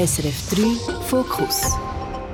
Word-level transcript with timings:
SRF 0.00 0.48
3 0.54 1.02
Fokus 1.08 1.76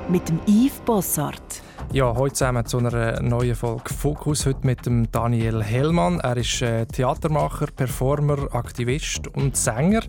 mit 0.07 0.29
dem 0.29 0.39
Yves 0.47 0.79
Bossart. 0.85 1.61
Ja, 1.91 2.15
heute 2.15 2.33
zusammen 2.33 2.65
zu 2.65 2.77
einer 2.77 3.21
neuen 3.21 3.55
Folge 3.55 3.93
Fokus. 3.93 4.45
Heute 4.45 4.65
mit 4.65 4.85
dem 4.85 5.11
Daniel 5.11 5.61
Hellmann. 5.61 6.21
Er 6.21 6.37
ist 6.37 6.61
äh, 6.61 6.85
Theatermacher, 6.85 7.67
Performer, 7.75 8.55
Aktivist 8.55 9.27
und 9.35 9.57
Sänger. 9.57 9.99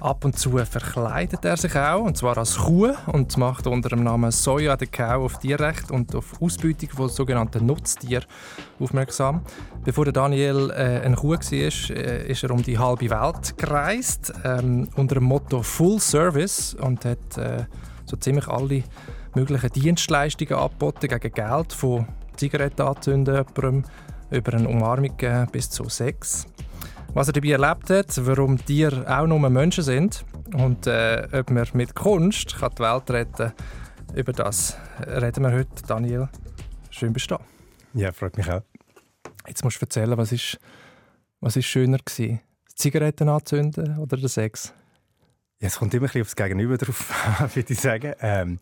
Ab 0.00 0.26
und 0.26 0.38
zu 0.38 0.58
verkleidet 0.58 1.42
er 1.46 1.56
sich 1.56 1.74
auch, 1.74 2.02
und 2.02 2.18
zwar 2.18 2.36
als 2.36 2.58
Kuh, 2.58 2.92
und 3.06 3.34
macht 3.38 3.66
unter 3.66 3.88
dem 3.88 4.04
Namen 4.04 4.30
Soja 4.30 4.76
de 4.76 4.88
Cow 4.88 5.24
auf 5.24 5.38
Tierrecht 5.38 5.90
und 5.90 6.14
auf 6.14 6.40
Ausbeutung 6.40 6.90
von 6.90 7.08
sogenannten 7.08 7.64
Nutztieren 7.64 8.26
aufmerksam. 8.78 9.40
Bevor 9.86 10.04
Daniel 10.12 10.70
äh, 10.70 11.00
ein 11.00 11.16
Kuh 11.16 11.30
war, 11.30 11.40
äh, 11.40 12.30
ist 12.30 12.44
er 12.44 12.50
um 12.50 12.62
die 12.62 12.78
halbe 12.78 13.08
Welt 13.08 13.56
gereist, 13.56 14.34
ähm, 14.44 14.86
unter 14.96 15.14
dem 15.14 15.24
Motto 15.24 15.62
Full 15.62 15.98
Service 15.98 16.74
und 16.74 17.06
hat 17.06 17.38
äh, 17.38 17.64
so 18.04 18.18
ziemlich 18.18 18.48
alle 18.48 18.82
möglichen 19.34 19.70
Dienstleistungen 19.70 20.58
angeboten 20.58 21.08
gegen 21.08 21.32
Geld, 21.32 21.72
von 21.72 22.06
Zigaretten 22.36 22.82
anzünden, 22.82 23.46
über 24.30 24.52
eine 24.52 24.68
Umarmung 24.68 25.16
bis 25.50 25.70
zu 25.70 25.88
Sex. 25.88 26.46
Was 27.16 27.28
er 27.28 27.32
dabei 27.32 27.52
erlebt 27.52 27.88
hat, 27.88 28.26
warum 28.26 28.62
Tiere 28.62 29.06
auch 29.08 29.26
nur 29.26 29.48
Menschen 29.48 29.82
sind 29.82 30.22
und 30.52 30.86
äh, 30.86 31.26
ob 31.32 31.50
man 31.50 31.66
mit 31.72 31.94
Kunst 31.94 32.58
kann 32.58 32.72
die 32.76 32.82
Welt 32.82 33.10
retten 33.10 33.54
kann, 33.54 34.14
über 34.14 34.34
das 34.34 34.76
reden 35.00 35.44
wir 35.44 35.52
heute. 35.52 35.82
Daniel, 35.86 36.28
schön 36.90 37.14
bist 37.14 37.30
du 37.30 37.36
da. 37.36 37.40
Ja, 37.94 38.12
freut 38.12 38.36
mich 38.36 38.52
auch. 38.52 38.60
Jetzt 39.48 39.64
musst 39.64 39.80
du 39.80 39.86
erzählen, 39.86 40.14
was 40.18 40.30
ist, 40.30 40.58
was 41.40 41.56
ist 41.56 41.64
schöner 41.64 42.00
war? 42.00 42.38
Zigaretten 42.74 43.30
anzünden 43.30 43.98
oder 43.98 44.18
der 44.18 44.28
Sex? 44.28 44.74
Ja, 45.58 45.68
es 45.68 45.78
kommt 45.78 45.94
immer 45.94 46.02
ein 46.02 46.08
bisschen 46.08 46.20
aufs 46.20 46.36
Gegenüber 46.36 46.76
drauf 46.76 47.14
würde 47.54 47.72
ich 47.72 47.80
sagen. 47.80 48.12
Ähm, 48.20 48.58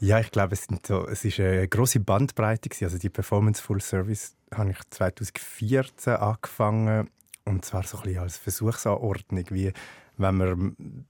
ja, 0.00 0.20
ich 0.20 0.30
glaube, 0.30 0.54
es, 0.54 0.66
so, 0.86 1.06
es 1.06 1.22
ist 1.22 1.38
eine 1.38 1.68
grosse 1.68 2.00
Bandbreite. 2.00 2.70
Gewesen. 2.70 2.84
Also 2.84 2.96
die 2.96 3.10
Performance 3.10 3.60
Full 3.60 3.82
Service 3.82 4.36
habe 4.54 4.70
ich 4.70 4.78
2014 4.88 6.14
angefangen. 6.14 7.10
Und 7.44 7.64
zwar 7.64 7.82
so 7.82 7.98
ein 7.98 8.04
bisschen 8.04 8.22
als 8.22 8.36
Versuchsanordnung, 8.38 9.44
wie 9.50 9.72
wenn 10.16 10.36
man 10.36 11.06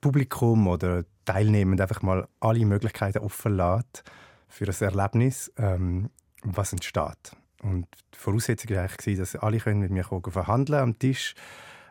Publikum 0.00 0.66
oder 0.66 1.04
Teilnehmend 1.24 1.80
einfach 1.80 2.02
mal 2.02 2.26
alle 2.40 2.64
Möglichkeiten 2.66 3.18
offen 3.18 3.56
lässt 3.56 4.02
für 4.48 4.66
ein 4.66 4.74
Erlebnis, 4.80 5.52
ähm, 5.56 6.10
was 6.42 6.72
entsteht. 6.72 7.36
Und 7.62 7.86
die 8.12 8.18
Voraussetzung 8.18 8.74
war 8.76 8.82
eigentlich, 8.82 9.18
dass 9.18 9.36
alle 9.36 9.58
können 9.58 9.80
mit 9.80 9.92
mir 9.92 10.04
verhandeln 10.04 10.80
am 10.80 10.98
Tisch. 10.98 11.34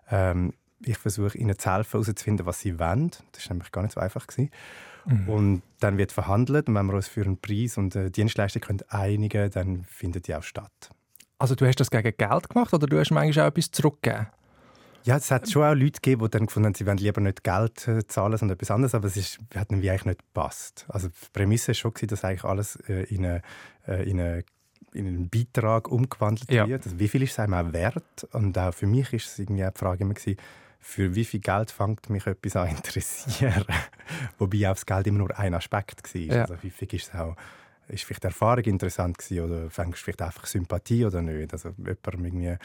Ähm, 0.09 0.53
ich 0.83 0.97
versuche 0.97 1.37
ihnen 1.37 1.57
zu 1.57 1.71
helfen, 1.71 2.01
herauszufinden, 2.01 2.45
was 2.45 2.59
sie 2.59 2.77
wollen. 2.79 3.11
Das 3.31 3.45
war 3.47 3.53
nämlich 3.53 3.71
gar 3.71 3.83
nicht 3.83 3.93
so 3.93 4.01
einfach. 4.01 4.27
Mhm. 5.05 5.29
Und 5.29 5.61
dann 5.79 5.97
wird 5.97 6.11
verhandelt 6.11 6.67
und 6.67 6.75
wenn 6.75 6.85
wir 6.87 6.95
uns 6.95 7.07
für 7.07 7.23
einen 7.23 7.37
Preis 7.37 7.77
und 7.77 7.95
eine 7.95 8.11
Dienstleistung 8.11 8.61
können 8.61 8.81
einigen 8.89 9.49
dann 9.51 9.83
findet 9.85 10.27
die 10.27 10.35
auch 10.35 10.43
statt. 10.43 10.91
Also 11.41 11.55
du 11.55 11.65
hast 11.65 11.79
das 11.79 11.89
gegen 11.89 12.15
Geld 12.15 12.49
gemacht 12.49 12.71
oder 12.71 12.85
du 12.85 12.99
hast 12.99 13.09
manchmal 13.09 13.45
auch 13.45 13.49
etwas 13.49 13.71
zurückgegeben? 13.71 14.27
Ja, 15.05 15.17
es 15.17 15.31
hat 15.31 15.49
schon 15.49 15.63
auch 15.63 15.73
Leute 15.73 15.99
gegeben, 15.99 16.23
die 16.23 16.29
dann 16.29 16.45
gefunden 16.45 16.67
haben, 16.67 16.75
sie 16.75 16.85
wollen 16.85 16.99
lieber 16.99 17.19
nicht 17.19 17.43
Geld 17.43 17.87
äh, 17.87 18.05
zahlen, 18.05 18.37
sondern 18.37 18.57
etwas 18.57 18.69
anderes, 18.69 18.93
aber 18.93 19.07
es 19.07 19.17
ist, 19.17 19.39
hat 19.55 19.71
ihnen 19.71 19.81
eigentlich 19.81 20.05
nicht 20.05 20.19
gepasst. 20.19 20.85
Also 20.87 21.07
die 21.07 21.15
Prämisse 21.33 21.69
war 21.69 21.73
schon, 21.73 21.93
dass 21.99 22.23
eigentlich 22.23 22.43
alles 22.43 22.75
äh, 22.87 23.05
in, 23.05 23.25
eine, 23.25 23.41
äh, 23.87 24.07
in, 24.07 24.19
eine, 24.19 24.43
in, 24.93 25.07
einen 25.07 25.29
Beitrag 25.29 25.87
umgewandelt 25.87 26.51
ja. 26.51 26.67
wird. 26.67 26.85
Also 26.85 26.99
wie 26.99 27.07
viel 27.07 27.23
ist 27.23 27.31
es 27.31 27.39
einem 27.39 27.55
auch 27.55 27.73
wert? 27.73 28.27
Und 28.33 28.55
auch 28.59 28.71
für 28.71 28.85
mich 28.85 29.11
war 29.11 29.17
es 29.17 29.39
irgendwie 29.39 29.63
die 29.63 29.79
Frage 29.79 30.03
immer, 30.03 30.13
gewesen, 30.13 30.37
für 30.79 31.15
wie 31.15 31.25
viel 31.25 31.39
Geld 31.39 31.71
fängt 31.71 32.07
mich 32.11 32.27
etwas 32.27 32.55
an 32.55 32.67
interessieren? 32.75 33.65
Wobei 34.37 34.69
auch 34.69 34.75
das 34.75 34.85
Geld 34.85 35.07
immer 35.07 35.17
nur 35.17 35.39
ein 35.39 35.55
Aspekt 35.55 36.13
war. 36.13 36.21
Ja. 36.21 36.41
Also 36.43 36.53
häufig 36.63 36.93
ist 36.93 37.07
es 37.11 37.19
auch 37.19 37.35
ist 37.87 38.03
vielleicht 38.03 38.23
die 38.23 38.27
Erfahrung 38.27 38.63
interessant 38.65 39.17
gewesen 39.17 39.45
oder 39.45 39.69
fängst 39.69 39.99
du 39.99 40.03
vielleicht 40.03 40.21
einfach 40.21 40.45
Sympathie 40.45 41.05
oder 41.05 41.21
nicht? 41.21 41.53
Also 41.53 41.69
jemandem 41.77 42.25
irgendwie 42.25 42.57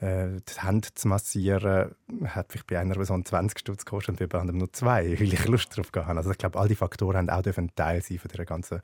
äh, 0.00 0.40
die 0.40 0.66
Hände 0.66 0.88
zu 0.94 1.08
massieren, 1.08 1.94
hat 2.24 2.46
vielleicht 2.50 2.66
bei 2.66 2.78
einer 2.78 2.94
Person 2.94 3.24
20 3.24 3.58
Stutz 3.58 3.84
gekostet 3.84 4.20
und 4.20 4.28
bei 4.28 4.38
anderen 4.38 4.58
nur 4.58 4.72
zwei, 4.72 5.04
weil 5.20 5.32
ich 5.32 5.46
Lust 5.46 5.76
darauf 5.76 5.90
habe. 5.94 6.18
Also 6.18 6.30
ich 6.30 6.38
glaube, 6.38 6.58
all 6.58 6.68
die 6.68 6.74
Faktoren 6.74 7.16
haben 7.16 7.30
auch 7.30 7.44
ein 7.44 7.70
Teil 7.74 8.02
sein 8.02 8.18
von 8.18 8.30
dieser 8.30 8.44
ganzen 8.44 8.80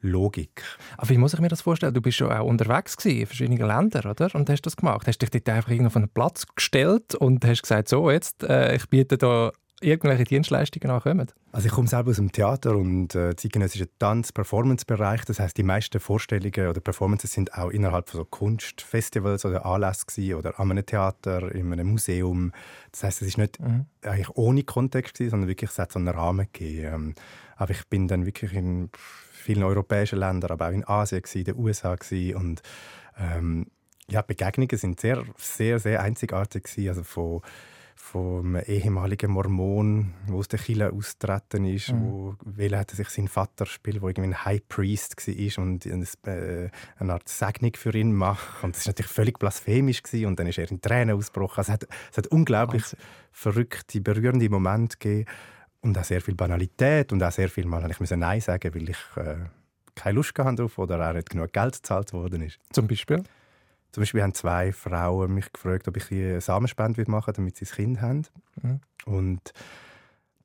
Logik. 0.00 0.62
Aber 0.98 1.08
wie 1.08 1.18
muss 1.18 1.32
ich 1.32 1.40
mir 1.40 1.48
das 1.48 1.62
vorstellen? 1.62 1.94
Du 1.94 2.02
bist 2.02 2.18
schon 2.18 2.30
auch 2.30 2.44
unterwegs 2.44 2.96
gewesen, 2.96 3.20
in 3.20 3.26
verschiedenen 3.26 3.66
Ländern, 3.66 4.10
oder? 4.10 4.34
Und 4.34 4.50
hast 4.50 4.62
das 4.62 4.76
gemacht. 4.76 5.06
Hast 5.06 5.22
dich 5.22 5.30
dort 5.30 5.48
einfach 5.48 5.72
auf 5.86 5.96
einen 5.96 6.10
Platz 6.10 6.44
gestellt 6.54 7.14
und 7.14 7.44
hast 7.44 7.62
gesagt, 7.62 7.88
so 7.88 8.10
jetzt, 8.10 8.44
äh, 8.44 8.76
ich 8.76 8.88
biete 8.88 9.16
da 9.16 9.50
irgendwelche 9.84 10.24
Dienstleistungen 10.24 10.90
ankommen? 10.90 11.30
Also 11.52 11.66
ich 11.66 11.72
komme 11.72 11.88
selber 11.88 12.10
aus 12.10 12.16
dem 12.16 12.32
Theater 12.32 12.76
und 12.76 13.14
äh, 13.14 13.36
zeitgenössischen 13.36 13.88
Tanz-Performance-Bereich. 13.98 15.24
Das 15.24 15.38
heißt, 15.38 15.56
die 15.56 15.62
meisten 15.62 16.00
Vorstellungen 16.00 16.68
oder 16.68 16.80
Performances 16.80 17.32
sind 17.32 17.54
auch 17.54 17.70
innerhalb 17.70 18.08
von 18.08 18.18
so 18.18 18.24
Kunstfestivals 18.24 19.44
oder 19.44 19.66
Anlässen 19.66 20.34
oder 20.34 20.58
an 20.58 20.70
einem 20.70 20.84
Theater, 20.84 21.54
in 21.54 21.72
einem 21.72 21.88
Museum. 21.88 22.52
Das 22.90 23.04
heißt, 23.04 23.22
es 23.22 23.28
ist 23.28 23.38
nicht 23.38 23.60
mhm. 23.60 23.86
eigentlich 24.02 24.30
ohne 24.30 24.64
Kontext 24.64 25.14
gewesen, 25.14 25.30
sondern 25.30 25.48
wirklich 25.48 25.70
es 25.70 25.78
hat 25.78 25.92
so 25.92 25.98
einen 25.98 26.08
Rahmen 26.08 26.48
gegeben. 26.52 26.94
Ähm, 26.94 27.14
aber 27.56 27.70
ich 27.70 27.86
bin 27.86 28.08
dann 28.08 28.26
wirklich 28.26 28.52
in 28.52 28.90
vielen 29.32 29.62
europäischen 29.62 30.18
Ländern, 30.18 30.50
aber 30.50 30.68
auch 30.68 30.72
in 30.72 30.88
Asien 30.88 31.22
in 31.34 31.44
den 31.44 31.56
USA 31.56 31.96
und 32.34 32.62
ähm, 33.18 33.66
ja, 34.08 34.22
Begegnungen 34.22 34.76
sind 34.76 35.00
sehr, 35.00 35.24
sehr, 35.36 35.78
sehr 35.78 36.02
einzigartig 36.02 36.64
gewesen. 36.64 36.88
Also 36.88 37.04
von 37.04 37.42
vom 37.94 38.56
ehemaligen 38.56 39.30
Mormon, 39.30 40.12
der 40.28 40.34
aus 40.34 40.48
der 40.48 40.58
Kirche 40.58 40.92
austreten 40.92 41.64
ist, 41.64 41.92
mhm. 41.92 42.02
wo 42.02 42.34
wählen 42.44 42.78
hat 42.78 42.90
sich 42.90 43.08
sein 43.08 43.28
Vater 43.28 43.66
spielt, 43.66 44.02
wo 44.02 44.08
irgendwie 44.08 44.30
ein 44.30 44.44
High 44.44 44.66
Priest 44.68 45.16
war 45.16 45.64
und 45.64 45.86
eine, 45.86 46.06
äh, 46.26 46.70
eine 46.98 47.12
Art 47.12 47.28
Segnung 47.28 47.72
für 47.74 47.94
ihn 47.94 48.12
macht. 48.12 48.62
Und 48.62 48.76
das 48.76 48.86
war 48.86 48.90
natürlich 48.90 49.12
völlig 49.12 49.38
blasphemisch 49.38 50.02
gewesen. 50.02 50.26
und 50.26 50.38
dann 50.38 50.46
ist 50.46 50.58
er 50.58 50.70
in 50.70 50.80
Tränen 50.80 51.16
ausgebrochen. 51.16 51.58
Also 51.58 51.72
es, 51.72 51.74
hat, 51.74 51.88
es 52.10 52.18
hat 52.18 52.26
unglaublich 52.28 52.82
Wahnsinn. 52.82 52.98
verrückte, 53.32 54.00
berührende 54.00 54.48
Momente 54.48 54.96
gegeben 54.98 55.30
und 55.80 55.98
auch 55.98 56.04
sehr 56.04 56.20
viel 56.20 56.34
Banalität 56.34 57.12
und 57.12 57.22
auch 57.22 57.32
sehr 57.32 57.48
viel 57.48 57.66
Mal 57.66 57.88
ich 57.90 58.00
musste 58.00 58.16
Nein 58.16 58.40
sagen, 58.40 58.74
weil 58.74 58.88
ich 58.88 58.98
äh, 59.16 59.36
keine 59.94 60.16
Lust 60.16 60.34
gehabt 60.34 60.58
darauf 60.58 60.78
oder 60.78 61.08
auch 61.08 61.14
nicht 61.14 61.30
genug 61.30 61.52
Geld 61.52 61.74
gezahlt 61.74 62.12
worden 62.12 62.42
ist. 62.42 62.58
Zum 62.72 62.86
Beispiel? 62.86 63.22
Zum 63.94 64.00
Beispiel 64.00 64.24
haben 64.24 64.34
zwei 64.34 64.72
Frauen 64.72 65.32
mich 65.32 65.52
gefragt, 65.52 65.86
ob 65.86 65.96
ich 65.96 66.10
eine 66.10 66.40
Samenspende 66.40 67.04
machen 67.06 67.28
will, 67.28 67.34
damit 67.34 67.56
sie 67.56 67.64
ein 67.64 67.76
Kind 67.76 68.00
haben. 68.00 68.26
Mhm. 68.60 68.80
Und 69.04 69.52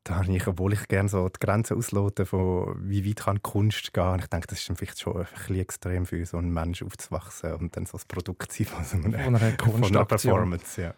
da 0.03 0.17
habe 0.17 0.31
ich, 0.31 0.45
obwohl 0.45 0.73
ich 0.73 0.87
gerne 0.87 1.09
so 1.09 1.27
die 1.27 1.39
Grenzen 1.39 1.75
auslote, 1.75 2.27
von 2.27 2.75
wie 2.87 3.09
weit 3.09 3.15
kann 3.15 3.41
Kunst 3.41 3.91
gehen, 3.91 4.19
ich 4.19 4.27
denke, 4.27 4.45
das 4.45 4.59
ist 4.59 4.77
vielleicht 4.77 4.99
schon 4.99 5.17
ein 5.17 5.27
bisschen 5.33 5.55
extrem 5.55 6.05
für 6.05 6.23
so 6.27 6.37
einen 6.37 6.53
Menschen 6.53 6.85
aufzuwachsen 6.85 7.53
und 7.53 7.75
dann 7.75 7.87
so 7.87 7.93
das 7.93 8.05
Produkt 8.05 8.51
zu 8.51 8.65
sein 8.65 8.85
von, 8.85 9.01
so 9.01 9.07
einer, 9.07 9.57
von 9.57 9.83
einer 9.83 10.05
Performance. 10.05 10.79
Ja. 10.79 10.93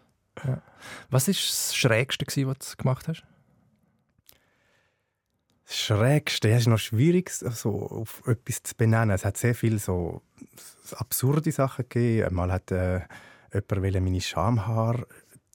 Ja. 0.46 0.60
Was 1.08 1.28
war 1.28 1.32
das 1.32 1.74
Schrägste, 1.74 2.26
was 2.46 2.58
du 2.58 2.76
gemacht 2.76 3.08
hast? 3.08 3.24
Schrägste, 5.74 6.50
es 6.50 6.62
ist 6.62 6.66
noch 6.66 6.78
schwierig, 6.78 7.30
so 7.30 7.86
auf 7.88 8.22
etwas 8.26 8.62
zu 8.62 8.74
benennen. 8.76 9.10
Es 9.10 9.24
hat 9.24 9.36
sehr 9.36 9.54
viele 9.54 9.78
so 9.78 10.22
absurde 10.92 11.50
Sachen 11.52 11.86
gegeben. 11.88 12.34
Mal 12.34 12.52
hat 12.52 12.70
äh, 12.70 13.00
jemand 13.52 14.04
meine 14.04 14.20
Schamhaar 14.20 15.06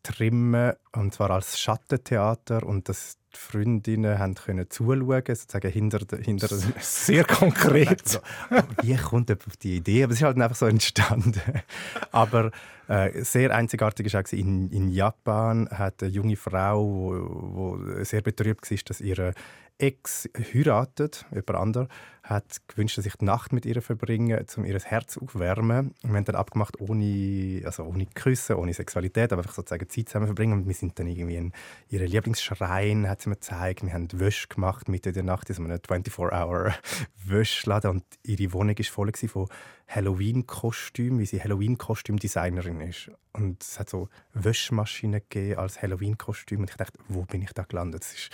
trimmen 0.04 0.74
und 0.94 1.14
zwar 1.14 1.32
als 1.32 1.60
Schattentheater 1.60 2.64
und 2.64 2.88
das 2.90 3.18
die 3.34 3.38
Freundinnen 3.38 4.20
haben 4.20 4.36
können 4.36 4.70
zuschauen, 4.70 5.24
sozusagen 5.28 5.72
hinter, 5.72 6.00
hinter 6.18 6.48
sehr 6.80 7.24
konkret. 7.24 8.08
so, 8.08 8.20
wie 8.82 8.96
kommt 8.96 9.30
jemand 9.30 9.48
auf 9.48 9.58
die 9.58 9.78
Idee? 9.78 10.04
Aber 10.04 10.14
es 10.14 10.20
ist 10.20 10.26
halt 10.26 10.40
einfach 10.40 10.56
so 10.56 10.66
entstanden. 10.66 11.42
Aber 12.12 12.52
äh, 12.88 13.22
sehr 13.24 13.54
einzigartig 13.54 14.14
war 14.14 14.34
in, 14.34 14.70
in 14.72 14.90
Japan 14.90 15.70
hat 15.70 16.02
eine 16.02 16.12
junge 16.12 16.36
Frau, 16.36 17.78
die 17.78 18.06
sehr 18.06 18.22
betrübt 18.22 18.70
war, 18.70 18.78
dass 18.86 19.02
ihre 19.02 19.34
Ex 19.80 20.28
heiratet, 20.54 21.26
jemand 21.32 21.56
anderes, 21.56 21.88
hat 22.24 22.68
gewünscht, 22.68 22.98
dass 22.98 23.06
ich 23.06 23.16
die 23.16 23.26
Nacht 23.26 23.54
mit 23.54 23.64
ihr 23.66 23.82
verbringe, 23.82 24.46
um 24.58 24.66
ihr 24.66 24.78
Herz 24.80 25.18
aufwärmen. 25.18 25.94
wir 26.02 26.16
haben 26.16 26.26
dann 26.26 26.36
abgemacht, 26.36 26.82
ohne, 26.82 27.62
also 27.64 27.84
ohne 27.84 28.06
Küssen, 28.08 28.58
ohne 28.58 28.74
Sexualität, 28.74 29.32
aber 29.32 29.44
einfach 29.44 29.54
sozusagen 29.54 29.88
Zeit 29.88 30.10
zusammen 30.10 30.26
verbringen. 30.26 30.52
Und 30.54 30.68
wir 30.68 30.74
sind 30.74 31.00
dann 31.00 31.08
irgendwie 31.08 31.38
in 31.38 31.54
ihren 31.90 32.08
Lieblingsschrein, 32.08 33.08
hat 33.08 33.22
sie 33.22 33.30
mir 33.30 33.36
gezeigt. 33.36 33.84
Wir 33.84 33.94
haben 33.94 34.08
Wäsche 34.14 34.48
gemacht 34.48 34.90
Mitte 34.90 35.12
der 35.12 35.22
Nacht 35.24 35.48
in 35.50 35.58
einem 35.58 35.78
24-Hour-Wäschladen 35.78 37.92
und 37.92 38.04
ihre 38.24 38.52
Wohnung 38.54 38.78
war 38.78 38.86
voll 38.86 39.12
von 39.14 39.48
Halloween-Kostüm, 39.88 41.20
wie 41.20 41.26
sie 41.26 41.42
Halloween-Kostüm-Designerin 41.42 42.82
ist. 42.82 43.10
Und 43.32 43.64
es 43.64 43.80
hat 43.80 43.90
so 43.90 44.10
Wäschmaschinen 44.34 45.22
gegeben 45.22 45.60
als 45.60 45.82
Halloween-Kostüm. 45.82 46.60
Und 46.62 46.70
ich 46.70 46.76
dachte, 46.76 47.00
wo 47.08 47.24
bin 47.24 47.42
ich 47.42 47.54
da 47.54 47.64
gelandet? 47.64 48.04
Es 48.04 48.14
ist, 48.14 48.30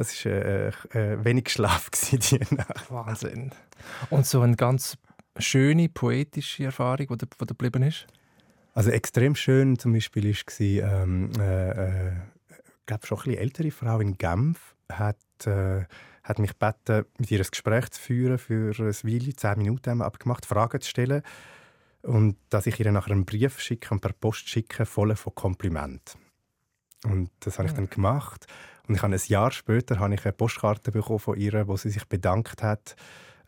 es 0.00 0.12
ist 0.12 0.26
äh, 0.26 0.68
äh, 0.68 1.24
wenig 1.24 1.50
Schlaf 1.50 1.90
die 2.12 2.40
Nacht. 2.54 2.90
Wahnsinn. 2.90 3.52
Und 4.10 4.26
so 4.26 4.40
eine 4.40 4.56
ganz 4.56 4.96
schöne, 5.38 5.88
poetische 5.88 6.64
Erfahrung, 6.64 7.06
die 7.08 7.16
da 7.16 7.44
geblieben 7.46 7.82
ist? 7.82 8.06
Also 8.74 8.90
extrem 8.90 9.34
schön 9.34 9.78
zum 9.78 9.92
Beispiel 9.92 10.32
war 10.32 10.60
ähm, 10.60 11.30
äh, 11.38 11.70
äh 11.70 12.12
glaube 12.90 13.06
schon 13.06 13.18
ein 13.18 13.24
bisschen 13.24 13.40
ältere 13.40 13.70
Frau 13.70 14.00
in 14.00 14.18
Genf 14.18 14.74
hat, 14.90 15.16
äh, 15.46 15.84
hat 16.24 16.38
mich 16.38 16.58
gebeten, 16.58 17.06
mit 17.18 17.30
ihr 17.30 17.38
ein 17.38 17.46
Gespräch 17.48 17.90
zu 17.90 18.00
führen 18.00 18.38
für 18.38 18.70
ein 18.70 18.94
Weile, 19.04 19.36
zehn 19.36 19.58
Minuten 19.58 19.90
haben 19.90 19.98
wir 19.98 20.06
abgemacht, 20.06 20.44
Fragen 20.44 20.80
zu 20.80 20.90
stellen 20.90 21.22
und 22.02 22.36
dass 22.48 22.66
ich 22.66 22.80
ihr 22.80 22.90
nachher 22.90 23.12
einen 23.12 23.26
Brief 23.26 23.60
schicke 23.60 23.94
und 23.94 24.00
per 24.00 24.12
Post 24.12 24.48
schicke, 24.48 24.86
voll 24.86 25.14
von 25.14 25.34
Komplimenten. 25.34 26.20
Und 27.04 27.30
das 27.40 27.58
habe 27.58 27.68
ich 27.68 27.74
dann 27.74 27.88
gemacht. 27.88 28.46
Und 28.86 28.94
ich 28.94 29.02
habe 29.02 29.14
ein 29.14 29.20
Jahr 29.26 29.50
später 29.52 29.98
habe 29.98 30.14
ich 30.14 30.24
eine 30.24 30.32
Postkarte 30.32 30.90
bekommen 30.90 31.18
von 31.18 31.38
ihr, 31.38 31.66
wo 31.68 31.76
sie 31.76 31.90
sich 31.90 32.06
bedankt 32.06 32.62
hat 32.62 32.96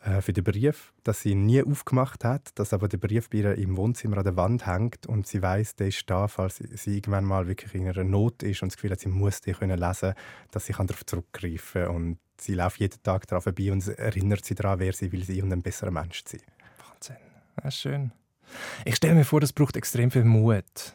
äh, 0.04 0.20
für 0.20 0.32
den 0.32 0.44
Brief, 0.44 0.92
dass 1.04 1.22
sie 1.22 1.30
ihn 1.30 1.46
nie 1.46 1.62
aufgemacht 1.62 2.24
hat, 2.24 2.50
dass 2.56 2.72
aber 2.72 2.88
der 2.88 2.98
Brief 2.98 3.30
bei 3.30 3.38
ihr 3.38 3.58
im 3.58 3.76
Wohnzimmer 3.76 4.18
an 4.18 4.24
der 4.24 4.36
Wand 4.36 4.66
hängt 4.66 5.06
und 5.06 5.26
sie 5.26 5.42
weiß, 5.42 5.76
der 5.76 5.88
ist 5.88 6.08
da, 6.08 6.28
falls 6.28 6.56
sie 6.56 6.96
irgendwann 6.96 7.24
mal 7.24 7.46
wirklich 7.46 7.74
in 7.74 7.88
einer 7.88 8.04
Not 8.04 8.42
ist 8.42 8.62
und 8.62 8.72
das 8.72 8.76
Gefühl 8.76 8.92
hat, 8.92 9.00
sie 9.00 9.08
muss 9.08 9.40
den 9.40 9.54
können 9.54 9.78
lesen, 9.78 10.14
dass 10.50 10.66
sie 10.66 10.72
darauf 10.72 11.06
zurückgreifen 11.06 11.84
kann. 11.84 11.94
Und 11.94 12.18
sie 12.38 12.54
läuft 12.54 12.80
jeden 12.80 13.02
Tag 13.02 13.26
darauf 13.26 13.44
vorbei 13.44 13.70
und 13.70 13.86
erinnert 13.86 14.44
sie 14.44 14.54
daran, 14.54 14.80
wer 14.80 14.92
sie 14.92 15.12
will 15.12 15.24
sein 15.24 15.42
und 15.42 15.52
ein 15.52 15.62
besserer 15.62 15.90
Mensch 15.90 16.22
sein. 16.26 16.40
Wahnsinn, 16.78 17.16
das 17.56 17.74
ist 17.74 17.80
schön. 17.80 18.12
Ich 18.84 18.96
stelle 18.96 19.14
mir 19.14 19.24
vor, 19.24 19.40
das 19.40 19.52
braucht 19.52 19.76
extrem 19.76 20.10
viel 20.10 20.24
Mut. 20.24 20.94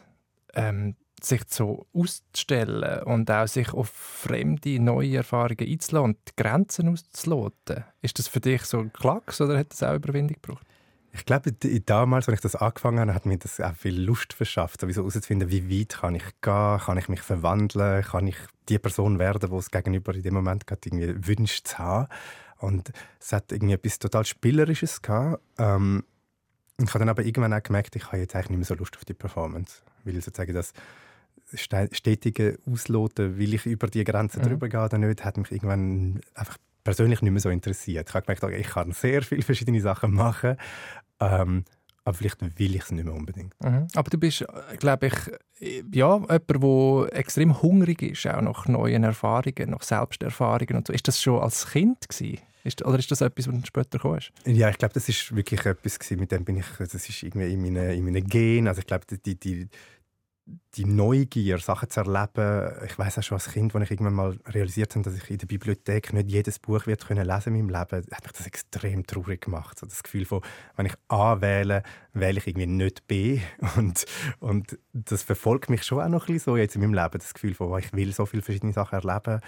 Ähm, 0.54 0.96
sich 1.24 1.42
so 1.48 1.86
auszustellen 1.92 3.02
und 3.04 3.30
auch 3.30 3.46
sich 3.46 3.72
auf 3.72 3.88
fremde, 3.88 4.80
neue 4.80 5.16
Erfahrungen 5.16 5.68
einzulassen 5.68 6.04
und 6.04 6.18
die 6.28 6.42
Grenzen 6.42 6.88
auszuloten. 6.88 7.84
Ist 8.02 8.18
das 8.18 8.28
für 8.28 8.40
dich 8.40 8.62
so 8.64 8.78
ein 8.78 8.92
Klacks 8.92 9.40
oder 9.40 9.58
hat 9.58 9.72
das 9.72 9.82
auch 9.82 9.94
Überwindung 9.94 10.36
gebraucht? 10.40 10.66
Ich 11.12 11.24
glaube, 11.24 11.52
damals, 11.52 12.28
als 12.28 12.36
ich 12.36 12.42
das 12.42 12.54
angefangen 12.54 13.00
habe, 13.00 13.14
hat 13.14 13.26
mir 13.26 13.38
das 13.38 13.60
auch 13.60 13.74
viel 13.74 14.00
Lust 14.00 14.32
verschafft, 14.32 14.80
sowieso 14.80 15.00
herauszufinden, 15.00 15.50
wie 15.50 15.80
weit 15.80 16.00
kann 16.00 16.14
ich 16.14 16.24
gehen, 16.42 16.78
kann 16.78 16.98
ich 16.98 17.08
mich 17.08 17.22
verwandeln, 17.22 18.04
kann 18.04 18.26
ich 18.26 18.36
die 18.68 18.78
Person 18.78 19.18
werden, 19.18 19.50
die 19.50 19.56
es 19.56 19.70
gegenüber 19.70 20.14
in 20.14 20.22
dem 20.22 20.34
Moment 20.34 20.66
gerade 20.66 20.80
irgendwie 20.84 21.26
wünscht 21.26 21.68
zu 21.68 21.78
haben. 21.78 22.08
Und 22.58 22.92
es 23.20 23.32
hat 23.32 23.52
irgendwie 23.52 23.74
etwas 23.74 23.98
total 23.98 24.24
Spielerisches 24.26 25.00
gehabt. 25.00 25.42
Ähm, 25.58 26.04
ich 26.80 26.88
habe 26.90 27.00
dann 27.00 27.08
aber 27.08 27.24
irgendwann 27.24 27.54
auch 27.54 27.62
gemerkt, 27.62 27.96
ich 27.96 28.06
habe 28.06 28.18
jetzt 28.18 28.34
eigentlich 28.34 28.50
nicht 28.50 28.58
mehr 28.58 28.66
so 28.66 28.74
Lust 28.74 28.96
auf 28.96 29.04
die 29.04 29.14
Performance, 29.14 29.82
weil 30.04 30.20
sozusagen 30.20 30.54
das 30.54 30.72
stetige 31.54 32.58
Ausloten, 32.70 33.38
will 33.38 33.54
ich 33.54 33.66
über 33.66 33.86
die 33.88 34.04
Grenze 34.04 34.38
mhm. 34.38 34.44
drüber 34.44 34.68
gehen 34.68 34.80
oder 34.80 34.98
nicht, 34.98 35.24
hat 35.24 35.36
mich 35.36 35.50
irgendwann 35.50 36.20
einfach 36.34 36.58
persönlich 36.84 37.22
nicht 37.22 37.32
mehr 37.32 37.40
so 37.40 37.50
interessiert. 37.50 38.08
Ich 38.08 38.14
habe 38.14 38.34
gemerkt, 38.34 38.58
ich 38.58 38.72
kann 38.72 38.92
sehr 38.92 39.22
viele 39.22 39.42
verschiedene 39.42 39.80
Sachen 39.80 40.12
machen, 40.12 40.56
ähm, 41.20 41.64
aber 42.04 42.16
vielleicht 42.16 42.40
will 42.58 42.74
ich 42.74 42.82
es 42.82 42.90
nicht 42.90 43.04
mehr 43.04 43.14
unbedingt. 43.14 43.54
Mhm. 43.62 43.86
Aber 43.94 44.08
du 44.08 44.16
bist, 44.16 44.44
glaube 44.78 45.08
ich, 45.08 45.14
ja, 45.92 46.16
jemand, 46.16 46.48
der 46.48 47.18
extrem 47.18 47.60
hungrig 47.60 48.00
ist, 48.02 48.26
auch 48.26 48.40
nach 48.40 48.66
neuen 48.66 49.04
Erfahrungen, 49.04 49.70
nach 49.70 49.82
Selbsterfahrungen 49.82 50.76
und 50.76 50.86
so. 50.86 50.92
Ist 50.94 51.06
das 51.08 51.20
schon 51.20 51.40
als 51.40 51.70
Kind 51.70 52.08
gewesen? 52.08 52.38
Ist, 52.64 52.84
oder 52.84 52.98
ist 52.98 53.10
das 53.10 53.20
etwas, 53.20 53.48
was 53.48 53.66
später 53.66 53.98
gekommen 53.98 54.18
ist? 54.18 54.32
Ja, 54.46 54.68
ich 54.68 54.78
glaube, 54.78 54.94
das 54.94 55.08
ist 55.08 55.34
wirklich 55.34 55.64
etwas 55.64 55.98
gewesen, 55.98 56.20
mit 56.20 56.32
dem 56.32 56.44
bin 56.44 56.56
ich, 56.56 56.66
das 56.78 56.94
ist 56.94 57.22
irgendwie 57.22 57.52
in 57.52 57.62
meinen, 57.62 57.90
in 57.90 58.04
meinen 58.04 58.26
Genen. 58.26 58.68
Also 58.68 58.80
ich 58.80 58.86
glaube, 58.86 59.04
die, 59.24 59.38
die, 59.38 59.68
die 60.74 60.84
Neugier, 60.84 61.58
Sachen 61.58 61.90
zu 61.90 62.00
erleben. 62.00 62.72
Ich 62.86 62.98
weiß 62.98 63.18
auch 63.18 63.22
schon 63.22 63.36
als 63.36 63.50
Kind, 63.50 63.74
als 63.74 63.84
ich 63.84 63.90
irgendwann 63.90 64.14
mal 64.14 64.38
realisiert 64.46 64.94
habe, 64.94 65.02
dass 65.02 65.16
ich 65.16 65.30
in 65.30 65.38
der 65.38 65.46
Bibliothek 65.46 66.12
nicht 66.12 66.30
jedes 66.30 66.58
Buch 66.58 66.86
wird 66.86 67.06
können 67.06 67.26
lesen 67.26 67.54
in 67.54 67.66
meinem 67.66 67.80
Leben, 67.80 68.06
hat 68.12 68.24
mich 68.24 68.32
das 68.32 68.46
extrem 68.46 69.06
traurig 69.06 69.42
gemacht. 69.42 69.78
So 69.78 69.86
das 69.86 70.02
Gefühl 70.02 70.24
von, 70.24 70.42
wenn 70.76 70.86
ich 70.86 70.94
A 71.08 71.40
wähle, 71.40 71.82
wähle 72.12 72.38
ich 72.38 72.46
irgendwie 72.46 72.66
nicht 72.66 73.06
B. 73.06 73.40
Und, 73.76 74.06
und 74.40 74.78
das 74.92 75.22
verfolgt 75.22 75.70
mich 75.70 75.82
schon 75.82 76.00
auch 76.00 76.08
noch 76.08 76.28
ein 76.28 76.34
bisschen 76.34 76.52
so 76.52 76.56
jetzt 76.56 76.74
in 76.74 76.80
meinem 76.80 76.94
Leben. 76.94 77.18
Das 77.18 77.34
Gefühl 77.34 77.54
von, 77.54 77.78
ich 77.78 77.92
will 77.92 78.12
so 78.12 78.26
viele 78.26 78.42
verschiedene 78.42 78.72
Sachen 78.72 78.98
erleben. 78.98 79.40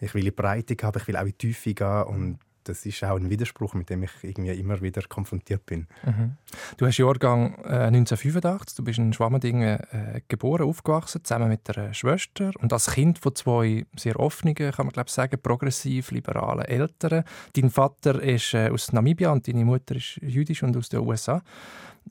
Ich 0.00 0.14
will 0.14 0.22
in 0.22 0.26
die 0.26 0.30
Breite 0.30 0.76
haben, 0.82 0.98
ich 0.98 1.08
will 1.08 1.16
auch 1.16 1.24
in 1.24 1.38
Tiefe 1.38 1.74
gehen. 1.74 2.02
Und 2.04 2.38
das 2.68 2.84
ist 2.86 3.02
auch 3.04 3.16
ein 3.16 3.30
Widerspruch, 3.30 3.74
mit 3.74 3.90
dem 3.90 4.02
ich 4.02 4.10
irgendwie 4.22 4.52
immer 4.52 4.80
wieder 4.80 5.02
konfrontiert 5.02 5.64
bin. 5.66 5.86
Mhm. 6.04 6.32
Du 6.76 6.86
hast 6.86 6.98
Jahrgang 6.98 7.54
äh, 7.64 7.86
1985, 7.86 8.76
du 8.76 8.84
bist 8.84 8.98
in 8.98 9.12
Schwammendingen 9.12 9.80
äh, 9.80 10.20
geboren, 10.28 10.68
aufgewachsen, 10.68 11.24
zusammen 11.24 11.48
mit 11.48 11.68
einer 11.76 11.94
Schwester 11.94 12.50
und 12.60 12.72
als 12.72 12.90
Kind 12.90 13.18
von 13.18 13.34
zwei 13.34 13.86
sehr 13.96 14.18
offenen, 14.18 14.54
kann 14.54 14.86
man 14.86 14.90
glaube 14.90 15.10
sagen, 15.10 15.40
progressiv-liberalen 15.40 16.64
Eltern. 16.64 17.24
Dein 17.54 17.70
Vater 17.70 18.20
ist 18.22 18.54
äh, 18.54 18.70
aus 18.70 18.92
Namibia 18.92 19.30
und 19.30 19.46
deine 19.46 19.64
Mutter 19.64 19.96
ist 19.96 20.16
jüdisch 20.22 20.62
und 20.62 20.76
aus 20.76 20.88
den 20.88 21.00
USA. 21.00 21.42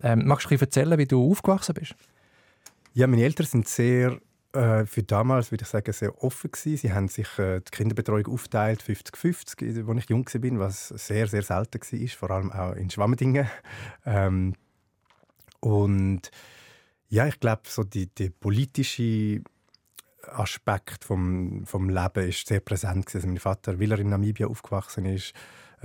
Ähm, 0.02 0.24
magst 0.26 0.50
du 0.50 0.56
erzählen, 0.56 0.98
wie 0.98 1.06
du 1.06 1.32
aufgewachsen 1.32 1.74
bist? 1.74 1.96
Ja, 2.94 3.08
meine 3.08 3.24
Eltern 3.24 3.46
sind 3.46 3.68
sehr 3.68 4.20
äh, 4.56 4.86
für 4.86 5.04
damals 5.04 5.52
würde 5.52 5.64
ich 5.64 5.70
sagen 5.70 5.92
sehr 5.94 6.24
offen 6.24 6.52
gewesen. 6.52 6.78
Sie 6.78 6.94
haben 6.94 7.08
sich 7.08 7.28
äh, 7.38 7.60
die 7.60 7.72
Kinderbetreuung 7.72 8.28
aufgeteilt 8.28 8.82
50-50, 8.82 9.88
als 9.88 10.04
ich 10.04 10.10
jung 10.10 10.26
war, 10.26 10.60
was 10.68 10.90
sehr 10.90 11.28
sehr 11.28 11.44
selten 11.44 11.80
war, 11.80 12.08
vor 12.10 12.32
allem 12.32 12.52
auch 12.52 12.74
in 12.74 12.90
Schwammendingen. 12.90 13.48
Ähm, 14.08 14.54
und 15.62 16.30
ja, 17.10 17.26
ich 17.28 17.40
glaube 17.40 17.64
so 17.66 17.84
die, 17.84 18.08
die 18.08 18.30
politische 18.30 19.42
Aspekt 20.28 21.04
vom, 21.04 21.66
vom 21.66 21.90
Leben 21.90 22.30
ist 22.30 22.48
sehr 22.48 22.60
präsent 22.60 23.08
gewesen. 23.08 23.18
Also 23.18 23.28
mein 23.28 23.40
Vater, 23.40 23.80
weil 23.80 23.92
er 23.92 24.00
in 24.00 24.10
Namibia 24.10 24.48
aufgewachsen 24.48 25.06
ist, 25.06 25.34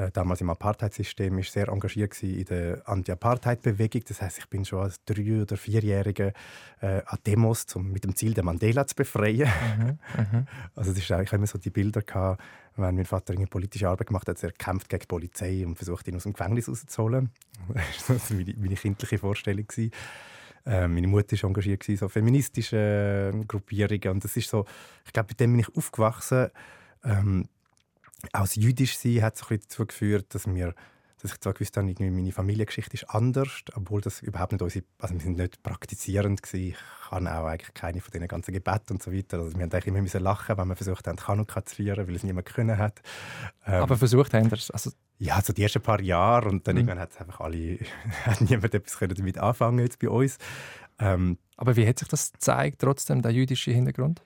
äh, 0.00 0.10
damals 0.12 0.40
im 0.40 0.48
Apartheidsystem, 0.48 1.38
ist 1.38 1.52
sehr 1.52 1.68
engagiert 1.68 2.22
in 2.22 2.44
der 2.46 2.88
Anti-Apartheid-Bewegung. 2.88 4.02
Das 4.08 4.22
heißt, 4.22 4.38
ich 4.38 4.48
bin 4.48 4.64
schon 4.64 4.80
als 4.80 5.04
drei- 5.04 5.42
oder 5.42 5.58
vierjähriger 5.58 6.32
äh, 6.80 7.02
an 7.04 7.18
Demos 7.26 7.66
zum, 7.66 7.92
mit 7.92 8.04
dem 8.04 8.16
Ziel, 8.16 8.32
den 8.32 8.46
Mandela 8.46 8.86
zu 8.86 8.94
befreien. 8.94 9.50
Mhm, 9.78 9.98
mhm. 10.32 10.46
also 10.74 10.92
das 10.92 11.00
ist 11.00 11.10
eigentlich 11.12 11.32
immer 11.32 11.46
so 11.46 11.58
die 11.58 11.70
Bilder 11.70 12.00
gehabt, 12.00 12.42
wenn 12.76 12.94
mein 12.94 13.04
Vater 13.04 13.34
eine 13.34 13.46
politische 13.46 13.88
Arbeit 13.88 14.06
gemacht 14.06 14.26
hat, 14.26 14.42
er 14.42 14.52
kämpft 14.52 14.88
gegen 14.88 15.00
die 15.00 15.06
Polizei 15.06 15.66
und 15.66 15.76
versucht 15.76 16.08
ihn 16.08 16.16
aus 16.16 16.22
dem 16.22 16.32
Gefängnis 16.32 16.68
rauszuholen. 16.68 17.30
das 17.68 18.08
war 18.08 18.36
meine, 18.36 18.54
meine 18.56 18.76
kindliche 18.76 19.18
Vorstellung 19.18 19.66
äh, 20.66 20.88
meine 20.88 21.06
Mutter 21.06 21.36
war 21.36 21.48
engagiert 21.48 21.88
in 21.88 21.96
so 21.96 22.08
feministische 22.08 23.32
Gruppierungen 23.48 24.08
und 24.10 24.24
das 24.24 24.36
ist 24.36 24.48
so, 24.48 24.66
ich 25.06 25.12
glaube, 25.12 25.28
mit 25.30 25.40
dem 25.40 25.52
bin 25.52 25.60
ich 25.60 25.76
aufgewachsen. 25.76 26.48
Ähm, 27.02 27.48
aus 28.32 28.54
jüdisch 28.54 28.96
sein 28.98 29.22
hat 29.22 29.36
so 29.36 29.46
ein 29.48 29.60
dazu 29.60 29.86
geführt, 29.86 30.34
dass 30.34 30.46
wir 30.46 30.74
dass 31.22 31.32
ich 31.32 31.40
zwar 31.40 31.52
gewusst 31.52 31.76
habe, 31.76 31.88
irgendwie 31.88 32.10
meine 32.10 32.32
Familiengeschichte 32.32 32.94
ist 32.94 33.04
anders, 33.10 33.62
obwohl 33.74 34.00
das 34.00 34.22
überhaupt 34.22 34.52
nicht 34.52 34.62
unsere, 34.62 34.84
also 34.98 35.14
wir 35.14 35.20
sind 35.20 35.36
nicht 35.36 35.62
praktizierend 35.62 36.42
gewesen. 36.42 36.68
Ich 36.70 36.76
kann 37.08 37.28
auch 37.28 37.46
eigentlich 37.46 37.74
keine 37.74 38.00
von 38.00 38.10
diesen 38.10 38.28
ganzen 38.28 38.52
Gebeten 38.52 38.94
und 38.94 39.02
so 39.02 39.12
weiter. 39.12 39.38
Also 39.38 39.56
wir 39.56 39.62
haben 39.62 39.72
eigentlich 39.72 39.86
immer 39.86 40.00
müssen 40.00 40.22
lachen, 40.22 40.56
wenn 40.56 40.68
wir 40.68 40.76
versucht 40.76 41.06
haben, 41.06 41.18
Chanukka 41.18 41.64
zu 41.64 41.76
feiern, 41.76 42.06
weil 42.06 42.16
es 42.16 42.22
niemand 42.22 42.46
können 42.46 42.78
hat. 42.78 43.02
Ähm, 43.66 43.82
Aber 43.82 43.96
versucht 43.96 44.32
haben 44.34 44.48
das? 44.48 44.70
Also 44.70 44.92
ja, 45.18 45.40
so 45.42 45.52
die 45.52 45.62
ersten 45.62 45.82
paar 45.82 46.00
Jahre 46.00 46.48
und 46.48 46.66
dann 46.66 46.76
mhm. 46.76 46.80
irgendwann 46.80 47.00
hat 47.00 47.20
einfach 47.20 47.40
alle, 47.40 47.78
hat 48.24 48.40
niemand 48.40 48.74
etwas 48.74 48.98
können 48.98 49.14
damit 49.14 49.38
anfangen 49.38 49.80
jetzt 49.80 49.98
bei 49.98 50.08
uns. 50.08 50.38
Ähm, 50.98 51.38
Aber 51.56 51.76
wie 51.76 51.86
hat 51.86 51.98
sich 51.98 52.08
das 52.08 52.32
gezeigt, 52.32 52.80
trotzdem 52.80 53.20
der 53.20 53.32
jüdische 53.32 53.72
Hintergrund? 53.72 54.22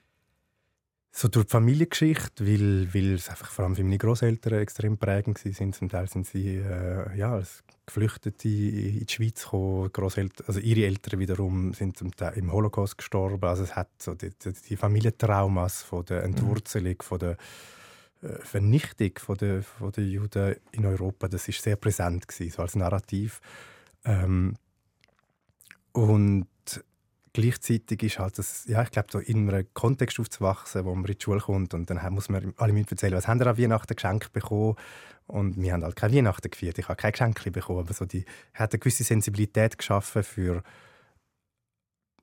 So 1.17 1.29
durch 1.29 1.45
die 1.45 1.51
Familiengeschichte, 1.51 2.45
weil, 2.45 2.93
weil 2.93 3.13
es 3.13 3.29
einfach 3.29 3.49
vor 3.49 3.63
allem 3.63 3.77
für 3.77 3.85
meine 3.85 3.97
Großeltern 3.97 4.59
extrem 4.59 4.97
prägend 4.97 5.37
sind. 5.37 5.73
Zum 5.73 5.87
Teil 5.87 6.09
sind 6.09 6.27
sie 6.27 6.57
äh, 6.57 7.17
ja, 7.17 7.31
als 7.31 7.63
Geflüchtete 7.85 8.49
in 8.49 9.05
die 9.05 9.13
Schweiz 9.13 9.43
gekommen. 9.43 9.93
Großeltern, 9.93 10.45
also 10.45 10.59
ihre 10.59 10.85
Eltern 10.85 11.21
wiederum 11.21 11.73
sind 11.73 11.97
zum 11.97 12.13
Teil 12.13 12.33
im 12.33 12.51
Holocaust 12.51 12.97
gestorben. 12.97 13.45
Also 13.45 13.63
es 13.63 13.77
hat 13.77 13.87
so 13.97 14.13
die, 14.13 14.31
die 14.67 14.75
Familientraumas 14.75 15.83
von 15.83 16.03
der 16.03 16.19
mhm. 16.19 16.33
Entwurzelung, 16.33 17.01
von 17.01 17.19
der 17.19 17.37
äh, 18.21 18.27
Vernichtung 18.41 19.11
von 19.17 19.37
der, 19.37 19.63
von 19.63 19.93
der 19.93 20.03
Juden 20.03 20.57
in 20.73 20.85
Europa, 20.85 21.29
das 21.29 21.47
ist 21.47 21.61
sehr 21.61 21.77
präsent 21.77 22.27
gewesen, 22.27 22.51
so 22.51 22.61
als 22.61 22.75
Narrativ. 22.75 23.39
Ähm, 24.03 24.55
und 25.93 26.47
gleichzeitig 27.35 28.01
ist 28.01 28.19
halt 28.19 28.37
das, 28.39 28.65
ja, 28.65 28.81
ich 28.81 28.91
glaube, 28.91 29.09
so 29.11 29.19
in 29.19 29.49
einem 29.49 29.67
Kontext 29.73 30.19
aufzuwachsen, 30.19 30.85
wo 30.85 30.95
man 30.95 31.05
in 31.05 31.17
die 31.17 31.21
Schule 31.21 31.41
kommt 31.41 31.73
und 31.73 31.89
dann 31.89 32.13
muss 32.13 32.29
man 32.29 32.53
alle 32.57 32.71
müssen 32.71 32.89
erzählen, 32.89 33.13
was 33.13 33.27
haben 33.27 33.39
wir 33.39 33.47
an 33.47 33.57
Weihnachten 33.57 33.93
geschenkt 33.93 34.31
bekommen 34.31 34.75
und 35.27 35.61
wir 35.61 35.73
haben 35.73 35.83
halt 35.83 35.97
keine 35.97 36.15
Weihnachten 36.15 36.49
gefeiert, 36.49 36.77
ich 36.79 36.87
habe 36.87 36.95
kein 36.95 37.11
Geschenk 37.11 37.43
bekommen, 37.51 37.79
aber 37.79 37.93
so 37.93 38.05
die 38.05 38.25
hat 38.53 38.71
eine 38.71 38.79
gewisse 38.79 39.03
Sensibilität 39.03 39.77
geschaffen 39.77 40.23
für 40.23 40.63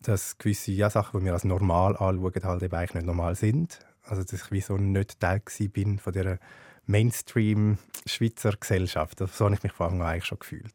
dass 0.01 0.39
gewisse 0.39 0.73
ja, 0.73 0.91
Sachen, 0.91 1.21
die 1.21 1.27
wir 1.27 1.33
als 1.33 1.45
normal 1.45 1.97
anschauen, 1.97 2.43
halt 2.43 2.63
eben 2.63 2.75
eigentlich 2.75 2.95
nicht 2.95 3.07
normal 3.07 3.37
sind. 3.37 3.79
Also 4.03 4.23
dass 4.23 4.33
ich 4.33 4.51
wie 4.51 4.61
so 4.61 4.77
nicht 4.77 5.21
Teil 5.21 5.43
bin 5.73 6.01
von 6.01 6.13
dieser 6.13 6.39
Mainstream-Schweizer 6.87 8.55
Gesellschaft. 8.59 9.19
So 9.21 9.45
habe 9.45 9.55
ich 9.55 9.63
mich 9.63 9.73
vor 9.73 9.87
allem 9.89 10.01
eigentlich 10.01 10.25
schon 10.25 10.41
gefühlt. 10.41 10.75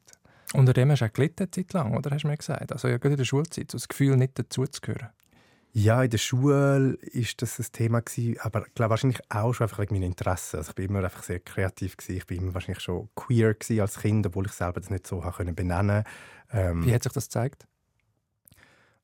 Unter 0.53 0.73
dem 0.73 0.91
hast 0.91 1.01
du 1.01 1.05
auch 1.05 1.13
gelitten, 1.13 1.43
eine 1.43 1.51
Zeit 1.51 1.73
lang, 1.73 1.95
oder? 1.95 2.11
Hast 2.11 2.23
du 2.23 2.27
mir 2.27 2.37
gesagt. 2.37 2.71
Also 2.71 2.87
ja, 2.87 2.97
gerade 2.97 3.13
in 3.13 3.17
der 3.17 3.25
Schulzeit, 3.25 3.71
so 3.71 3.77
das 3.77 3.87
Gefühl, 3.87 4.15
nicht 4.17 4.39
dazuzugehören. 4.39 5.09
Ja, 5.73 6.01
in 6.01 6.09
der 6.09 6.17
Schule 6.17 6.97
ist 7.01 7.41
das 7.41 7.59
ein 7.59 7.65
Thema 7.71 8.01
gewesen, 8.01 8.39
aber 8.39 8.65
ich 8.65 8.73
glaube 8.73 8.91
wahrscheinlich 8.91 9.19
auch 9.29 9.53
schon 9.53 9.65
einfach 9.65 9.79
wegen 9.79 9.93
meinen 9.93 10.05
Interessen. 10.05 10.57
Also 10.57 10.69
ich 10.69 10.75
bin 10.75 10.85
immer 10.85 11.03
einfach 11.03 11.21
sehr 11.21 11.39
kreativ 11.39 11.97
gewesen. 11.97 12.17
Ich 12.17 12.25
bin 12.25 12.41
immer 12.41 12.53
wahrscheinlich 12.53 12.81
schon 12.81 13.09
queer 13.15 13.55
als 13.79 13.99
Kind, 13.99 14.25
obwohl 14.25 14.47
ich 14.47 14.53
selber 14.53 14.79
das 14.79 14.89
nicht 14.89 15.05
so 15.05 15.19
benennen 15.19 16.03
konnte. 16.03 16.09
Ähm, 16.51 16.85
Wie 16.85 16.93
hat 16.93 17.03
sich 17.03 17.11
das 17.11 17.25
gezeigt? 17.25 17.67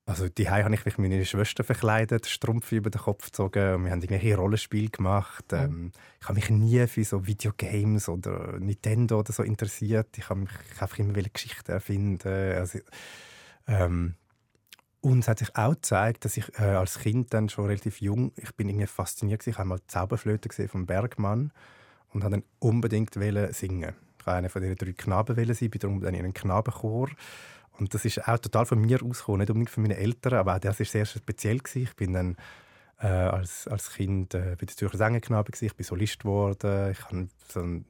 Also 0.06 0.28
die 0.28 0.50
habe 0.50 0.74
ich 0.74 0.86
mich 0.86 0.98
meine 0.98 1.24
Schwester 1.26 1.64
verkleidet, 1.64 2.26
Strumpf 2.26 2.74
über 2.74 2.90
den 2.90 3.00
Kopf 3.00 3.28
gezogen 3.28 3.76
und 3.76 3.86
wir 3.86 3.92
haben 3.92 4.02
irgendwelche 4.02 4.36
Rollenspiele 4.36 4.90
gemacht. 4.90 5.52
Mhm. 5.54 5.58
Ähm, 5.58 5.92
ich 6.20 6.28
habe 6.28 6.36
mich 6.36 6.50
nie 6.50 6.86
für 6.88 7.06
so 7.06 7.26
Videogames 7.26 8.10
oder 8.10 8.60
Nintendo 8.60 9.20
oder 9.20 9.32
so 9.32 9.44
interessiert. 9.44 10.18
Ich 10.18 10.30
habe 10.30 10.42
mich 10.42 10.52
einfach 10.80 11.00
immer 11.00 11.14
Geschichten 11.14 11.72
erfinden. 11.72 12.28
Also, 12.28 12.80
ähm, 13.68 14.16
und 15.00 15.20
es 15.20 15.28
hat 15.30 15.40
sich 15.40 15.56
auch 15.56 15.74
gezeigt, 15.74 16.26
dass 16.26 16.36
ich 16.36 16.48
äh, 16.60 16.64
als 16.64 17.00
Kind 17.00 17.34
dann 17.34 17.48
schon 17.48 17.66
relativ 17.66 18.02
jung, 18.02 18.34
ich 18.36 18.54
bin 18.56 18.68
irgendwie 18.68 18.88
fasziniert 18.88 19.40
gewesen. 19.40 19.52
Ich 19.52 19.58
habe 19.58 19.70
mal 19.70 19.80
die 19.80 19.88
Zauberflöte 19.88 20.50
gesehen 20.50 20.68
vom 20.68 20.86
Bergmann 20.86 21.54
und 22.10 22.26
habe 22.26 22.36
dann 22.36 22.44
unbedingt 22.60 23.14
singen. 23.14 23.96
Ich 24.20 24.28
wollte 24.28 24.38
einer 24.38 24.50
von 24.50 24.62
diesen 24.62 24.78
drei 24.78 24.94
Knaben 24.94 25.54
sein, 25.54 25.70
bin 25.70 25.80
darum 25.80 26.02
dann 26.02 26.14
in 26.14 26.24
einen 26.24 26.34
Knabenchor 26.34 27.10
und 27.80 27.94
das 27.94 28.06
ist 28.06 28.28
auch 28.28 28.38
total 28.38 28.66
von 28.66 28.80
mir 28.80 29.02
ausgekommen, 29.04 29.40
nicht 29.40 29.50
unbedingt 29.50 29.70
von 29.70 29.84
meinen 29.84 29.98
Eltern, 29.98 30.36
aber 30.36 30.56
auch 30.56 30.60
das 30.60 30.80
war 30.80 30.86
sehr 30.86 31.06
speziell. 31.06 31.58
Gewesen. 31.58 31.84
Ich 31.84 31.96
bin 31.96 32.14
dann 32.14 32.38
äh, 33.00 33.08
als, 33.08 33.68
als 33.68 33.92
Kind 33.92 34.34
äh, 34.34 34.56
bei 34.60 34.66
der 34.66 34.76
Zürcher 34.76 34.98
Sängerknabe, 34.98 35.52
ich 35.60 35.76
bin 35.76 35.84
Solist 35.84 36.20
geworden, 36.20 36.92
ich 36.92 37.02
habe 37.04 37.28
so 37.48 37.60
ein, 37.60 37.86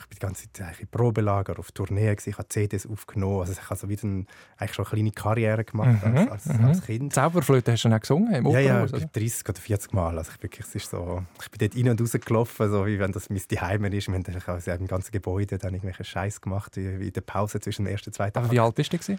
ich 0.00 0.06
bin 0.08 0.16
die 0.16 0.26
ganze 0.26 0.52
Zeit 0.52 0.80
in 0.80 0.88
Probelager, 0.88 1.58
auf 1.58 1.72
Tourneen, 1.72 2.16
ich 2.24 2.38
habe 2.38 2.48
CDs 2.48 2.86
aufgenommen. 2.86 3.40
Also 3.40 3.52
ich 3.52 3.62
habe 3.62 3.78
so 3.78 3.88
wieder 3.88 4.04
ein, 4.04 4.26
eigentlich 4.56 4.74
schon 4.74 4.86
eine 4.86 4.94
kleine 4.94 5.10
Karriere 5.12 5.64
gemacht 5.64 6.04
mhm, 6.04 6.16
als, 6.16 6.46
als, 6.46 6.58
mhm. 6.58 6.64
als, 6.64 6.82
Kind. 6.82 7.12
Zauberflöte 7.12 7.72
hast 7.72 7.84
du 7.84 7.88
dann 7.90 8.00
gesungen 8.00 8.32
im 8.32 8.46
Ja, 8.46 8.60
ja, 8.60 8.86
30 8.86 9.48
oder 9.48 9.60
40 9.60 9.92
Mal. 9.92 10.18
Also 10.18 10.32
ich, 10.34 10.42
wirklich, 10.42 10.74
ist 10.74 10.90
so, 10.90 11.22
ich 11.40 11.50
bin 11.50 11.68
dort 11.68 11.76
rein 11.76 11.88
und 11.90 12.00
raus 12.00 12.12
gelaufen, 12.12 12.70
so 12.70 12.86
wie 12.86 12.98
wenn 12.98 13.12
das 13.12 13.28
mein 13.28 13.38
Zuhause 13.38 13.86
ist. 13.96 14.08
Wir 14.08 14.14
haben 14.14 14.42
also 14.46 14.70
im 14.70 14.86
ganzen 14.86 15.12
Gebäude 15.12 15.58
dann 15.58 15.74
irgendwelche 15.74 16.04
Scheiß 16.04 16.40
gemacht, 16.40 16.76
wie, 16.76 17.06
in 17.06 17.12
der 17.12 17.20
Pause 17.20 17.60
zwischen 17.60 17.84
dem 17.84 17.92
ersten 17.92 18.10
und 18.10 18.14
zweiten 18.14 18.38
Aber 18.38 18.50
wie 18.50 18.60
alt 18.60 18.74
bist 18.74 18.92
du? 18.92 19.18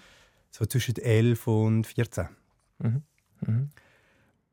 So 0.50 0.66
zwischen 0.66 0.98
11 0.98 1.48
und 1.48 1.88
14. 1.88 2.28
Mhm. 2.80 3.04
Mhm. 3.46 3.70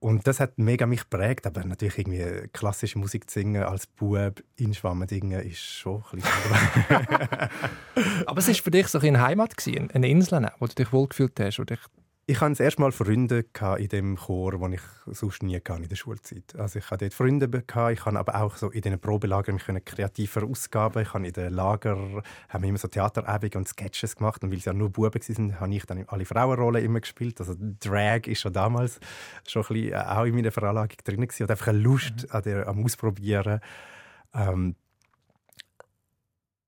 Und 0.01 0.29
das 0.29 0.39
hat 0.39 0.59
mega 0.59 0.87
mich 0.87 1.01
geprägt, 1.01 1.45
aber 1.45 1.65
natürlich 1.65 1.99
irgendwie 1.99 2.49
klassische 2.53 2.99
Musik 3.01 3.29
zu 3.29 3.41
singen 3.41 3.65
als 3.65 3.89
Bub 3.89 4.43
in 4.55 4.73
Schwammendingen 4.73 5.41
ist 5.41 5.59
schon 5.59 6.05
ein 6.13 6.21
bisschen 6.21 7.51
Aber 8.27 8.39
es 8.39 8.47
war 8.47 8.55
für 8.55 8.71
dich 8.71 8.87
so 8.87 9.01
eine 9.01 9.21
Heimat, 9.21 9.55
eine 9.67 10.09
Insel, 10.09 10.49
wo 10.61 10.67
du 10.67 10.75
dich 10.75 10.93
wohlgefühlt 10.93 11.41
hast, 11.41 11.59
wo 11.59 11.65
dich 11.65 11.81
ich 12.31 12.43
hatte 12.43 12.51
das 12.51 12.61
erste 12.61 12.83
Mal 12.83 12.93
Freunde 12.93 13.47
in 13.79 13.89
dem 13.89 14.17
Chor, 14.17 14.59
den 14.59 14.75
ich 14.75 14.83
sonst 15.07 15.43
nie 15.43 15.57
hatte 15.57 15.83
in 15.83 15.89
der 15.89 15.97
Schulzeit. 15.97 16.55
Also 16.59 16.79
ich 16.79 16.91
hatte 16.91 17.07
dort 17.07 17.15
Freunde, 17.15 17.49
gehabt, 17.49 17.93
ich 17.99 18.05
habe 18.05 18.19
aber 18.19 18.43
auch 18.43 18.55
so 18.57 18.69
in 18.69 18.83
diesen 18.83 19.01
Probelagern 19.01 19.55
mich 19.55 19.85
kreativer 19.87 20.45
ausgaben. 20.45 21.01
Ich 21.01 21.15
habe 21.15 21.27
in 21.27 21.33
den 21.33 21.55
Lager 21.55 22.23
haben 22.51 22.63
wir 22.63 22.69
immer 22.69 22.77
so 22.77 22.89
Theaterabende 22.89 23.57
und 23.57 23.67
Sketches 23.67 24.15
gemacht 24.15 24.45
und 24.45 24.51
weil 24.51 24.59
es 24.59 24.67
ja 24.67 24.75
nur 24.75 24.91
Buben 24.91 25.15
waren, 25.15 25.59
habe 25.59 25.75
ich 25.75 25.87
dann 25.87 26.05
alle 26.07 26.27
Frauenrollen 26.27 26.85
immer 26.85 27.01
gespielt. 27.01 27.41
Also 27.41 27.55
Drag 27.59 28.27
ist 28.27 28.43
schon 28.43 28.53
damals 28.53 29.01
schon 29.47 29.63
ein 29.63 29.69
bisschen 29.69 29.93
äh, 29.95 29.97
auch 29.97 30.25
in 30.25 30.35
meiner 30.35 30.53
Veranlagung 30.53 30.99
drin 31.03 31.23
gewesen. 31.23 31.45
und 31.45 31.51
einfach 31.51 31.69
eine 31.69 31.79
Lust 31.79 32.25
mhm. 32.25 32.33
an 32.33 32.43
der, 32.43 32.69
am 32.69 32.85
Ausprobieren. 32.85 33.61
Ähm, 34.35 34.77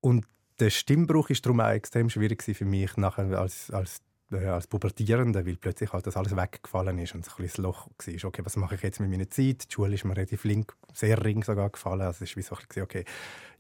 und 0.01 0.25
der 0.59 0.71
Stimmbruch 0.71 1.29
ist 1.29 1.45
darum 1.45 1.61
auch 1.61 1.69
extrem 1.69 2.09
schwierig 2.09 2.43
für 2.43 2.65
mich 2.65 2.97
nachher 2.97 3.39
als, 3.39 3.71
als 3.71 4.01
äh, 4.33 4.47
als 4.47 4.67
Pubertierender, 4.67 5.47
weil 5.47 5.57
plötzlich 5.57 5.93
halt 5.93 6.07
das 6.07 6.17
alles 6.17 6.37
weggefallen 6.37 6.99
ist 6.99 7.15
und 7.15 7.25
so 7.25 7.33
ein 7.39 7.45
das 7.45 7.59
Loch 7.59 7.89
war. 7.89 8.25
Okay, 8.25 8.43
was 8.45 8.57
mache 8.57 8.75
ich 8.77 8.83
jetzt 8.83 9.01
mit 9.01 9.11
meiner 9.11 9.29
Zeit? 9.29 9.69
Die 9.69 9.73
Schule 9.73 9.95
ist 9.95 10.05
mir 10.05 10.17
relativ 10.17 10.45
link, 10.45 10.75
sehr 10.93 11.23
ring 11.25 11.43
sogar 11.43 11.71
gefallen. 11.71 12.03
Also 12.03 12.25
es 12.25 12.31
ist 12.31 12.37
wie 12.37 12.43
so 12.43 12.55
ein 12.55 12.63
bisschen, 12.67 12.83
okay, 12.83 13.05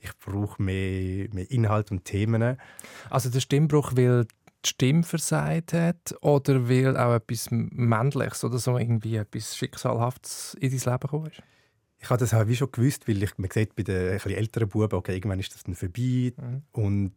ich 0.00 0.16
brauche 0.18 0.62
mehr, 0.62 1.28
mehr 1.32 1.50
Inhalt 1.50 1.90
und 1.90 2.04
Themen. 2.04 2.56
Also 3.10 3.30
der 3.30 3.40
Stimmbruch, 3.40 3.92
weil 3.96 4.26
die 4.64 4.68
Stimme 4.68 5.02
versagt 5.02 5.72
hat 5.72 6.14
oder 6.20 6.68
weil 6.68 6.96
auch 6.96 7.14
etwas 7.14 7.48
Männliches 7.50 8.44
oder 8.44 8.58
so 8.58 8.78
irgendwie 8.78 9.16
etwas 9.16 9.56
Schicksalhaftes 9.56 10.56
in 10.60 10.70
dein 10.70 10.78
Leben 10.78 11.00
gekommen 11.00 11.26
ist? 11.26 11.42
Ich 12.02 12.08
habe 12.08 12.18
das 12.18 12.32
auch 12.32 12.46
wie 12.46 12.56
schon 12.56 12.72
gewusst, 12.72 13.08
weil 13.08 13.22
ich, 13.22 13.36
man 13.36 13.50
sieht 13.50 13.76
bei 13.76 13.82
den 13.82 14.18
älteren 14.18 14.68
Buben, 14.68 14.94
okay, 14.94 15.14
irgendwann 15.14 15.38
ist 15.38 15.54
das 15.54 15.64
dann 15.64 15.74
vorbei. 15.74 16.32
Mhm. 16.36 16.62
Und 16.72 17.12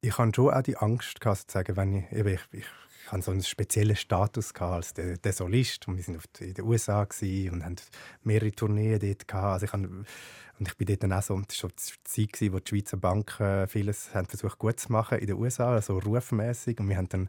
ich 0.00 0.16
hatte 0.18 0.32
schon 0.34 0.50
auch 0.52 0.62
die 0.62 0.76
Angst, 0.76 1.20
gehabt, 1.20 1.38
sozusagen, 1.38 1.76
wenn 1.76 1.94
ich, 1.94 2.12
eben, 2.12 2.34
ich, 2.34 2.40
ich, 2.52 2.66
ich 3.04 3.12
hatte 3.12 3.22
so 3.22 3.30
einen 3.30 3.42
speziellen 3.42 3.96
Status 3.96 4.54
gehabt 4.54 4.74
als 4.74 4.94
der, 4.94 5.16
der 5.18 5.32
Solist 5.32 5.88
und 5.88 5.96
wir 5.96 6.06
waren 6.06 6.22
in 6.40 6.54
den 6.54 6.64
USA 6.64 7.00
und 7.00 7.64
haben 7.64 7.76
mehrere 8.22 8.52
Tourneen 8.52 8.98
dort 8.98 9.28
gehabt. 9.28 9.52
Also 9.52 9.66
ich 9.66 9.72
habe, 9.72 9.88
und 9.88 10.68
ich 10.68 10.76
bin 10.76 10.86
dort 10.86 11.02
dann 11.02 11.12
auch 11.12 11.22
so, 11.22 11.40
das 11.40 11.62
war 11.62 11.70
die 11.70 12.28
Zeit, 12.28 12.52
wo 12.52 12.58
die 12.58 12.68
Schweizer 12.68 12.96
Banken 12.96 13.66
vieles 13.68 14.14
haben 14.14 14.26
versucht 14.26 14.58
gut 14.58 14.78
zu 14.78 14.92
machen 14.92 15.18
in 15.18 15.26
den 15.26 15.36
USA, 15.36 15.72
also 15.72 15.98
rufmäßig 15.98 16.78
und 16.80 16.88
wir 16.88 16.96
haben 16.96 17.08
dann 17.08 17.28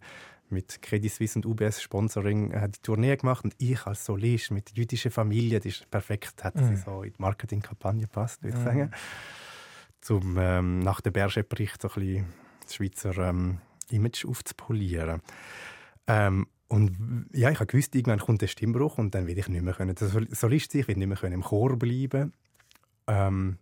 mit 0.50 0.82
Credit 0.82 1.12
Suisse 1.12 1.40
und 1.40 1.46
UBS 1.46 1.82
Sponsoring 1.82 2.52
äh, 2.52 2.70
die 2.70 2.82
Tournee 2.82 3.16
gemacht 3.16 3.44
und 3.46 3.56
ich 3.58 3.86
als 3.86 4.06
Solist 4.06 4.52
mit 4.52 4.78
jüdischer 4.78 5.10
Familie, 5.10 5.62
die 5.62 5.70
ist 5.70 5.90
perfekt, 5.90 6.44
hat 6.44 6.56
mhm. 6.56 6.76
so 6.76 7.04
in 7.04 7.14
die 7.14 7.22
Marketingkampagne 7.22 8.02
gepasst, 8.02 8.44
würde 8.44 8.58
ich 8.58 8.62
mhm. 8.62 8.66
sagen. 8.66 8.92
Zum, 10.02 10.38
ähm, 10.38 10.80
nach 10.80 11.00
dem 11.00 11.14
Berger-Bericht 11.14 11.82
so 11.82 11.88
ein 11.90 11.94
bisschen 11.94 12.26
das 12.64 12.76
Schweizer 12.76 13.18
ähm, 13.18 13.60
Image 13.90 14.26
aufzupolieren. 14.26 15.22
Ähm, 16.08 16.48
und 16.68 17.28
ja, 17.34 17.50
ich 17.50 17.60
habe 17.60 17.68
gewusst, 17.68 17.96
irgendwann 17.96 18.20
kommt 18.20 18.42
der 18.42 18.48
Stimmbruch 18.48 18.98
und 18.98 19.14
dann 19.14 19.28
will 19.28 19.38
ich 19.38 19.50
nicht 19.50 19.62
mehr 19.62 19.74
können. 19.74 19.94
Das 19.94 20.12
Solist 20.12 20.72
sein, 20.72 20.82
ich 20.82 20.88
will 20.88 20.96
nicht 20.96 21.08
mehr 21.08 21.18
können 21.18 21.34
im 21.34 21.44
Chor 21.44 21.78
bleiben. 21.78 22.34
Ähm, 23.08 23.58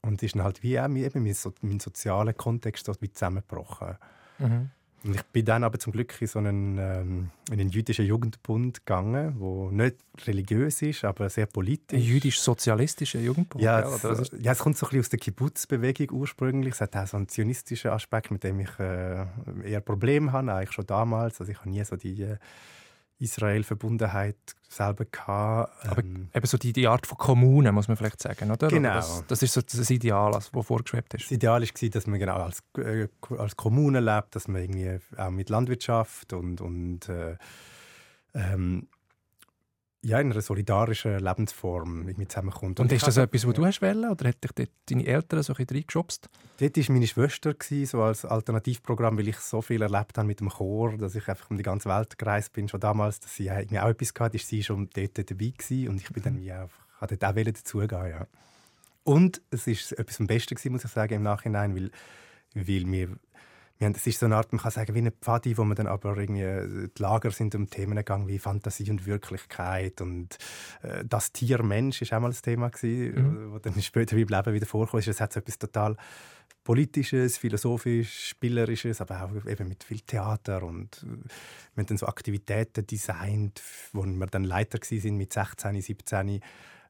und 0.00 0.22
ist 0.22 0.34
dann 0.34 0.44
halt 0.44 0.62
wie 0.62 0.80
auch 0.80 0.88
mein, 0.88 1.10
mein, 1.14 1.36
mein 1.62 1.80
sozialer 1.80 2.32
Kontext 2.32 2.88
dort 2.88 3.02
wie 3.02 3.10
zusammengebrochen. 3.10 3.96
Mhm. 4.38 4.70
Und 5.06 5.14
ich 5.14 5.22
bin 5.24 5.44
dann 5.44 5.62
aber 5.62 5.78
zum 5.78 5.92
Glück 5.92 6.20
in 6.20 6.26
so 6.26 6.38
einen, 6.38 6.78
ähm, 6.78 7.30
in 7.50 7.60
einen 7.60 7.70
jüdischen 7.70 8.04
Jugendbund 8.04 8.84
gegangen, 8.84 9.36
der 9.38 9.86
nicht 9.86 9.96
religiös 10.26 10.82
ist, 10.82 11.04
aber 11.04 11.30
sehr 11.30 11.46
politisch. 11.46 11.98
Ein 11.98 12.04
jüdisch-sozialistischer 12.04 13.20
Jugendbund? 13.20 13.62
Ja, 13.62 13.80
ja, 13.80 14.10
es, 14.10 14.32
ja, 14.40 14.52
es 14.52 14.58
kommt 14.58 14.76
so 14.76 14.86
ein 14.86 14.90
bisschen 14.90 15.00
aus 15.00 15.08
der 15.10 15.18
Kibbutz-Bewegung 15.20 16.10
ursprünglich. 16.10 16.74
Es 16.74 16.80
hat 16.80 16.96
auch 16.96 17.06
so 17.06 17.16
einen 17.16 17.28
zionistischen 17.28 17.92
Aspekt, 17.92 18.30
mit 18.30 18.42
dem 18.42 18.60
ich 18.60 18.78
äh, 18.80 19.26
eher 19.64 19.80
Probleme 19.80 20.32
habe, 20.32 20.52
eigentlich 20.52 20.72
schon 20.72 20.86
damals. 20.86 21.40
Also 21.40 21.52
ich 21.52 21.58
habe 21.58 21.70
nie 21.70 21.84
so 21.84 21.96
die... 21.96 22.22
Äh, 22.22 22.36
Israel-Verbundenheit 23.18 24.36
selber 24.68 25.04
gehabt. 25.04 25.86
Aber 25.86 26.02
ähm, 26.02 26.28
eben 26.34 26.46
so 26.46 26.58
die, 26.58 26.72
die 26.72 26.86
Art 26.86 27.06
von 27.06 27.16
Kommune, 27.16 27.72
muss 27.72 27.88
man 27.88 27.96
vielleicht 27.96 28.22
sagen, 28.22 28.50
oder? 28.50 28.68
Genau. 28.68 28.94
Das, 28.94 29.24
das 29.26 29.42
ist 29.42 29.54
so 29.54 29.62
das 29.62 29.90
Ideal, 29.90 30.32
das 30.32 30.48
vorgeschwebt 30.48 31.14
ist. 31.14 31.24
Das 31.24 31.30
Ideal 31.30 31.62
war, 31.62 31.88
dass 31.88 32.06
man 32.06 32.18
genau 32.18 32.36
als, 32.36 32.62
äh, 32.78 33.08
als 33.38 33.56
Kommune 33.56 34.00
lebt, 34.00 34.34
dass 34.36 34.48
man 34.48 34.62
irgendwie 34.62 34.98
auch 35.16 35.30
mit 35.30 35.48
Landwirtschaft 35.48 36.32
und, 36.32 36.60
und 36.60 37.08
äh, 37.08 37.36
ähm, 38.34 38.88
ja, 40.06 40.20
in 40.20 40.30
einer 40.30 40.40
solidarischen 40.40 41.18
Lebensform 41.18 42.06
irgendwie 42.06 42.28
zusammenkommt. 42.28 42.78
Und, 42.78 42.86
und 42.86 42.92
ist 42.92 43.06
das 43.06 43.16
etwas, 43.16 43.44
was 43.44 43.54
du 43.54 43.66
hast 43.66 43.82
wollen, 43.82 44.08
oder 44.08 44.28
hat 44.28 44.42
dich 44.42 44.52
dort 44.52 44.70
deine 44.88 45.04
Eltern 45.04 45.42
so 45.42 45.52
ein 45.52 45.66
reingeschubst? 45.68 46.28
Dort 46.58 46.76
war 46.76 46.94
meine 46.94 47.06
Schwester, 47.08 47.54
so 47.84 48.02
als 48.02 48.24
Alternativprogramm, 48.24 49.18
weil 49.18 49.26
ich 49.28 49.38
so 49.38 49.60
viel 49.62 49.82
erlebt 49.82 50.16
habe 50.16 50.28
mit 50.28 50.38
dem 50.38 50.48
Chor, 50.48 50.96
dass 50.96 51.16
ich 51.16 51.26
einfach 51.28 51.50
um 51.50 51.56
die 51.56 51.64
ganze 51.64 51.88
Welt 51.88 52.16
gereist 52.18 52.52
bin, 52.52 52.68
schon 52.68 52.78
damals, 52.78 53.18
dass 53.18 53.34
sie 53.34 53.46
irgendwie 53.46 53.80
auch 53.80 53.88
etwas 53.88 54.12
hatte, 54.16 54.36
ist 54.36 54.46
sie 54.46 54.62
schon 54.62 54.88
dort 54.94 55.18
dabei 55.18 55.52
gewesen 55.56 55.88
und 55.88 56.00
ich 56.00 56.08
bin 56.10 56.22
dann 56.22 56.40
wie 56.40 56.52
auch, 56.52 56.70
dort 57.00 57.24
auch 57.24 57.34
dazugehen, 57.34 58.08
ja. 58.08 58.26
Und 59.02 59.42
es 59.50 59.66
war 59.66 59.98
etwas 59.98 60.16
vom 60.16 60.28
Besten 60.28 60.54
gewesen, 60.54 60.72
muss 60.72 60.84
ich 60.84 60.90
sagen, 60.92 61.14
im 61.14 61.22
Nachhinein, 61.22 61.74
weil, 61.74 61.90
weil 62.54 62.86
wir 62.86 63.08
wir 63.78 63.86
haben, 63.86 63.94
es 63.94 64.06
ist 64.06 64.20
so 64.20 64.26
eine 64.26 64.36
Art, 64.36 64.52
man 64.52 64.60
kann 64.60 64.70
sagen, 64.70 64.94
wie 64.94 64.98
eine 64.98 65.10
Pfadi, 65.10 65.58
wo 65.58 65.64
man 65.64 65.76
dann 65.76 65.86
aber 65.86 66.16
irgendwie, 66.16 66.42
äh, 66.42 66.88
die 66.96 67.02
Lager 67.02 67.30
sind 67.30 67.54
um 67.54 67.68
Themen 67.68 67.96
gegangen 67.96 68.26
wie 68.26 68.38
Fantasie 68.38 68.90
und 68.90 69.06
Wirklichkeit 69.06 70.00
und 70.00 70.38
äh, 70.82 71.04
das 71.04 71.32
Tier 71.32 71.62
Mensch 71.62 72.00
ist 72.02 72.12
auch 72.12 72.20
mal 72.20 72.28
das 72.28 72.42
Thema 72.42 72.70
gewesen, 72.70 73.14
mhm. 73.14 73.52
wo 73.52 73.58
dann 73.58 73.80
später 73.82 74.16
im 74.16 74.28
Leben 74.28 74.54
wieder 74.54 74.66
vorkommt. 74.66 75.06
Es 75.06 75.20
hat 75.20 75.32
so 75.32 75.40
etwas 75.40 75.58
total 75.58 75.96
Politisches, 76.64 77.38
Philosophisches, 77.38 78.12
Spielerisches, 78.12 79.00
aber 79.00 79.22
auch 79.22 79.46
eben 79.46 79.68
mit 79.68 79.84
viel 79.84 80.00
Theater 80.00 80.62
und 80.62 81.04
äh, 81.04 81.28
wir 81.74 81.82
haben 81.82 81.86
dann 81.86 81.98
so 81.98 82.06
Aktivitäten 82.06 82.86
designt, 82.86 83.62
wo 83.92 84.04
wir 84.04 84.26
dann 84.26 84.44
Leiter 84.44 84.78
sind 84.82 85.16
mit 85.16 85.32
16, 85.32 85.80
17 85.80 86.40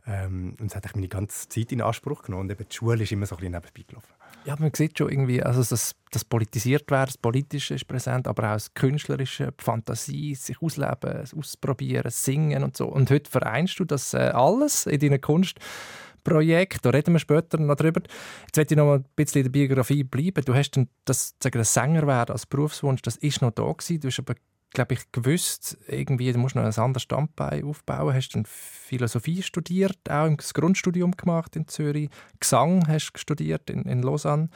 ähm, 0.06 0.56
und 0.60 0.66
es 0.66 0.76
hat 0.76 0.94
meine 0.94 1.08
ganze 1.08 1.48
Zeit 1.48 1.72
in 1.72 1.82
Anspruch 1.82 2.22
genommen 2.22 2.44
und 2.44 2.52
eben 2.52 2.68
die 2.68 2.74
Schule 2.74 3.02
ist 3.02 3.12
immer 3.12 3.26
so 3.26 3.34
ein 3.34 3.40
bisschen 3.40 3.52
nebenbei 3.52 3.82
gelaufen. 3.86 4.15
Ja, 4.46 4.54
man 4.60 4.70
sieht 4.72 4.96
schon 4.96 5.10
irgendwie, 5.10 5.42
also 5.42 5.62
das, 5.64 5.96
das 6.12 6.24
politisiert 6.24 6.88
werden, 6.88 7.06
das 7.06 7.18
Politische 7.18 7.74
ist 7.74 7.88
präsent, 7.88 8.28
aber 8.28 8.44
auch 8.44 8.52
das 8.54 8.72
Künstlerische, 8.74 9.52
die 9.58 9.64
Fantasie, 9.64 10.36
sich 10.36 10.62
ausleben, 10.62 11.24
Ausprobieren, 11.36 12.10
Singen 12.12 12.62
und 12.62 12.76
so. 12.76 12.86
Und 12.86 13.10
heute 13.10 13.28
vereinst 13.28 13.80
du 13.80 13.84
das 13.84 14.14
äh, 14.14 14.18
alles 14.18 14.86
in 14.86 15.00
deiner 15.00 15.18
Kunstprojekt. 15.18 16.84
Da 16.84 16.90
reden 16.90 17.14
wir 17.14 17.18
später 17.18 17.58
noch 17.58 17.74
drüber. 17.74 18.02
Jetzt 18.44 18.56
möchte 18.56 18.74
ich 18.74 18.78
noch 18.78 18.94
ein 18.94 19.04
bisschen 19.16 19.40
in 19.40 19.44
der 19.46 19.50
Biografie 19.50 20.04
bleiben. 20.04 20.44
Du 20.44 20.54
hast 20.54 20.70
dann 20.70 20.88
das, 21.04 21.34
sagen, 21.42 21.58
das 21.58 21.74
Sänger 21.74 22.06
werden 22.06 22.30
als 22.30 22.46
Berufswunsch, 22.46 23.02
das 23.02 23.16
ist 23.16 23.42
noch 23.42 23.50
da 23.50 23.64
gewesen. 23.64 23.98
Du 23.98 24.06
hast 24.06 24.20
aber 24.20 24.34
glaube 24.76 24.94
ich, 24.94 25.10
gewusst, 25.10 25.78
irgendwie, 25.88 26.30
du 26.30 26.38
musst 26.38 26.54
noch 26.54 26.62
ein 26.62 26.72
anderes 26.72 27.02
Standbein 27.02 27.64
aufbauen. 27.64 28.14
Hast 28.14 28.34
dann 28.34 28.44
Philosophie 28.44 29.42
studiert, 29.42 29.98
auch 30.10 30.28
das 30.36 30.52
Grundstudium 30.52 31.12
gemacht 31.12 31.56
in 31.56 31.66
Zürich. 31.66 32.10
Gesang 32.40 32.86
hast 32.86 33.12
du 33.12 33.18
studiert 33.18 33.70
in, 33.70 33.82
in 33.84 34.02
Lausanne. 34.02 34.50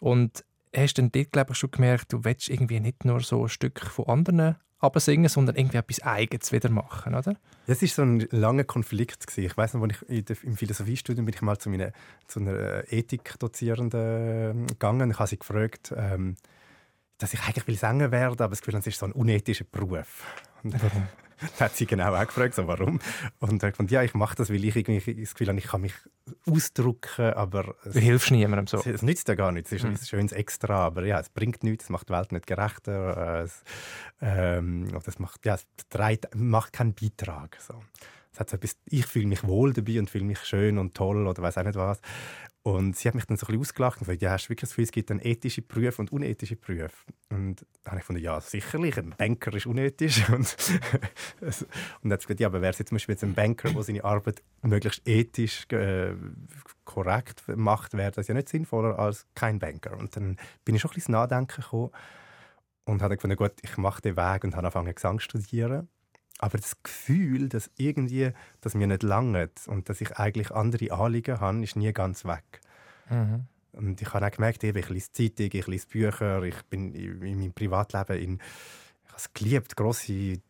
Und 0.00 0.44
hast 0.74 0.94
dann 0.98 1.10
dort, 1.10 1.32
glaube 1.32 1.52
ich, 1.52 1.58
schon 1.58 1.72
gemerkt, 1.72 2.12
du 2.12 2.24
willst 2.24 2.48
irgendwie 2.48 2.78
nicht 2.78 3.04
nur 3.04 3.20
so 3.20 3.42
ein 3.42 3.48
Stück 3.48 3.80
von 3.80 4.06
anderen 4.06 4.56
absingen, 4.78 5.28
sondern 5.28 5.56
irgendwie 5.56 5.78
etwas 5.78 6.02
Eigenes 6.02 6.52
wieder 6.52 6.70
machen, 6.70 7.16
oder? 7.16 7.34
Das 7.66 7.82
war 7.82 7.88
so 7.88 8.02
ein 8.02 8.28
langer 8.30 8.62
Konflikt. 8.62 9.26
Gewesen. 9.26 9.46
Ich 9.46 9.56
weiß 9.56 9.74
noch, 9.74 9.82
als 9.82 10.04
ich 10.06 10.44
im 10.44 10.56
Philosophiestudium 10.56 11.26
bin 11.26 11.34
ich 11.34 11.42
mal 11.42 11.58
zu, 11.58 11.68
meiner, 11.68 11.90
zu 12.28 12.38
einer 12.38 12.84
Ethikdozierenden 12.92 14.60
ähm, 14.60 14.66
gegangen. 14.68 15.10
Ich 15.10 15.18
habe 15.18 15.28
sie 15.28 15.38
gefragt, 15.38 15.92
ähm, 15.96 16.36
dass 17.18 17.34
ich 17.34 17.42
eigentlich 17.42 17.66
will 17.66 17.76
Sänger 17.76 18.10
werden, 18.10 18.40
aber 18.40 18.50
das 18.50 18.60
Gefühl, 18.60 18.78
es 18.78 18.86
ist 18.86 18.98
so 18.98 19.06
ein 19.06 19.12
unethischer 19.12 19.64
Beruf. 19.64 20.24
Warum? 20.62 21.08
da 21.58 21.66
hat 21.66 21.76
sie 21.76 21.86
genau 21.86 22.14
auch 22.14 22.26
gefragt, 22.26 22.54
so, 22.54 22.66
warum. 22.66 22.98
Und 23.38 23.62
er 23.62 23.70
gesagt, 23.70 23.90
ja, 23.90 24.02
ich 24.02 24.14
mache 24.14 24.36
das, 24.36 24.50
weil 24.50 24.64
ich 24.64 24.74
irgendwie 24.74 25.14
das 25.14 25.34
Gefühl 25.34 25.48
habe, 25.48 25.58
ich 25.58 25.66
kann 25.66 25.80
mich 25.80 25.94
ausdrücken, 26.46 27.32
aber... 27.34 27.74
Du 27.84 27.98
hilfst 27.98 28.30
niemandem 28.30 28.66
so. 28.66 28.78
Es, 28.78 28.86
es 28.86 29.02
nützt 29.02 29.28
ja 29.28 29.34
gar 29.34 29.52
nichts, 29.52 29.72
es 29.72 29.78
ist 29.78 29.84
mhm. 29.84 29.94
ein 29.94 29.98
schönes 29.98 30.32
Extra, 30.32 30.86
aber 30.86 31.04
ja, 31.04 31.20
es 31.20 31.28
bringt 31.28 31.62
nichts, 31.62 31.84
es 31.84 31.90
macht 31.90 32.08
die 32.08 32.12
Welt 32.12 32.32
nicht 32.32 32.46
gerechter, 32.46 33.42
es, 33.44 33.62
ähm, 34.20 34.88
das 35.04 35.18
macht, 35.18 35.44
ja, 35.46 35.54
es 35.54 35.66
trägt, 35.90 36.34
macht 36.34 36.72
keinen 36.72 36.94
Beitrag. 36.94 37.58
So. 37.60 37.74
Es 38.32 38.40
hat 38.40 38.50
so 38.50 38.56
etwas, 38.56 38.76
ich 38.86 39.06
fühle 39.06 39.26
mich 39.26 39.44
wohl 39.44 39.72
dabei 39.72 39.98
und 39.98 40.10
fühle 40.10 40.24
mich 40.24 40.40
schön 40.44 40.78
und 40.78 40.94
toll 40.94 41.26
oder 41.26 41.42
weiß 41.42 41.58
auch 41.58 41.64
nicht 41.64 41.76
was. 41.76 42.00
Und 42.62 42.96
sie 42.96 43.08
hat 43.08 43.14
mich 43.14 43.24
dann 43.24 43.36
so 43.36 43.46
ein 43.46 43.48
bisschen 43.48 43.60
ausgelacht 43.60 43.98
und 43.98 44.06
gesagt, 44.06 44.20
ja, 44.20 44.32
hast 44.32 44.46
du 44.46 44.50
wirklich 44.50 44.68
das 44.68 44.70
Gefühl, 44.70 44.84
es 44.84 44.90
gibt 44.92 45.10
dann 45.10 45.20
ethische 45.20 45.62
Prüfe 45.62 46.02
und 46.02 46.12
unethische 46.12 46.56
Prüfe? 46.56 46.90
Und 47.30 47.64
dann 47.82 47.92
habe 47.92 47.96
ich 47.96 48.02
gefunden, 48.02 48.22
ja, 48.22 48.40
sicherlich, 48.40 48.98
ein 48.98 49.14
Banker 49.16 49.54
ist 49.54 49.66
unethisch. 49.66 50.28
Und, 50.28 50.56
und 51.40 51.60
dann 52.02 52.12
hat 52.12 52.20
sie 52.20 52.26
gesagt, 52.26 52.40
ja, 52.40 52.48
aber 52.48 52.60
wäre 52.60 52.72
es 52.72 52.78
jetzt 52.78 52.88
zum 52.88 52.96
Beispiel 52.96 53.14
jetzt 53.14 53.24
ein 53.24 53.34
Banker, 53.34 53.70
der 53.70 53.82
seine 53.82 54.04
Arbeit 54.04 54.42
möglichst 54.62 55.06
ethisch 55.08 55.66
äh, 55.70 56.14
korrekt 56.84 57.44
macht, 57.48 57.94
wäre 57.94 58.10
das 58.10 58.28
ja 58.28 58.34
nicht 58.34 58.48
sinnvoller 58.48 58.98
als 58.98 59.26
kein 59.34 59.58
Banker. 59.58 59.96
Und 59.96 60.16
dann 60.16 60.36
bin 60.64 60.74
ich 60.74 60.82
schon 60.82 60.90
ein 60.90 60.94
bisschen 60.94 61.12
Nachdenken 61.12 61.62
gekommen 61.62 61.90
und 62.84 63.02
habe 63.02 63.16
gefunden, 63.16 63.36
gut, 63.36 63.52
ich 63.62 63.76
mache 63.76 64.02
den 64.02 64.16
Weg 64.16 64.44
und 64.44 64.56
habe 64.56 64.66
angefangen, 64.66 64.94
Gesang 64.94 65.18
zu 65.18 65.24
studieren. 65.24 65.88
Aber 66.38 66.56
das 66.56 66.80
Gefühl, 66.82 67.48
dass 67.48 67.70
irgendwie, 67.76 68.30
dass 68.60 68.74
mir 68.74 68.86
nicht 68.86 69.02
langt 69.02 69.66
und 69.66 69.88
dass 69.88 70.00
ich 70.00 70.16
eigentlich 70.16 70.52
andere 70.52 70.92
Anliegen 70.92 71.40
habe, 71.40 71.62
ist 71.62 71.76
nie 71.76 71.92
ganz 71.92 72.24
weg. 72.24 72.60
Mhm. 73.10 73.46
Und 73.72 74.00
ich 74.00 74.12
habe 74.14 74.26
auch 74.26 74.30
gemerkt, 74.30 74.62
ich 74.62 74.88
lese 74.88 75.12
Zeitung, 75.12 75.50
ich 75.52 75.66
lese 75.66 75.88
Bücher, 75.88 76.42
ich 76.42 76.62
bin 76.62 76.94
in 76.94 77.38
meinem 77.38 77.52
Privatleben 77.52 78.16
in, 78.18 78.34
ich 78.34 79.08
habe 79.08 79.18
es 79.18 79.32
geliebt, 79.34 79.76
grosse, 79.76 80.40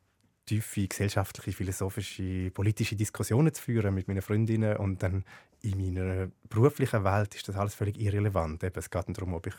tiefe 0.47 0.89
gesellschaftliche, 0.89 1.53
philosophische, 1.53 2.51
politische 2.51 2.97
Diskussionen 2.97 3.53
zu 3.53 3.63
führen 3.63 3.95
mit 3.95 4.09
meinen 4.09 4.23
Freundinnen 4.23 4.77
und 4.77 5.03
dann 5.03 5.25
in 5.61 5.77
meiner 5.77 6.29
beruflichen 6.49 7.05
Welt 7.05 7.35
ist 7.35 7.49
das 7.49 7.57
alles 7.57 7.75
völlig 7.75 8.01
irrelevant. 8.01 8.63
Eben, 8.63 8.79
es 8.79 8.91
geht 8.91 9.05
darum, 9.09 9.35
ob 9.35 9.47
ich 9.47 9.57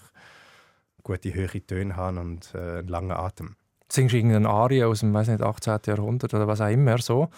gute, 1.03 1.33
hohe 1.33 1.65
Töne 1.65 1.95
habe 1.95 2.19
und 2.19 2.53
äh, 2.55 2.79
einen 2.79 2.87
langen 2.87 3.11
Atem 3.11 3.55
singst 3.91 4.13
irgendeine 4.13 4.49
Arie 4.49 4.83
aus 4.83 4.99
dem 4.99 5.13
weiß 5.13 5.27
nicht, 5.27 5.41
18. 5.41 5.79
Jahrhundert 5.85 6.33
oder 6.33 6.47
was 6.47 6.61
auch 6.61 6.69
immer 6.69 6.97
so. 6.99 7.29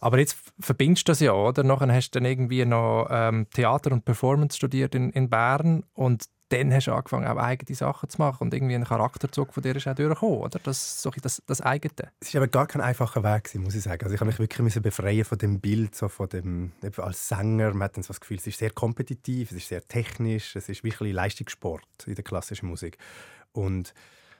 Aber 0.00 0.18
jetzt 0.18 0.36
verbindest 0.60 1.08
du 1.08 1.12
das 1.12 1.20
ja, 1.20 1.32
oder? 1.32 1.64
Nachher 1.64 1.92
hast 1.92 2.10
du 2.10 2.20
dann 2.20 2.28
irgendwie 2.28 2.64
noch 2.64 3.08
ähm, 3.10 3.46
Theater 3.54 3.92
und 3.92 4.04
Performance 4.04 4.56
studiert 4.56 4.94
in, 4.94 5.10
in 5.10 5.30
Bern 5.30 5.84
und 5.94 6.24
dann 6.50 6.72
hast 6.72 6.86
du 6.86 6.92
angefangen, 6.92 7.26
auch 7.26 7.38
eigene 7.38 7.74
Sachen 7.74 8.08
zu 8.08 8.18
machen 8.18 8.44
und 8.44 8.54
irgendwie 8.54 8.76
ein 8.76 8.84
Charakterzug 8.84 9.52
von 9.52 9.62
dir 9.62 9.74
ist 9.74 9.88
auch 9.88 9.96
durchgekommen, 9.96 10.38
oder? 10.38 10.60
Das, 10.62 11.02
so, 11.02 11.10
das, 11.20 11.42
das 11.46 11.60
eigene. 11.60 12.12
Es 12.20 12.32
war 12.34 12.42
aber 12.42 12.48
gar 12.48 12.66
kein 12.68 12.82
einfacher 12.82 13.24
Weg, 13.24 13.52
muss 13.56 13.74
ich 13.74 13.82
sagen. 13.82 14.04
Also 14.04 14.14
ich 14.14 14.20
habe 14.20 14.28
mich 14.28 14.38
wirklich 14.38 14.80
befreien 14.80 15.24
von 15.24 15.38
dem 15.38 15.60
Bild, 15.60 15.96
so 15.96 16.08
von 16.08 16.28
dem, 16.28 16.72
als 16.98 17.28
Sänger. 17.28 17.72
Man 17.72 17.82
hat 17.82 17.96
dann 17.96 18.04
so 18.04 18.08
das 18.08 18.20
Gefühl, 18.20 18.36
es 18.36 18.46
ist 18.46 18.58
sehr 18.58 18.70
kompetitiv, 18.70 19.50
es 19.50 19.56
ist 19.56 19.68
sehr 19.68 19.86
technisch, 19.88 20.54
es 20.54 20.68
ist 20.68 20.84
wirklich 20.84 21.12
Leistungssport 21.12 21.82
in 22.06 22.14
der 22.14 22.24
klassischen 22.24 22.68
Musik. 22.68 22.96
Und 23.52 23.92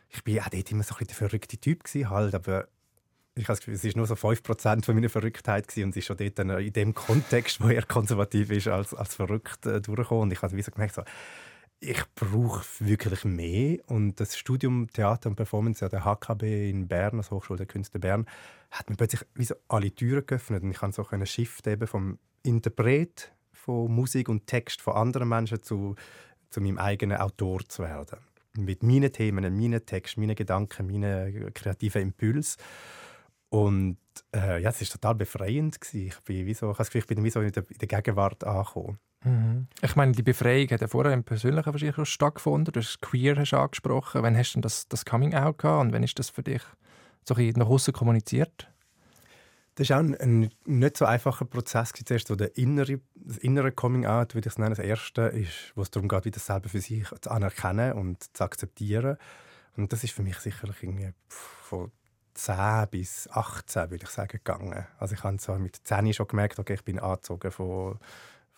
ich 0.09 0.25
bin 0.25 0.41
auch 0.41 0.49
dort 0.49 0.71
immer 0.71 0.83
so 0.83 0.95
ein 0.97 1.07
der 1.07 1.17
verrückte 1.17 1.59
Typ 1.59 1.85
gewesen, 1.85 2.11
halt, 2.11 2.35
aber 2.35 2.69
ich 3.37 3.45
habe 3.45 3.53
das 3.53 3.61
Gefühl, 3.61 3.75
es 3.75 3.85
war 3.85 3.93
nur 3.97 4.07
so 4.07 4.15
5% 4.15 4.85
von 4.85 4.95
meiner 4.95 5.11
Verrücktheit 5.11 5.69
gewesen, 5.69 5.85
und 5.85 5.91
es 5.91 5.97
ist 5.99 6.07
schon 6.07 6.17
dort 6.17 6.39
in 6.39 6.73
dem 6.73 6.95
Kontext, 6.95 7.61
wo 7.61 7.69
er 7.69 7.83
konservativ 7.83 8.51
ist, 8.51 8.69
als, 8.69 8.95
als 8.95 9.15
verrückt 9.15 9.67
äh, 9.67 9.81
durchgekommen. 9.81 10.23
Und 10.23 10.33
ich 10.33 10.41
habe 10.41 10.63
so 10.63 10.71
gemerkt, 10.71 10.95
so, 10.95 11.03
ich 11.81 12.03
brauche 12.15 12.65
wirklich 12.79 13.25
mehr. 13.25 13.79
Und 13.87 14.19
das 14.21 14.39
Studium 14.39 14.89
Theater 14.89 15.29
und 15.29 15.37
Performance 15.37 15.85
an 15.85 15.91
der 15.91 16.05
HKB 16.07 16.71
in 16.71 16.89
Bern, 16.89 17.19
also 17.19 17.37
Hochschule 17.37 17.59
der 17.59 17.67
Künste 17.67 17.99
Bern, 17.99 18.27
hat 18.71 18.89
mir 18.89 18.97
plötzlich 18.97 19.27
wie 19.35 19.45
so 19.45 19.55
alle 19.69 19.95
Türen 19.95 20.25
geöffnet. 20.25 20.63
Und 20.63 20.71
ich 20.71 20.79
kann 20.79 20.93
so 20.93 21.07
einen 21.07 21.27
Shift 21.27 21.67
eben 21.67 21.87
vom 21.87 22.19
Interpret 22.43 23.33
von 23.53 23.93
Musik 23.93 24.31
und 24.31 24.47
Text 24.47 24.81
von 24.81 24.95
anderen 24.95 25.29
Menschen 25.29 25.63
zu, 25.63 25.95
zu 26.49 26.63
meinem 26.63 26.79
eigenen 26.79 27.19
Autor 27.19 27.61
zu 27.69 27.83
werden 27.83 28.19
mit 28.59 28.83
meinen 28.83 29.13
Themen, 29.13 29.57
meinen 29.57 29.87
Texten, 29.87 30.21
meinen 30.21 30.37
Gedanken, 30.37 30.87
meinen 30.87 31.53
kreativen 31.55 32.03
Impulsen. 32.03 32.63
Und 33.49 33.99
äh, 34.35 34.61
ja, 34.61 34.71
es 34.71 34.81
war 34.81 34.89
total 34.89 35.15
befreiend. 35.15 35.79
Ich, 35.93 36.19
bin 36.21 36.47
wie 36.47 36.55
so, 36.55 36.71
ich, 36.71 36.79
Gefühl, 36.79 37.01
ich 37.01 37.07
bin 37.07 37.23
wie 37.25 37.31
so 37.31 37.41
in 37.41 37.53
der, 37.53 37.65
in 37.69 37.79
der 37.79 37.89
Gegenwart 37.89 38.45
angekommen. 38.45 38.99
Mhm. 39.25 39.67
Ich 39.83 39.97
meine, 39.97 40.13
die 40.13 40.23
Befreiung 40.23 40.69
hat 40.71 40.81
ja 40.81 40.89
vorher 40.89 41.13
im 41.13 41.25
Persönlichen 41.25 41.73
wahrscheinlich 41.73 42.09
stattgefunden. 42.09 42.73
Du 42.73 42.81
hast 42.81 43.01
Queer 43.01 43.37
hast 43.37 43.55
angesprochen. 43.55 44.23
Wann 44.23 44.37
hast 44.37 44.55
du 44.55 44.61
das, 44.61 44.89
das 44.89 45.05
Coming 45.05 45.35
Out 45.35 45.59
gehabt 45.59 45.81
und 45.81 45.93
wann 45.93 46.03
ist 46.03 46.19
das 46.19 46.31
für 46.31 46.43
dich 46.43 46.63
so 47.25 47.35
nach 47.35 47.69
außen 47.69 47.93
kommuniziert? 47.93 48.69
Das 49.77 49.91
war 49.91 49.99
auch 49.99 50.01
ein, 50.01 50.15
ein, 50.17 50.51
nicht 50.65 50.97
so 50.97 51.05
einfacher 51.05 51.45
Prozess. 51.45 51.93
Zuerst 51.93 52.29
so 52.29 52.35
der 52.35 52.57
innere, 52.57 53.01
das 53.15 53.37
innere 53.39 53.73
Coming-out, 53.73 54.35
würde 54.35 54.49
ich 54.49 54.55
es 54.55 54.59
nennen. 54.59 54.75
Das 54.75 54.85
erste 54.85 55.23
ist, 55.23 55.73
wo 55.75 55.83
es 55.83 55.91
darum 55.91 56.09
geht, 56.09 56.25
wie 56.25 56.31
das 56.31 56.47
selber 56.47 56.69
für 56.69 56.81
sich 56.81 57.05
zu 57.21 57.31
anerkennen 57.31 57.93
und 57.93 58.37
zu 58.37 58.43
akzeptieren. 58.43 59.19
Und 59.77 59.93
das 59.93 60.03
ist 60.03 60.15
für 60.15 60.23
mich 60.23 60.39
sicherlich 60.39 60.83
irgendwie 60.83 61.13
von 61.29 61.93
10 62.35 62.89
bis 62.91 63.29
18, 63.31 63.91
würde 63.91 64.05
ich 64.05 64.11
sagen, 64.11 64.39
gegangen. 64.43 64.87
Also 64.99 65.15
ich 65.15 65.23
habe 65.23 65.37
so 65.39 65.55
mit 65.57 65.77
10 65.77 66.13
schon 66.15 66.29
gemerkt, 66.29 66.59
okay, 66.59 66.75
ich 66.75 66.85
bin 66.85 66.99
angezogen 66.99 67.51
von 67.51 67.99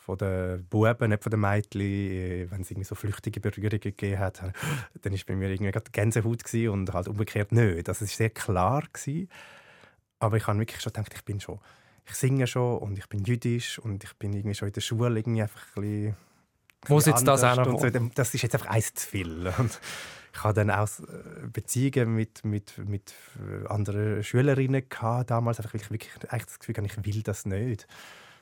von 0.08 0.16
den 0.16 0.64
Buben, 0.64 1.10
nicht 1.10 1.22
von 1.22 1.30
den 1.30 1.40
Mädchen. 1.40 2.50
Wenn 2.50 2.62
es 2.62 2.70
irgendwie 2.70 2.86
so 2.86 2.94
flüchtige 2.94 3.40
Berührungen 3.40 3.78
gegeben 3.78 4.18
hat, 4.18 4.40
dann 4.40 5.12
war 5.12 5.20
bei 5.26 5.36
mir 5.36 5.50
irgendwie 5.50 5.70
gerade 5.70 5.90
Gänsehaut 5.90 6.54
und 6.54 6.94
halt 6.94 7.08
umgekehrt 7.08 7.52
nicht. 7.52 7.90
Also 7.90 8.00
war 8.00 8.08
sehr 8.08 8.30
klar. 8.30 8.84
Gewesen. 8.90 9.28
Aber 10.18 10.36
ich 10.36 10.46
habe 10.46 10.58
wirklich 10.58 10.80
schon 10.80 10.92
gedacht, 10.92 11.12
ich 11.14 11.24
bin 11.24 11.40
schon, 11.40 11.58
ich 12.06 12.14
singe 12.14 12.46
schon 12.46 12.78
und 12.78 12.98
ich 12.98 13.08
bin 13.08 13.24
jüdisch 13.24 13.78
und 13.78 14.02
ich 14.04 14.14
bin 14.16 14.32
irgendwie 14.32 14.54
schon 14.54 14.68
in 14.68 14.74
der 14.74 14.80
Schule 14.80 15.18
irgendwie 15.18 15.42
einfach 15.42 15.60
ein 15.76 15.82
bisschen 15.82 16.16
Muss 16.88 17.06
jetzt 17.06 17.26
das 17.26 17.44
auch 17.44 17.56
noch 17.56 17.80
so. 17.80 17.90
Das 18.14 18.34
ist 18.34 18.42
jetzt 18.42 18.54
einfach 18.54 18.68
eins 18.68 18.94
zu 18.94 19.06
viel. 19.06 19.52
Und 19.58 19.80
ich 20.32 20.44
hatte 20.44 20.64
dann 20.64 20.70
auch 20.70 20.88
äh, 21.00 21.48
Beziehungen 21.52 22.14
mit, 22.14 22.44
mit, 22.44 22.78
mit 22.78 23.14
anderen 23.68 24.22
Schülerinnen 24.22 24.88
gehabt, 24.88 25.30
damals. 25.30 25.58
Einfach 25.58 25.74
wirklich, 25.74 25.90
wirklich 25.90 26.32
eigentlich 26.32 26.46
das 26.46 26.58
Gefühl, 26.60 26.84
ich 26.84 27.04
will 27.04 27.22
das 27.22 27.46
nicht. 27.46 27.88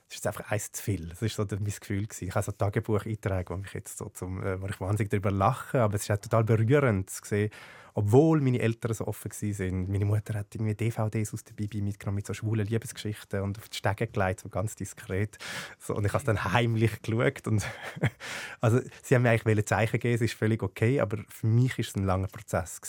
Das 0.09 0.19
ist 0.19 0.27
einfach 0.27 0.51
eins 0.53 0.71
zu 0.71 0.83
viel. 0.83 1.09
Das 1.09 1.21
war 1.21 1.29
so 1.29 1.45
mein 1.51 1.65
Gefühl. 1.65 2.07
Ich 2.21 2.35
habe 2.35 2.45
so 2.45 2.53
ein 2.53 2.59
Tagebuch 2.59 3.05
eingetragen, 3.05 3.49
wo, 3.49 3.57
mich 3.57 3.73
jetzt 3.73 3.99
so 3.99 4.09
zum, 4.11 4.43
äh, 4.43 4.61
wo 4.61 4.67
ich 4.67 4.81
wahnsinnig 4.81 5.11
darüber 5.11 5.33
lache. 5.33 5.81
Aber 5.81 5.95
es 5.95 6.03
ist 6.03 6.11
auch 6.13 6.19
total 6.19 6.45
berührend 6.45 7.11
zu 7.11 7.23
sehen, 7.25 7.51
obwohl 7.95 8.41
meine 8.41 8.61
Eltern 8.61 8.95
so 8.95 9.07
offen 9.07 9.33
waren. 9.33 9.91
Meine 9.91 10.05
Mutter 10.05 10.35
hat 10.35 10.55
irgendwie 10.55 10.75
DVDs 10.75 11.35
aus 11.35 11.43
der 11.43 11.55
Bibi 11.55 11.81
mitgenommen 11.81 12.17
mit 12.17 12.27
so 12.27 12.35
schwulen 12.35 12.67
Liebesgeschichten 12.67 13.41
und 13.41 13.59
auf 13.59 13.69
die 13.69 13.79
Stege 13.79 14.07
gelegt, 14.07 14.41
so 14.41 14.49
ganz 14.49 14.77
diskret. 14.77 15.39
So, 15.81 15.97
und 15.97 16.05
ich 16.05 16.13
habe 16.13 16.19
es 16.19 16.25
dann 16.25 16.45
heimlich 16.53 17.03
geschaut. 17.03 17.49
Und 17.49 17.67
also, 18.61 18.81
sie 19.03 19.17
haben 19.17 19.23
mir 19.23 19.31
eigentlich 19.31 19.67
Zeichen 19.67 19.93
gegeben, 19.93 20.15
es 20.15 20.21
ist 20.21 20.35
völlig 20.35 20.63
okay, 20.63 21.01
aber 21.01 21.19
für 21.29 21.49
mich 21.49 21.79
war 21.79 21.85
es 21.85 21.97
ein 21.97 22.05
langer 22.05 22.29
Prozess. 22.29 22.81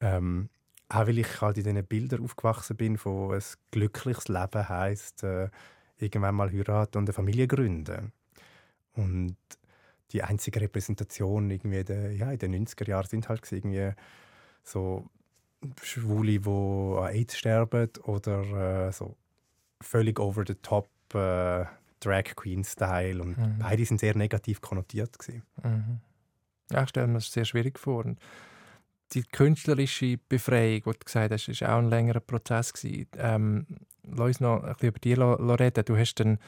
Ähm, 0.00 0.48
auch 0.88 1.06
weil 1.06 1.18
ich 1.18 1.40
halt 1.40 1.56
in 1.56 1.64
diesen 1.64 1.86
Bildern 1.86 2.22
aufgewachsen 2.22 2.76
bin, 2.76 2.98
wo 3.02 3.32
ein 3.32 3.42
glückliches 3.70 4.28
Leben 4.28 4.68
heisst, 4.68 5.24
äh, 5.24 5.48
irgendwann 5.98 6.34
mal 6.34 6.50
heiraten 6.50 6.98
und 6.98 7.04
eine 7.04 7.12
Familie 7.12 7.46
gründen. 7.46 8.12
Und 8.94 9.36
die 10.12 10.22
einzige 10.22 10.60
Repräsentation 10.60 11.50
irgendwie 11.50 11.84
der, 11.84 12.12
ja, 12.12 12.30
in 12.30 12.38
den 12.38 12.66
90er 12.66 12.88
Jahren 12.88 13.08
sind 13.08 13.28
halt 13.28 13.50
irgendwie 13.50 13.90
so 14.62 15.08
Schwule, 15.82 16.38
die 16.38 16.48
an 16.98 17.14
AIDS 17.14 17.36
sterben 17.36 17.90
oder 18.04 18.88
äh, 18.88 18.92
so 18.92 19.16
völlig 19.80 20.20
over 20.20 20.44
the 20.46 20.54
top 20.54 20.88
äh, 21.14 21.64
Drag 22.00 22.24
Queen 22.36 22.64
Style 22.64 23.22
und 23.22 23.38
mhm. 23.38 23.58
beide 23.58 23.84
sind 23.84 24.00
sehr 24.00 24.16
negativ 24.16 24.60
konnotiert 24.60 25.16
Mhm. 25.62 26.00
Ja, 26.70 26.82
ich 26.82 26.90
stelle 26.90 27.06
mir 27.06 27.14
das 27.14 27.32
sehr 27.32 27.44
schwierig 27.44 27.78
vor. 27.78 28.04
Und 28.04 28.18
die 29.12 29.22
künstlerische 29.22 30.18
Befreiung, 30.28 30.82
die 30.82 30.98
du 30.98 31.04
gesagt 31.04 31.32
hast, 31.32 31.60
war 31.60 31.74
auch 31.74 31.78
ein 31.78 31.88
längerer 31.88 32.20
Prozess. 32.20 32.72
Ähm, 33.16 33.66
lass 34.08 34.26
uns 34.26 34.40
noch 34.40 34.62
ein 34.62 34.74
bisschen 34.74 34.88
über 34.88 34.98
dich 34.98 35.60
reden. 35.60 35.84
Du 35.84 35.96
hast 35.96 36.14
dann 36.16 36.38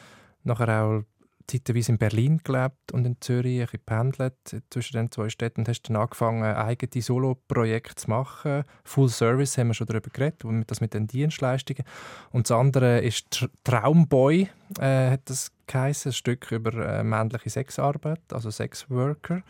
nachher 0.45 0.83
auch 0.83 1.03
zeitweise 1.47 1.93
in 1.93 1.99
Berlin 1.99 2.41
gelebt 2.43 2.93
und 2.93 3.05
in 3.07 3.21
Zürich, 3.21 3.73
ein 3.73 3.81
pendelt 3.85 4.35
zwischen 4.71 4.97
den 4.97 5.11
zwei 5.11 5.29
Städten 5.29 5.61
und 5.61 5.69
hast 5.69 5.83
dann 5.83 5.97
angefangen, 5.97 6.43
eigene 6.43 7.03
Solo-Projekte 7.03 7.95
zu 7.95 8.11
machen. 8.11 8.65
Full 8.85 9.09
Service 9.09 9.57
haben 9.57 9.69
wir 9.69 9.75
schon 9.75 9.87
darüber 9.87 10.11
geredet, 10.11 10.43
das 10.67 10.81
mit 10.81 10.95
den 10.95 11.07
Dienstleistungen. 11.07 11.85
Und 12.33 12.51
das 12.51 12.57
andere 12.57 13.01
ist 13.01 13.49
Traumboy, 13.65 14.49
äh, 14.81 15.11
hat 15.11 15.23
das 15.27 15.53
geheißen, 15.67 16.11
ein 16.11 16.15
Stück 16.15 16.51
über 16.51 16.73
äh, 16.73 17.05
männliche 17.05 17.51
Sexarbeit, 17.51 18.21
also 18.33 18.51
Sexworker. 18.51 19.43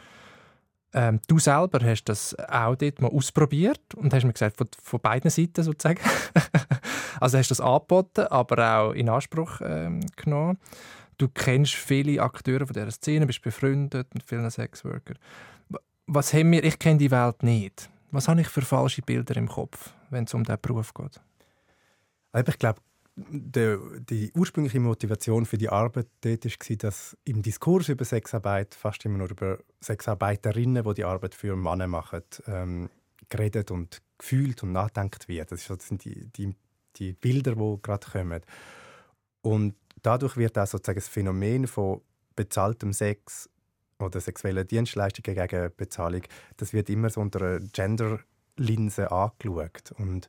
Ähm, 0.92 1.20
du 1.28 1.38
selber 1.38 1.80
hast 1.84 2.04
das 2.04 2.34
auch 2.48 2.76
dort 2.76 3.00
mal 3.00 3.10
ausprobiert 3.10 3.94
und 3.96 4.14
hast 4.14 4.24
mir 4.24 4.32
gesagt, 4.32 4.56
von, 4.56 4.68
von 4.82 5.00
beiden 5.00 5.30
Seiten 5.30 5.62
sozusagen. 5.62 6.00
also 7.20 7.38
hast 7.38 7.50
du 7.50 7.54
das 7.54 7.60
angeboten, 7.60 8.26
aber 8.28 8.78
auch 8.78 8.92
in 8.92 9.08
Anspruch 9.08 9.60
ähm, 9.62 10.00
genommen. 10.16 10.58
Du 11.18 11.28
kennst 11.28 11.74
viele 11.74 12.22
Akteure 12.22 12.66
von 12.66 12.74
dieser 12.74 12.90
Szene, 12.90 13.26
bist 13.26 13.42
befreundet 13.42 14.12
mit 14.14 14.22
vielen 14.22 14.50
Sexworkern. 14.50 15.18
Was 16.06 16.32
haben 16.34 16.52
wir? 16.52 16.62
Ich 16.62 16.78
kenne 16.78 16.98
die 16.98 17.10
Welt 17.10 17.42
nicht. 17.42 17.90
Was 18.10 18.28
habe 18.28 18.40
ich 18.40 18.48
für 18.48 18.62
falsche 18.62 19.02
Bilder 19.02 19.36
im 19.36 19.48
Kopf, 19.48 19.92
wenn 20.10 20.24
es 20.24 20.34
um 20.34 20.44
diesen 20.44 20.60
Beruf 20.60 20.94
geht? 20.94 21.20
Ich 22.48 22.58
glaube, 22.58 22.80
die, 23.16 23.78
die, 24.10 24.32
ursprüngliche 24.34 24.78
Motivation 24.78 25.46
für 25.46 25.56
die 25.56 25.70
Arbeit 25.70 26.06
dort 26.20 26.44
war, 26.44 26.76
dass 26.76 27.16
im 27.24 27.42
Diskurs 27.42 27.88
über 27.88 28.04
Sexarbeit 28.04 28.74
fast 28.74 29.04
immer 29.06 29.18
nur 29.18 29.30
über 29.30 29.58
Sexarbeiterinnen, 29.82 30.84
die 30.84 30.94
die 30.94 31.04
Arbeit 31.04 31.34
für 31.34 31.56
Männer 31.56 31.86
machen, 31.86 32.22
ähm, 32.46 32.90
geredet 33.30 33.70
und 33.70 34.02
gefühlt 34.18 34.62
und 34.62 34.72
nachdenkt 34.72 35.28
wird. 35.28 35.50
Das 35.50 35.64
sind 35.64 36.04
die, 36.04 36.26
die, 36.26 36.54
die 36.98 37.12
Bilder, 37.12 37.54
die 37.54 37.82
gerade 37.82 38.06
kommen. 38.10 38.42
Und 39.42 39.74
dadurch 40.02 40.36
wird 40.36 40.58
auch 40.58 40.66
sozusagen 40.66 40.98
das 40.98 41.08
Phänomen 41.08 41.66
von 41.66 42.00
bezahltem 42.34 42.92
Sex 42.92 43.48
oder 43.98 44.20
sexuellen 44.20 44.66
Dienstleistungen 44.66 45.34
gegen 45.36 45.72
Bezahlung, 45.76 46.22
das 46.56 46.72
wird 46.72 46.90
immer 46.90 47.10
so 47.10 47.20
unter 47.20 47.40
einer 47.40 47.60
Gender-Linse 47.60 49.10
angeschaut. 49.10 49.92
Und 49.98 50.28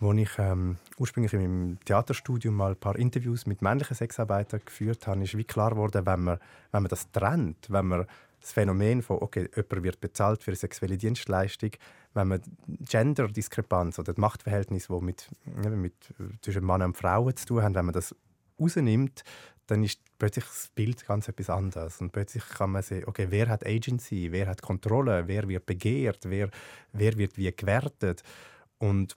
als 0.00 0.18
ich 0.18 0.30
ähm, 0.38 0.78
ursprünglich 0.98 1.32
in 1.32 1.40
meinem 1.40 1.78
Theaterstudium 1.84 2.54
mal 2.54 2.72
ein 2.72 2.80
paar 2.80 2.96
Interviews 2.96 3.46
mit 3.46 3.62
männlichen 3.62 3.96
Sexarbeitern 3.96 4.60
geführt 4.64 5.06
habe, 5.06 5.22
ist 5.22 5.36
wie 5.36 5.44
klar 5.44 5.70
geworden, 5.70 6.06
wenn 6.06 6.20
man, 6.20 6.38
wenn 6.72 6.82
man 6.82 6.88
das 6.88 7.10
trennt, 7.10 7.70
wenn 7.70 7.86
man 7.86 8.06
das 8.40 8.52
Phänomen 8.52 9.02
von, 9.02 9.18
okay, 9.20 9.48
jemand 9.54 9.82
wird 9.82 10.00
bezahlt 10.00 10.42
für 10.42 10.50
eine 10.50 10.56
sexuelle 10.56 10.96
Dienstleistung, 10.96 11.70
wenn 12.14 12.28
man 12.28 12.40
Gender-Diskrepanz 12.66 13.98
oder 13.98 14.12
das 14.12 14.18
Machtverhältnis, 14.18 14.88
das 14.88 15.00
mit, 15.00 15.28
mit, 15.44 15.94
zwischen 16.42 16.64
Mann 16.64 16.82
und 16.82 16.96
Frauen 16.96 17.36
zu 17.36 17.46
tun 17.46 17.62
haben, 17.62 17.74
wenn 17.74 17.84
man 17.84 17.94
das 17.94 18.14
rausnimmt, 18.58 19.22
dann 19.66 19.84
ist 19.84 20.00
plötzlich 20.18 20.44
das 20.44 20.70
Bild 20.74 21.06
ganz 21.06 21.28
etwas 21.28 21.48
anderes. 21.48 22.00
Und 22.00 22.10
plötzlich 22.10 22.44
kann 22.48 22.72
man 22.72 22.82
sehen, 22.82 23.04
okay, 23.06 23.28
wer 23.30 23.48
hat 23.48 23.64
Agency, 23.64 24.32
wer 24.32 24.48
hat 24.48 24.62
Kontrolle, 24.62 25.28
wer 25.28 25.48
wird 25.48 25.66
begehrt, 25.66 26.24
wer, 26.24 26.50
wer 26.92 27.16
wird 27.16 27.36
wie 27.36 27.52
gewertet. 27.52 28.22
Und 28.78 29.16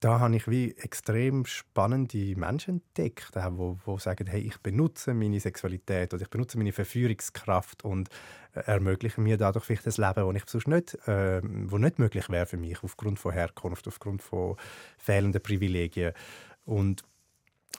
da 0.00 0.20
habe 0.20 0.36
ich 0.36 0.46
wie 0.48 0.72
extrem 0.76 1.46
spannende 1.46 2.36
Menschen 2.36 2.82
entdeckt, 2.82 3.34
die 3.34 3.40
wo, 3.40 3.98
sagen, 3.98 4.26
hey, 4.26 4.40
ich 4.40 4.58
benutze 4.58 5.14
meine 5.14 5.40
Sexualität 5.40 6.12
oder 6.12 6.22
ich 6.22 6.30
benutze 6.30 6.58
meine 6.58 6.72
Verführungskraft 6.72 7.84
und 7.84 8.10
äh, 8.54 8.60
ermögliche 8.60 9.20
mir 9.20 9.38
dadurch 9.38 9.64
vielleicht 9.64 9.86
ein 9.86 10.06
Leben, 10.06 10.34
das 10.34 10.42
ich 10.42 10.50
sonst 10.50 10.68
nicht, 10.68 11.08
äh, 11.08 11.40
wo 11.42 11.78
nicht 11.78 11.98
möglich 11.98 12.28
wäre 12.28 12.46
für 12.46 12.58
mich 12.58 12.82
aufgrund 12.82 13.18
von 13.18 13.32
Herkunft, 13.32 13.88
aufgrund 13.88 14.22
von 14.22 14.56
fehlenden 14.98 15.42
Privilegien. 15.42 16.12
Und 16.66 17.02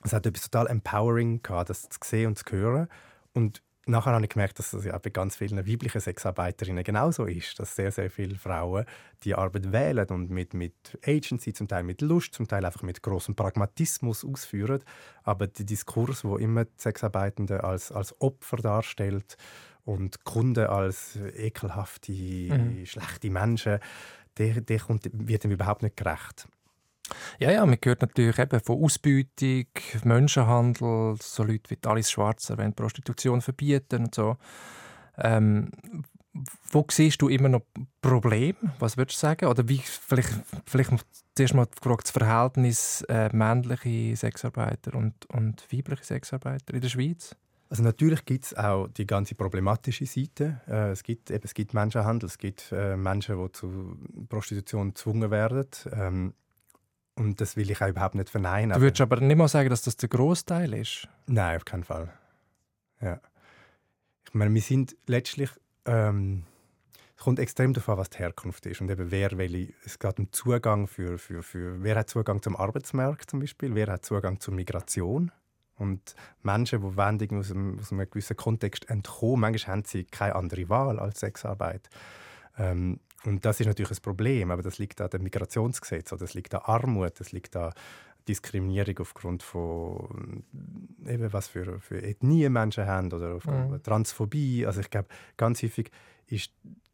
es 0.04 0.14
hat 0.14 0.26
etwas 0.26 0.50
total 0.50 0.68
empowering 0.68 1.44
gehabt, 1.44 1.70
das 1.70 1.84
zu 1.84 2.00
sehen 2.04 2.28
und 2.28 2.38
zu 2.40 2.46
hören. 2.52 2.88
Und 3.34 3.62
nachher 3.88 4.14
habe 4.14 4.26
ich 4.26 4.30
gemerkt, 4.30 4.60
dass 4.60 4.72
das 4.72 4.86
ja 4.86 4.98
bei 4.98 5.10
ganz 5.10 5.36
vielen 5.36 5.68
weiblichen 5.68 6.02
Sexarbeiterinnen 6.02 6.84
genauso 6.84 7.26
ist, 7.26 7.60
dass 7.60 7.76
sehr, 7.76 7.92
sehr 7.92 8.10
viele 8.10 8.36
Frauen 8.36 8.86
die 9.24 9.36
Arbeit 9.36 9.72
wählen 9.72 10.08
und 10.10 10.30
mit, 10.30 10.54
mit 10.54 10.98
Agency, 11.06 11.54
zum 11.54 11.68
Teil 11.68 11.84
mit 11.84 12.02
Lust, 12.02 12.34
zum 12.34 12.48
Teil 12.48 12.66
einfach 12.66 12.84
mit 12.84 13.02
großem 13.02 13.36
Pragmatismus 13.36 14.24
ausführen. 14.26 14.84
Aber 15.24 15.48
der 15.48 15.66
Diskurs, 15.66 16.24
wo 16.24 16.38
immer 16.38 16.66
die 16.66 16.72
Sexarbeitenden 16.78 17.62
als, 17.62 17.92
als 17.92 18.20
Opfer 18.22 18.58
darstellt 18.58 19.38
und 19.84 20.24
Kunden 20.24 20.68
als 20.68 21.18
ekelhafte, 21.36 22.12
mhm. 22.12 22.86
schlechte 22.86 23.30
Menschen, 23.30 23.80
der, 24.38 24.62
der 24.62 24.80
kommt, 24.80 25.10
wird 25.12 25.46
ihm 25.46 25.52
überhaupt 25.52 25.84
nicht 25.84 25.98
gerecht. 25.98 26.48
Ja, 27.40 27.52
ja, 27.52 27.66
man 27.66 27.78
hört 27.84 28.02
natürlich 28.02 28.38
eben 28.38 28.60
von 28.60 28.84
Ausbeutung, 28.84 29.66
Menschenhandel, 30.04 31.16
so 31.22 31.44
Leute 31.44 31.70
wie 31.70 31.88
Alice 31.88 32.12
Schwarzer, 32.12 32.58
wenn 32.58 32.74
Prostitution 32.74 33.42
verbieten 33.42 34.06
und 34.06 34.16
so. 34.16 34.38
Ähm, 35.18 35.72
wo 36.72 36.86
siehst 36.92 37.22
du 37.22 37.30
immer 37.30 37.50
noch 37.50 37.64
Probleme? 38.02 38.58
Was 38.80 38.98
würdest 38.98 39.18
du 39.18 39.22
sagen? 39.22 39.48
Oder 39.48 39.68
wie, 39.68 39.80
vielleicht, 39.80 40.30
vielleicht 40.66 40.92
zuerst 41.36 41.54
mal 41.54 41.66
gefragt, 41.66 42.04
das 42.06 42.12
Verhältnis 42.12 43.02
äh, 43.10 43.30
männliche 43.36 44.16
Sexarbeiter 44.16 44.94
und, 44.96 45.14
und 45.30 45.66
weibliche 45.72 46.04
Sexarbeiter 46.04 46.74
in 46.74 46.82
der 46.82 46.90
Schweiz? 46.90 47.36
Also 47.70 47.84
natürlich 47.84 48.24
gibt 48.26 48.46
es 48.46 48.56
auch 48.56 48.88
die 48.88 49.06
ganze 49.06 49.36
problematische 49.36 50.06
Seite. 50.06 50.62
Äh, 50.68 50.92
es, 50.92 51.04
gibt, 51.04 51.32
eben, 51.32 51.44
es 51.44 51.54
gibt 51.54 51.74
Menschenhandel, 51.74 52.28
es 52.28 52.38
gibt 52.38 52.72
äh, 52.72 52.96
Menschen, 52.96 53.44
die 53.44 53.52
zu 53.52 53.98
Prostitution 54.30 54.90
gezwungen 54.90 55.32
werden. 55.32 55.68
Ähm, 55.92 56.34
und 57.18 57.42
das 57.42 57.56
will 57.58 57.70
ich 57.70 57.82
auch 57.82 57.88
überhaupt 57.88 58.16
nicht 58.16 58.30
verneinen. 58.30 58.76
Du 58.76 58.82
würdest 58.82 59.02
aber 59.02 59.20
nicht 59.20 59.36
mal 59.36 59.48
sagen, 59.48 59.70
dass 59.70 59.82
das 59.82 59.98
der 59.98 60.10
Großteil 60.10 60.74
ist? 60.74 61.08
Nein, 61.26 61.58
auf 61.58 61.66
keinen 61.66 61.84
Fall. 61.84 62.14
Ja. 63.02 63.20
Ich 64.28 64.34
meine, 64.34 64.54
wir 64.54 64.62
sind 64.62 64.96
letztlich. 65.08 65.50
Ähm, 65.86 66.44
es 67.18 67.24
kommt 67.24 67.40
extrem 67.40 67.74
darauf 67.74 67.90
an, 67.90 67.98
was 67.98 68.10
die 68.12 68.20
Herkunft 68.20 68.66
ist 68.68 68.80
und 68.80 68.92
eben 68.92 69.10
wer 69.10 69.38
welche. 69.38 69.74
Es 69.84 69.98
geht 69.98 70.20
um 70.20 70.32
Zugang 70.32 70.88
für, 70.88 71.18
für, 71.18 71.42
für 71.42 71.82
wer 71.82 71.96
hat 71.96 72.10
Zugang 72.10 72.44
zum 72.44 72.56
Arbeitsmarkt 72.56 73.32
zum 73.32 73.40
Beispiel, 73.40 73.74
wer 73.74 73.88
hat 73.88 74.06
Zugang 74.06 74.40
zur 74.40 74.54
Migration 74.54 75.32
und 75.78 76.16
Menschen, 76.44 76.82
die 76.82 76.96
wollen 76.96 77.40
aus 77.40 77.52
einem, 77.52 77.80
aus 77.80 77.92
einem 77.92 78.10
gewissen 78.10 78.38
Kontext 78.38 78.90
entkommen, 78.90 79.42
manchmal 79.42 79.78
haben 79.78 79.86
sie 79.86 80.04
keine 80.04 80.36
andere 80.36 80.70
Wahl 80.70 81.00
als 81.00 81.20
Sexarbeit. 81.20 81.90
Ähm, 82.60 83.00
und 83.26 83.46
das 83.46 83.60
ist 83.60 83.68
natürlich 83.68 83.92
ein 83.92 84.02
Problem, 84.02 84.52
aber 84.52 84.62
das 84.62 84.78
liegt 84.78 85.02
an 85.02 85.10
dem 85.10 85.24
Migrationsgesetz 85.24 86.12
oder 86.12 86.22
das 86.22 86.34
liegt 86.34 86.54
an 86.54 86.62
Armut, 86.64 87.20
das 87.20 87.32
liegt 87.32 87.56
an 87.56 87.74
Diskriminierung 88.28 89.00
aufgrund 89.00 89.44
von 89.44 90.44
eben 91.06 91.32
was 91.32 91.48
für, 91.48 91.80
für 91.80 92.02
Ethnien 92.02 92.54
Menschen 92.54 92.86
haben 92.86 93.12
oder 93.12 93.36
aufgrund 93.36 93.72
mhm. 93.72 93.84
Transphobie. 93.84 94.66
Also 94.66 94.82
ich 94.82 94.90
glaube, 94.90 95.08
ganz 95.38 95.64
häufig 95.64 95.92
ist, 96.28 96.52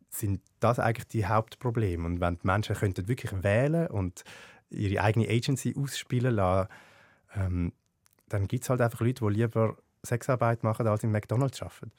sind 0.09 0.41
das 0.59 0.79
eigentlich 0.79 1.07
die 1.07 1.25
Hauptprobleme. 1.25 2.05
Und 2.05 2.21
wenn 2.21 2.35
die 2.35 2.47
Menschen 2.47 2.75
könnten 2.75 3.07
wirklich 3.07 3.31
wählen 3.43 3.87
und 3.87 4.23
ihre 4.69 5.03
eigene 5.03 5.27
Agency 5.27 5.75
ausspielen 5.77 6.35
lassen, 6.35 6.69
ähm, 7.35 7.73
dann 8.29 8.47
gibt 8.47 8.63
es 8.63 8.69
halt 8.69 8.81
einfach 8.81 9.01
Leute, 9.01 9.25
die 9.25 9.33
lieber 9.33 9.77
Sexarbeit 10.03 10.63
machen, 10.63 10.87
als 10.87 11.03
in 11.03 11.11
McDonalds 11.11 11.61
arbeiten. 11.61 11.91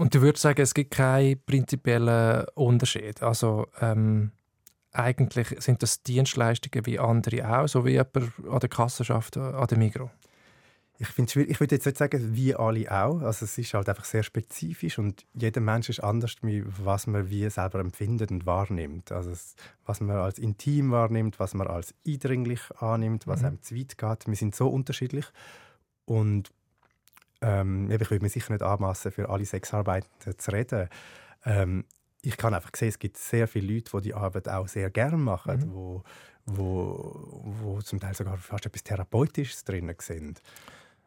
Und 0.00 0.14
du 0.14 0.22
würdest 0.22 0.40
sagen, 0.40 0.62
es 0.62 0.72
gibt 0.72 0.92
keinen 0.92 1.38
prinzipiellen 1.44 2.46
Unterschied. 2.54 3.22
Also 3.22 3.66
ähm, 3.82 4.32
eigentlich 4.92 5.48
sind 5.58 5.82
das 5.82 6.02
Dienstleistungen 6.02 6.86
wie 6.86 6.98
andere 6.98 7.46
auch, 7.46 7.68
so 7.68 7.84
wie 7.84 7.90
jemand 7.90 8.16
an 8.50 8.60
der 8.60 8.70
Kasse 8.70 9.04
schafft, 9.04 9.36
an 9.36 9.66
der 9.66 9.76
Migro. 9.76 10.10
Ich, 10.98 11.06
ich 11.18 11.60
würde 11.60 11.74
jetzt 11.74 11.84
nicht 11.84 11.98
sagen, 11.98 12.34
wie 12.34 12.54
alle 12.54 12.90
auch. 12.90 13.20
Also 13.20 13.44
es 13.44 13.58
ist 13.58 13.74
halt 13.74 13.90
einfach 13.90 14.06
sehr 14.06 14.22
spezifisch 14.22 14.98
und 14.98 15.26
jeder 15.34 15.60
Mensch 15.60 15.90
ist 15.90 16.00
anders, 16.00 16.34
was 16.42 17.06
man 17.06 17.28
wie 17.28 17.50
selber 17.50 17.80
empfindet 17.80 18.30
und 18.30 18.46
wahrnimmt. 18.46 19.12
Also 19.12 19.30
es, 19.32 19.54
was 19.84 20.00
man 20.00 20.16
als 20.16 20.38
intim 20.38 20.92
wahrnimmt, 20.92 21.38
was 21.38 21.52
man 21.52 21.66
als 21.66 21.92
eindringlich 22.06 22.62
annimmt, 22.78 23.26
was 23.26 23.40
mhm. 23.40 23.46
einem 23.48 23.62
zu 23.62 23.76
weit 23.76 23.98
geht. 23.98 24.26
Wir 24.26 24.36
sind 24.36 24.54
so 24.54 24.66
unterschiedlich 24.68 25.26
und 26.06 26.50
ähm, 27.40 27.90
ich 27.90 27.98
würde 28.10 28.22
mir 28.22 28.28
sicher 28.28 28.52
nicht 28.52 28.62
anmassen, 28.62 29.12
für 29.12 29.28
alle 29.28 29.44
Sexarbeitenden 29.44 30.38
zu 30.38 30.50
reden. 30.50 30.88
Ähm, 31.44 31.84
ich 32.22 32.36
kann 32.36 32.54
einfach 32.54 32.72
sehen, 32.76 32.88
es 32.88 32.98
gibt 32.98 33.16
sehr 33.16 33.48
viele 33.48 33.74
Leute, 33.74 33.90
die 33.96 34.02
die 34.02 34.14
Arbeit 34.14 34.48
auch 34.48 34.68
sehr 34.68 34.90
gerne 34.90 35.16
machen, 35.16 35.60
mhm. 35.60 35.74
wo, 35.74 36.02
wo, 36.46 37.42
wo 37.62 37.80
zum 37.82 38.00
Teil 38.00 38.14
sogar 38.14 38.36
fast 38.36 38.66
etwas 38.66 38.82
Therapeutisches 38.82 39.64
drin 39.64 39.94
sind. 39.98 40.42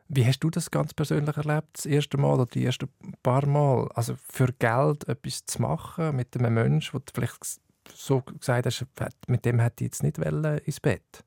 Wie 0.09 0.25
hast 0.25 0.39
du 0.39 0.49
das 0.49 0.69
ganz 0.69 0.93
persönlich 0.93 1.37
erlebt, 1.37 1.69
das 1.73 1.85
erste 1.85 2.17
Mal 2.17 2.33
oder 2.33 2.45
die 2.45 2.65
ersten 2.65 2.89
paar 3.21 3.45
Mal? 3.45 3.89
Also 3.93 4.15
für 4.27 4.51
Geld 4.59 5.07
etwas 5.07 5.45
zu 5.45 5.61
machen 5.61 6.15
mit 6.15 6.35
einem 6.37 6.53
Menschen, 6.53 6.93
wo 6.93 6.99
du 6.99 7.05
vielleicht 7.13 7.59
so 7.93 8.21
gesagt 8.21 8.65
hast, 8.65 8.85
mit 9.27 9.45
dem 9.45 9.59
hätte 9.59 9.83
ich 9.83 9.91
jetzt 9.91 10.03
nicht 10.03 10.17
ins 10.17 10.79
Bett? 10.79 11.23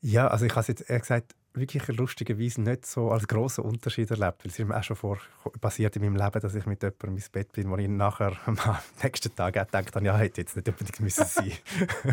Ja, 0.00 0.28
also 0.28 0.44
ich 0.44 0.52
habe 0.52 0.60
es 0.60 0.68
jetzt 0.68 0.88
ehrlich 0.88 1.02
gesagt 1.02 1.34
wirklich 1.54 1.86
lustigerweise 1.88 2.60
nicht 2.60 2.86
so 2.86 3.10
als 3.10 3.26
grossen 3.26 3.64
Unterschied 3.64 4.10
erlebt. 4.10 4.44
Weil 4.44 4.50
es 4.50 4.58
ist 4.58 4.66
mir 4.66 4.76
auch 4.76 4.82
schon 4.82 4.96
vor, 4.96 5.18
passiert 5.60 5.96
in 5.96 6.02
meinem 6.02 6.16
Leben, 6.16 6.40
dass 6.40 6.54
ich 6.54 6.66
mit 6.66 6.82
jemandem 6.82 7.16
ins 7.16 7.28
Bett 7.28 7.52
bin, 7.52 7.70
wo 7.70 7.76
ich 7.76 7.88
nachher 7.88 8.36
am 8.46 8.58
nächsten 9.02 9.34
Tag 9.34 9.56
auch 9.56 9.66
gedacht 9.66 9.94
habe, 9.94 10.04
ja, 10.04 10.16
hätte 10.16 10.40
jetzt 10.40 10.56
nicht 10.56 10.68
unbedingt 10.68 11.00
müssen 11.00 11.24
sein 11.24 11.52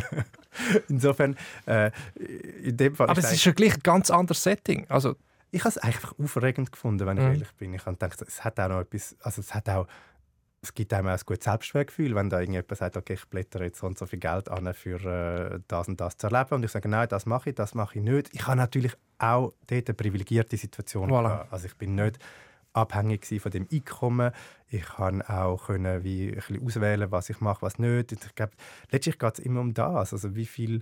Insofern, 0.90 1.38
äh, 1.66 1.92
in 2.64 2.78
dem 2.78 2.96
Fall... 2.96 3.10
Aber 3.10 3.20
es 3.20 3.32
ist 3.32 3.46
ja 3.46 3.52
gleich 3.52 3.76
ein 3.76 3.84
ganz 3.84 4.10
anderes 4.10 4.42
Setting. 4.42 4.86
Also, 4.90 5.16
ich 5.52 5.62
habe 5.62 5.70
es 5.70 5.78
einfach 5.78 6.14
aufregend 6.18 6.72
gefunden, 6.72 7.06
wenn 7.06 7.18
ich 7.18 7.24
mhm. 7.24 7.32
ehrlich 7.32 7.52
bin. 7.56 7.74
Ich 7.74 7.86
habe 7.86 7.98
gedacht, 7.98 8.22
es 8.22 8.44
hat 8.44 8.60
auch 8.60 8.70
noch 8.70 8.80
etwas... 8.82 9.16
Also 9.22 9.42
es 9.42 9.54
hat 9.54 9.70
auch 9.70 9.88
es 10.66 10.74
gibt 10.74 10.94
einem 10.94 11.08
auch 11.08 11.12
ein 11.12 11.20
gutes 11.26 11.46
Selbstwertgefühl, 11.46 12.16
wenn 12.16 12.30
da 12.30 12.40
irgendjemand 12.40 12.78
sagt, 12.78 12.98
okay, 12.98 13.14
ich 13.14 13.26
blätter 13.26 13.64
jetzt 13.64 13.80
so 13.80 13.88
und 13.88 13.98
so 13.98 14.06
viel 14.06 14.20
Geld 14.20 14.50
an, 14.50 14.74
für 14.74 15.00
äh, 15.06 15.60
das 15.68 15.88
und 15.88 16.02
das 16.02 16.18
zu 16.18 16.28
erleben. 16.28 16.56
Und 16.56 16.66
ich 16.66 16.72
sage, 16.72 16.90
nein, 16.90 17.08
das 17.08 17.26
mache 17.26 17.52
ich, 17.52 17.56
das 17.56 17.76
mache 17.76 18.00
ich 18.00 18.04
nicht. 18.04 18.30
Ich 18.34 18.48
habe 18.48 18.58
natürlich 18.58 18.94
auch 19.20 19.54
dort 19.68 19.88
eine 19.88 19.94
privilegierte 19.94 20.58
Situation. 20.58 21.10
Voilà. 21.12 21.46
Also 21.52 21.68
ich 21.68 21.76
bin 21.76 21.96
nicht 21.96 22.20
abhängig 22.74 23.26
von 23.40 23.52
dem 23.52 23.68
Einkommen. 23.72 24.32
Ich 24.68 24.84
kann 24.84 25.22
auch 25.22 25.68
können, 25.68 26.04
wie 26.04 26.30
ein 26.30 26.36
bisschen 26.36 26.66
auswählen, 26.66 27.12
was 27.12 27.30
ich 27.30 27.40
mache, 27.40 27.62
was 27.62 27.80
nicht. 27.80 28.12
Ich 28.12 28.36
glaube, 28.36 28.54
letztlich 28.92 29.18
geht 29.18 29.34
es 29.34 29.40
immer 29.40 29.62
um 29.62 29.74
das, 29.74 30.14
also 30.14 30.36
wie 30.36 30.46
viel 30.46 30.82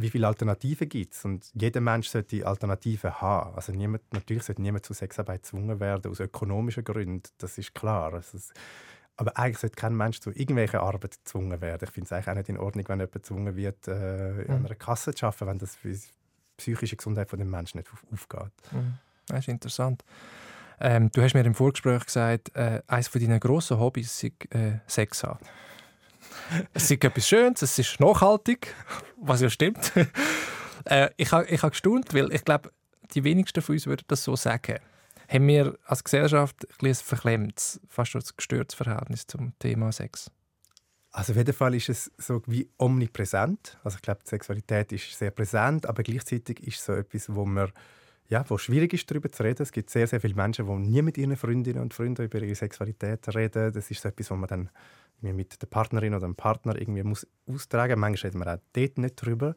wie 0.00 0.10
viele 0.10 0.26
Alternativen 0.26 0.88
gibt 0.88 1.14
es? 1.14 1.24
Und 1.24 1.50
jeder 1.54 1.80
Mensch 1.80 2.08
sollte 2.08 2.46
Alternativen 2.46 3.20
haben. 3.20 3.54
Also 3.54 3.72
niemand, 3.72 4.02
natürlich 4.12 4.44
sollte 4.44 4.62
niemand 4.62 4.86
zu 4.86 4.94
Sexarbeit 4.94 5.42
gezwungen 5.42 5.80
werden, 5.80 6.10
aus 6.10 6.20
ökonomischen 6.20 6.84
Gründen, 6.84 7.22
das 7.38 7.58
ist 7.58 7.74
klar. 7.74 8.14
Also 8.14 8.36
es, 8.36 8.52
aber 9.16 9.36
eigentlich 9.36 9.58
sollte 9.58 9.76
kein 9.76 9.96
Mensch 9.96 10.20
zu 10.20 10.30
irgendwelcher 10.30 10.80
Arbeit 10.80 11.18
gezwungen 11.24 11.60
werden. 11.60 11.84
Ich 11.88 11.90
finde 11.90 12.06
es 12.06 12.12
eigentlich 12.12 12.28
auch 12.28 12.34
nicht 12.34 12.48
in 12.48 12.58
Ordnung, 12.58 12.84
wenn 12.88 13.00
jemand 13.00 13.12
gezwungen 13.12 13.56
wird, 13.56 13.88
äh, 13.88 14.42
in 14.42 14.58
mhm. 14.58 14.66
einer 14.66 14.74
Kasse 14.76 15.12
zu 15.12 15.26
arbeiten, 15.26 15.46
wenn 15.46 15.58
das 15.58 15.74
für 15.74 15.90
die 15.90 16.00
psychische 16.56 16.96
Gesundheit 16.96 17.28
von 17.28 17.38
dem 17.38 17.50
Menschen 17.50 17.78
nicht 17.78 17.90
aufgeht. 18.12 18.52
Mhm. 18.70 18.94
Das 19.26 19.40
ist 19.40 19.48
interessant. 19.48 20.04
Ähm, 20.80 21.10
du 21.12 21.22
hast 21.22 21.34
mir 21.34 21.44
im 21.44 21.54
Vorgespräch 21.54 22.06
gesagt, 22.06 22.54
äh, 22.54 22.80
eines 22.86 23.08
von 23.08 23.20
deinen 23.20 23.40
grossen 23.40 23.78
Hobbys 23.80 24.22
ist 24.22 24.54
äh, 24.54 24.78
Sex 24.86 25.24
haben. 25.24 25.40
Es 26.72 26.90
ist 26.90 27.04
etwas 27.04 27.28
Schönes, 27.28 27.62
es 27.62 27.78
ist 27.78 28.00
nachhaltig, 28.00 28.74
was 29.16 29.40
ja 29.40 29.50
stimmt. 29.50 29.92
äh, 30.84 31.10
ich 31.16 31.32
habe 31.32 31.46
ich 31.46 31.62
ha 31.62 31.68
gestaunt, 31.68 32.14
weil 32.14 32.32
ich 32.32 32.44
glaube, 32.44 32.70
die 33.14 33.24
wenigsten 33.24 33.62
von 33.62 33.74
uns 33.74 33.86
würden 33.86 34.04
das 34.08 34.24
so 34.24 34.36
sagen. 34.36 34.78
Haben 35.28 35.46
wir 35.46 35.78
als 35.84 36.04
Gesellschaft 36.04 36.66
ein, 36.80 36.88
ein 36.88 36.94
verklemmtes, 36.94 37.80
fast 37.88 38.16
ein 38.16 38.22
gestörtes 38.36 38.74
Verhältnis 38.74 39.26
zum 39.26 39.52
Thema 39.58 39.92
Sex? 39.92 40.30
Also 41.10 41.32
auf 41.32 41.36
jeden 41.36 41.54
Fall 41.54 41.74
ist 41.74 41.88
es 41.88 42.10
so 42.18 42.42
wie 42.46 42.68
omnipräsent. 42.78 43.78
Also 43.82 43.96
ich 43.96 44.02
glaube, 44.02 44.20
Sexualität 44.24 44.92
ist 44.92 45.18
sehr 45.18 45.30
präsent, 45.30 45.86
aber 45.86 46.02
gleichzeitig 46.02 46.66
ist 46.66 46.78
es 46.78 46.84
so 46.84 46.92
etwas, 46.92 47.34
wo 47.34 47.44
man 47.44 47.72
ja, 48.28 48.44
wo 48.48 48.58
schwierig 48.58 48.92
ist, 48.92 49.10
darüber 49.10 49.32
zu 49.32 49.42
reden. 49.42 49.62
Es 49.62 49.72
gibt 49.72 49.90
sehr, 49.90 50.06
sehr 50.06 50.20
viele 50.20 50.34
Menschen, 50.34 50.66
die 50.66 50.88
nie 50.90 51.02
mit 51.02 51.16
ihren 51.16 51.36
Freundinnen 51.36 51.80
und 51.80 51.94
Freunden 51.94 52.26
über 52.26 52.40
ihre 52.42 52.54
Sexualität 52.54 53.26
reden. 53.34 53.72
Das 53.72 53.90
ist 53.90 54.02
so 54.02 54.08
etwas, 54.08 54.30
wo 54.30 54.36
man 54.36 54.48
dann 54.48 54.70
mit 55.20 55.60
der 55.60 55.66
Partnerin 55.66 56.14
oder 56.14 56.26
dem 56.26 56.36
Partner 56.36 56.78
irgendwie 56.78 57.02
muss 57.02 57.26
austragen. 57.46 57.98
Manchmal 57.98 58.30
reden 58.30 58.44
wir 58.44 58.54
auch 58.54 58.60
dort 58.74 58.98
nicht 58.98 59.14
drüber. 59.16 59.54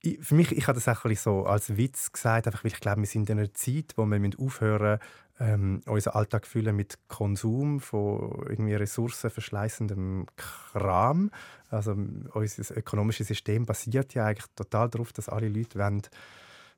Ich, 0.00 0.18
für 0.20 0.34
mich, 0.34 0.52
ich 0.52 0.68
habe 0.68 0.78
das 0.78 0.86
auch 0.86 1.04
ein 1.04 1.16
so 1.16 1.46
als 1.46 1.76
Witz 1.76 2.12
gesagt, 2.12 2.46
einfach 2.46 2.62
weil 2.62 2.72
ich 2.72 2.80
glaube, 2.80 3.00
wir 3.00 3.06
sind 3.06 3.28
in 3.28 3.38
einer 3.38 3.52
Zeit, 3.54 3.94
wo 3.96 4.06
wir 4.06 4.30
aufhören 4.38 5.00
ähm, 5.40 5.80
unseren 5.86 6.14
Alltag 6.14 6.46
füllen 6.46 6.76
mit 6.76 6.98
Konsum 7.08 7.80
von 7.80 8.46
irgendwie 8.48 8.74
ressourcenverschleißendem 8.74 10.26
Kram. 10.36 11.30
Also 11.70 11.96
unser 12.34 12.76
ökonomisches 12.76 13.26
System 13.26 13.66
basiert 13.66 14.14
ja 14.14 14.26
eigentlich 14.26 14.46
total 14.54 14.88
darauf, 14.90 15.12
dass 15.12 15.28
alle 15.28 15.48
Leute 15.48 15.78
wollen, 15.78 16.02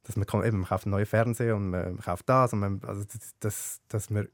dass 0.07 0.17
man, 0.17 0.27
eben, 0.45 0.59
man 0.59 0.69
kauft 0.69 0.87
einen 0.87 0.93
neuen 0.93 1.07
Fernseher 1.07 1.57
und 1.57 1.71
man, 1.71 1.99
kauft 1.99 2.29
das 2.29 2.53
und 2.53 2.61
man, 2.61 2.81
also 2.87 3.05
dass, 3.41 3.81
dass 3.89 4.11
man 4.11 4.29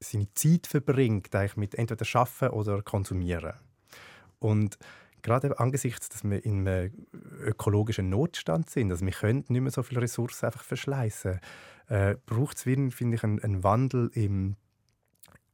seine 0.00 0.32
Zeit 0.34 0.66
verbringt, 0.66 1.34
eigentlich 1.34 1.56
mit 1.56 1.74
entweder 1.76 2.04
Schaffen 2.04 2.48
oder 2.48 2.82
Konsumieren. 2.82 3.54
Und 4.38 4.78
gerade 5.22 5.58
angesichts, 5.58 6.08
dass 6.08 6.24
wir 6.24 6.44
in 6.44 6.66
einem 6.66 7.06
ökologischen 7.40 8.10
Notstand 8.10 8.68
sind, 8.68 8.90
also 8.90 9.06
wir 9.06 9.32
nicht 9.32 9.50
mehr 9.50 9.70
so 9.70 9.82
viele 9.82 10.02
Ressourcen 10.02 10.46
einfach 10.46 10.64
verschleißen, 10.64 11.40
äh, 11.88 12.16
braucht 12.26 12.56
es, 12.56 12.62
finde 12.62 13.16
ich, 13.16 13.24
einen, 13.24 13.42
einen 13.42 13.62
Wandel 13.62 14.10
im 14.14 14.56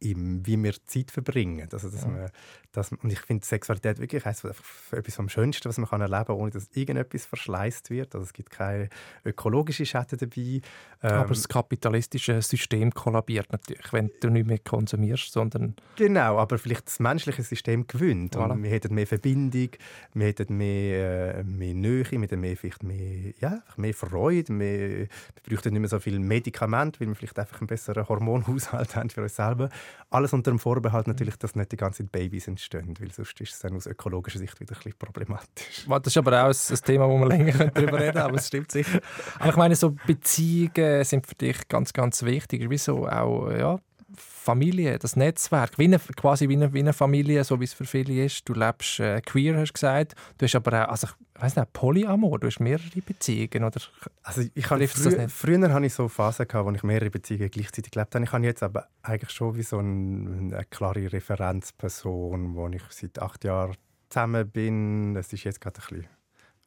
im, 0.01 0.47
wie 0.47 0.63
wir 0.63 0.75
Zeit 0.87 1.11
verbringen. 1.11 1.69
Also, 1.73 1.91
dass 1.91 2.03
ja. 2.03 2.09
man, 2.09 2.31
dass, 2.73 2.93
und 2.93 3.13
ich 3.13 3.21
finde 3.21 3.45
Sexualität 3.45 3.99
wirklich 3.99 4.25
etwas 4.25 5.15
vom 5.15 5.29
Schönsten, 5.29 5.69
was 5.69 5.79
man 5.79 5.89
kann 5.89 6.01
erleben 6.01 6.27
kann, 6.27 6.37
ohne 6.37 6.51
dass 6.51 6.69
irgendetwas 6.75 7.27
verschleißt 7.27 7.91
wird. 7.91 8.15
Also, 8.15 8.25
es 8.25 8.33
gibt 8.33 8.51
keine 8.51 8.89
ökologischen 9.25 9.87
Schäden 9.87 10.19
dabei. 10.19 10.61
Aber 11.01 11.23
ähm, 11.23 11.29
das 11.29 11.49
kapitalistische 11.49 12.43
System 12.43 12.93
kollabiert 12.93 13.51
natürlich, 13.53 13.93
wenn 13.93 14.11
du 14.21 14.31
nicht 14.31 14.47
mehr 14.47 14.59
konsumierst, 14.59 15.33
sondern... 15.33 15.77
Genau, 15.97 16.39
aber 16.39 16.59
vielleicht 16.59 16.87
das 16.87 17.01
menschliche 17.01 17.43
System 17.43 17.87
gewinnt. 17.87 18.37
Voilà. 18.37 18.53
Und 18.53 18.63
wir 18.63 18.71
hätten 18.71 18.95
mehr 18.95 19.07
Verbindung, 19.07 19.71
wir 20.15 20.27
hätten 20.27 20.57
mehr, 20.57 21.37
äh, 21.39 21.45
mehr 21.45 21.75
Nähe, 21.75 22.11
wir 22.11 22.21
hätten 22.21 22.41
mehr, 22.41 22.57
vielleicht 22.57 22.83
mehr, 22.83 23.33
ja, 23.41 23.63
mehr 23.77 23.95
Freude, 23.95 24.53
mehr, 24.53 24.91
wir 24.91 25.09
bräuchten 25.49 25.73
nicht 25.73 25.81
mehr 25.81 25.89
so 25.89 25.99
viel 25.99 26.19
Medikament, 26.19 27.01
weil 27.01 27.09
wir 27.09 27.15
vielleicht 27.15 27.39
einfach 27.39 27.61
einen 27.61 27.69
besseren 27.69 28.09
Hormonhaushalt 28.09 28.97
haben 28.97 29.11
für 29.11 29.23
uns 29.23 29.37
selber. 29.37 29.71
Alles 30.11 30.33
unter 30.33 30.51
dem 30.51 30.59
Vorbehalt 30.59 31.07
natürlich, 31.07 31.37
dass 31.37 31.55
nicht 31.55 31.73
die 31.73 31.77
ganzen 31.77 32.09
Babys 32.09 32.49
entstehen, 32.49 32.95
weil 32.99 33.11
sonst 33.13 33.41
ist 33.41 33.53
es 33.53 33.59
dann 33.59 33.77
aus 33.77 33.87
ökologischer 33.87 34.39
Sicht 34.39 34.59
wieder 34.59 34.75
ein 34.75 34.79
bisschen 34.79 34.99
problematisch. 34.99 35.87
Das 35.87 36.07
ist 36.07 36.17
aber 36.17 36.45
auch 36.45 36.49
ein 36.49 36.77
Thema, 36.85 37.09
wo 37.09 37.19
wir 37.19 37.27
länger 37.27 37.67
darüber 37.75 38.01
reden 38.01 38.19
aber 38.19 38.37
es 38.37 38.49
stimmt 38.49 38.73
sicher. 38.73 39.01
Aber 39.39 39.51
ich 39.51 39.57
meine, 39.57 39.77
so 39.77 39.95
Beziehungen 40.07 41.05
sind 41.05 41.27
für 41.27 41.35
dich 41.35 41.69
ganz, 41.69 41.93
ganz 41.93 42.23
wichtig. 42.23 42.65
Wieso 42.69 43.07
auch, 43.07 43.51
ja, 43.51 43.79
Familie, 44.17 44.99
das 44.99 45.17
Netzwerk, 45.17 45.79
wie 45.79 45.85
eine, 45.85 45.99
quasi 45.99 46.49
wie 46.49 46.57
eine, 46.57 46.73
wie 46.73 46.79
eine 46.79 46.95
Familie, 46.95 47.45
so 47.45 47.61
wie 47.61 47.65
es 47.65 47.75
für 47.75 47.85
viele 47.85 48.25
ist. 48.25 48.49
Du 48.49 48.55
lebst 48.55 49.01
äh, 49.01 49.21
queer, 49.21 49.59
hast 49.59 49.71
du 49.71 49.73
gesagt. 49.75 50.15
Du 50.39 50.45
hast 50.47 50.55
aber 50.55 50.85
auch, 50.85 50.91
also 50.91 51.09
ich 51.37 51.43
weiß 51.43 51.57
nicht, 51.57 51.73
Polyamor, 51.75 52.39
du 52.39 52.47
hast 52.47 52.59
mehrere 52.59 53.01
Beziehungen, 53.05 53.65
oder? 53.65 53.81
Also 54.23 54.43
ich 54.55 54.71
habe 54.71 54.89
frü 54.89 55.29
früher 55.29 55.73
hatte 55.73 55.87
ich 55.87 55.95
so 55.95 56.09
Phasen 56.09 56.49
gehabt, 56.49 56.67
wo 56.67 56.73
ich 56.73 56.83
mehrere 56.83 57.11
Beziehungen 57.11 57.51
gleichzeitig 57.51 57.91
gelebt 57.91 58.15
habe. 58.15 58.25
Ich 58.25 58.33
habe 58.33 58.45
jetzt 58.45 58.63
aber 58.63 58.89
eigentlich 59.03 59.31
schon 59.31 59.57
wie 59.57 59.63
so 59.63 59.79
ein, 59.79 60.53
eine 60.55 60.65
klare 60.65 61.13
Referenzperson, 61.13 62.55
wo 62.55 62.69
ich 62.69 62.83
seit 62.91 63.21
acht 63.21 63.45
Jahren 63.45 63.77
zusammen 64.09 64.49
bin. 64.49 65.17
Es 65.17 65.33
ist 65.33 65.45
jetzt 65.45 65.61
gerade 65.61 65.81
ein 65.81 65.89
bisschen 65.89 66.09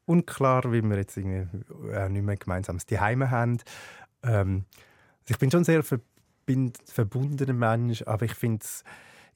unklar, 0.05 0.71
wie 0.71 0.81
wir 0.81 0.97
jetzt 0.97 1.17
irgendwie 1.17 1.47
äh, 1.91 2.09
nicht 2.09 2.23
mehr 2.23 2.35
gemeinsames 2.35 2.85
Zuhause 2.85 3.31
haben. 3.31 3.57
Ähm, 4.23 4.65
also 5.21 5.31
ich 5.31 5.39
bin 5.39 5.51
schon 5.51 5.63
sehr 5.63 5.83
ver 5.83 5.99
bin 6.51 6.73
verbundener 6.85 7.53
Mensch, 7.53 8.03
aber 8.05 8.25
ich 8.25 8.33
finde 8.33 8.65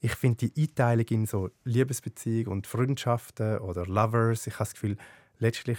ich 0.02 0.14
find 0.14 0.42
die 0.42 0.52
Einteilung 0.54 1.06
in 1.08 1.26
so 1.26 1.50
Liebesbeziehungen 1.64 2.48
und 2.48 2.66
Freundschaften 2.66 3.58
oder 3.58 3.86
Lovers, 3.86 4.46
ich 4.46 4.54
habe 4.54 4.64
das 4.64 4.74
Gefühl, 4.74 4.98
letztlich 5.38 5.78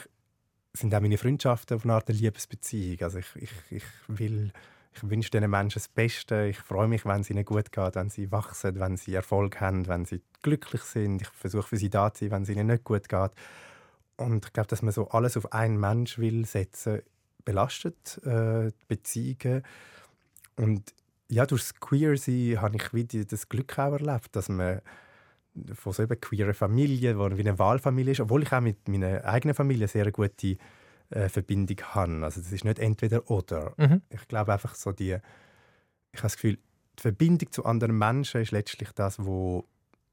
sind 0.73 0.95
auch 0.95 0.99
meine 0.99 1.19
Freundschaften 1.19 1.77
auf 1.77 1.83
eine 1.83 1.93
Art 1.93 2.09
Liebesbeziehung. 2.09 2.99
Also 3.01 3.19
ich, 3.19 3.27
ich, 3.35 3.51
ich 3.69 3.83
will 4.07 4.51
ich 4.95 5.07
wünsche 5.07 5.29
diesen 5.29 5.51
Menschen 5.51 5.77
das 5.77 5.89
Beste. 5.89 6.47
Ich 6.47 6.57
freue 6.57 6.87
mich, 6.87 7.05
wenn 7.05 7.21
es 7.21 7.29
ihnen 7.29 7.45
gut 7.45 7.71
geht, 7.71 7.93
wenn 7.93 8.09
sie 8.09 8.31
wachsen, 8.31 8.79
wenn 8.79 8.97
sie 8.97 9.13
Erfolg 9.13 9.61
haben, 9.61 9.87
wenn 9.87 10.05
sie 10.05 10.23
glücklich 10.41 10.81
sind. 10.81 11.21
Ich 11.21 11.27
versuche 11.27 11.67
für 11.67 11.77
sie 11.77 11.91
da 11.91 12.11
zu 12.11 12.25
sein, 12.25 12.31
wenn 12.31 12.41
es 12.41 12.49
ihnen 12.49 12.65
nicht 12.65 12.83
gut 12.83 13.07
geht. 13.07 13.31
Und 14.15 14.47
ich 14.47 14.53
glaube, 14.53 14.67
dass 14.67 14.81
man 14.81 14.91
so 14.91 15.07
alles 15.09 15.37
auf 15.37 15.53
einen 15.53 15.79
Mensch 15.79 16.17
will 16.17 16.45
setzen, 16.47 17.03
belastet 17.45 18.19
äh, 18.25 18.71
Beziehungen. 18.87 19.61
Und 20.55 20.95
ja, 21.29 21.45
durch 21.45 21.61
das 21.63 21.79
Queer-Sein 21.79 22.61
habe 22.61 22.77
ich 22.77 22.93
wieder 22.93 23.23
das 23.25 23.49
Glück 23.49 23.77
auch 23.77 23.93
erlebt, 23.93 24.35
dass 24.35 24.49
man 24.49 24.81
von 25.73 25.93
so 25.93 26.03
eben 26.03 26.19
queeren 26.19 26.53
Familien, 26.53 27.17
die 27.17 27.37
wie 27.37 27.47
eine 27.47 27.59
Wahlfamilie 27.59 28.11
ist, 28.11 28.19
obwohl 28.19 28.43
ich 28.43 28.53
auch 28.53 28.61
mit 28.61 28.87
meiner 28.87 29.25
eigenen 29.25 29.55
Familie 29.55 29.83
eine 29.83 29.87
sehr 29.87 30.11
gute 30.11 30.57
äh, 31.09 31.29
Verbindung 31.29 31.77
habe. 31.93 32.23
Also 32.23 32.41
das 32.41 32.51
ist 32.51 32.63
nicht 32.63 32.79
entweder 32.79 33.29
oder. 33.29 33.73
Mhm. 33.77 34.01
Ich 34.09 34.27
glaube 34.27 34.53
einfach 34.53 34.75
so 34.75 34.91
die, 34.91 35.17
ich 36.11 36.19
habe 36.19 36.23
das 36.23 36.35
Gefühl, 36.35 36.59
die 36.97 37.01
Verbindung 37.01 37.51
zu 37.51 37.65
anderen 37.65 37.97
Menschen 37.97 38.41
ist 38.41 38.51
letztlich 38.51 38.91
das, 38.91 39.23
wo 39.23 39.65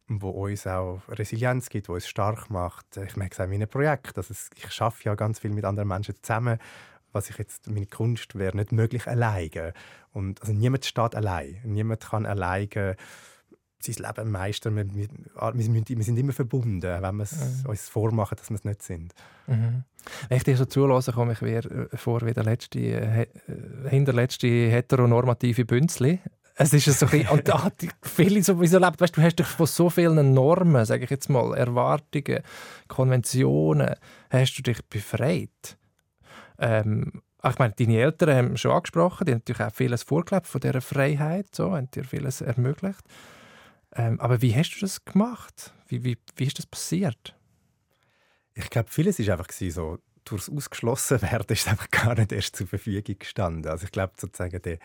wo 0.07 0.29
uns 0.29 0.67
auch 0.67 1.01
Resilienz 1.09 1.71
gibt, 1.71 1.89
wo 1.89 1.95
uns 1.95 2.07
stark 2.07 2.51
macht. 2.51 2.99
Ich 2.99 3.17
merke 3.17 3.33
es 3.33 3.41
auch 3.41 3.45
in 3.45 3.53
meinem 3.53 3.69
Projekt. 3.69 4.19
Also 4.19 4.35
ich 4.55 4.81
arbeite 4.83 5.05
ja 5.05 5.15
ganz 5.15 5.39
viel 5.39 5.51
mit 5.51 5.65
anderen 5.65 5.89
Menschen 5.89 6.15
zusammen 6.21 6.59
was 7.15 7.31
ich 7.31 7.39
jetzt, 7.39 7.69
meine 7.69 7.87
Kunst 7.87 8.35
wäre 8.35 8.57
nicht 8.57 8.73
möglich 8.73 9.07
alleine. 9.07 9.73
Und 10.13 10.41
also 10.41 10.53
niemand 10.53 10.85
steht 10.85 11.15
allein. 11.15 11.61
Niemand 11.65 12.01
kann 12.01 12.27
alleine 12.27 12.97
sein 13.85 14.07
Leben 14.07 14.31
meistern. 14.31 14.77
Wir, 14.77 14.95
wir, 14.95 15.09
wir, 15.55 16.05
sind 16.05 16.19
immer 16.19 16.33
verbunden, 16.33 16.83
wenn 16.83 17.17
wir 17.17 17.23
es 17.23 17.63
mhm. 17.65 17.71
uns 17.71 17.89
vormachen, 17.89 18.37
dass 18.37 18.51
wir 18.51 18.57
es 18.57 18.65
nicht 18.65 18.83
sind. 18.83 19.15
Mhm. 19.47 19.85
Wenn 20.29 20.37
ich 20.37 20.45
dir 20.45 20.57
so 20.57 20.65
zulasse, 20.65 21.13
komme 21.13 21.33
ich 21.33 21.41
mir 21.41 21.65
äh, 21.65 21.97
vor 21.97 22.23
wie 22.23 22.33
der 22.33 22.45
letzte, 22.45 22.79
äh, 22.79 23.23
äh, 23.23 23.29
hinterletzte 23.89 24.47
heteronormative 24.47 25.65
Bünzli. 25.65 26.21
Es 26.57 26.73
ist 26.73 26.85
so 26.99 27.07
ein 27.07 27.27
und 27.29 27.49
da 27.49 27.65
hat 27.65 27.85
viele 28.01 28.41
sowieso 28.43 28.79
erlebt, 28.79 29.01
weißt, 29.01 29.17
du 29.17 29.23
hast 29.23 29.41
dich 29.41 29.47
von 29.47 29.67
so 29.67 29.91
vielen 29.91 30.35
Normen, 30.35 30.85
sage 30.85 31.03
ich 31.03 31.11
jetzt 31.11 31.29
mal, 31.29 31.53
Erwartungen, 31.57 32.43
Konventionen, 32.87 33.95
hast 34.31 34.55
du 34.59 34.63
dich 34.63 34.85
befreit. 34.85 35.77
Ähm, 36.59 37.23
ich 37.47 37.59
meine, 37.59 37.75
deine 37.75 37.99
Eltern 37.99 38.37
haben 38.37 38.57
schon 38.57 38.73
angesprochen, 38.73 39.27
die 39.27 39.33
haben 39.33 39.39
natürlich 39.39 39.63
auch 39.63 39.75
vieles 39.75 40.03
vorgelebt 40.03 40.47
von 40.47 40.61
dieser 40.61 40.81
Freiheit, 40.81 41.55
so, 41.55 41.73
haben 41.73 41.91
dir 41.91 42.05
vieles 42.05 42.41
ermöglicht. 42.41 43.03
Ähm, 43.95 44.19
aber 44.21 44.41
wie 44.41 44.55
hast 44.55 44.75
du 44.77 44.81
das 44.81 45.05
gemacht? 45.05 45.75
Wie, 45.89 46.05
wie, 46.05 46.19
wie 46.37 46.47
ist 46.47 46.59
das 46.59 46.67
passiert? 46.67 47.37
Ich 48.55 48.71
glaube, 48.71 48.89
vieles 48.91 49.19
ist 49.19 49.29
einfach 49.29 49.49
so, 49.53 49.99
durchs 50.25 50.49
Ausgeschlossenwerden 50.49 51.55
ist 51.55 51.69
einfach 51.69 51.91
gar 51.91 52.15
nicht 52.15 52.33
erst 52.33 52.57
zur 52.57 52.67
Verfügung 52.67 53.17
gestanden. 53.19 53.71
Also 53.71 53.85
ich 53.85 53.93
glaube 53.93 54.15
sozusagen, 54.17 54.63
der, 54.63 54.79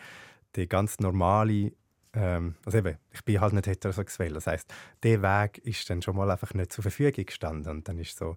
der 0.54 0.66
ganz 0.66 1.00
normale 1.00 1.72
ähm, 2.12 2.56
also 2.64 2.78
eben, 2.78 2.96
ich 3.12 3.24
bin 3.24 3.40
halt 3.40 3.52
nicht 3.52 3.66
heterosexuell. 3.66 4.32
Das 4.32 4.46
heißt, 4.46 4.72
der 5.02 5.22
Weg 5.22 5.58
ist 5.58 5.88
dann 5.90 6.02
schon 6.02 6.16
mal 6.16 6.30
einfach 6.30 6.54
nicht 6.54 6.72
zur 6.72 6.82
Verfügung 6.82 7.24
gestanden. 7.24 7.70
Und 7.70 7.88
dann 7.88 7.98
ist 7.98 8.16
so, 8.16 8.36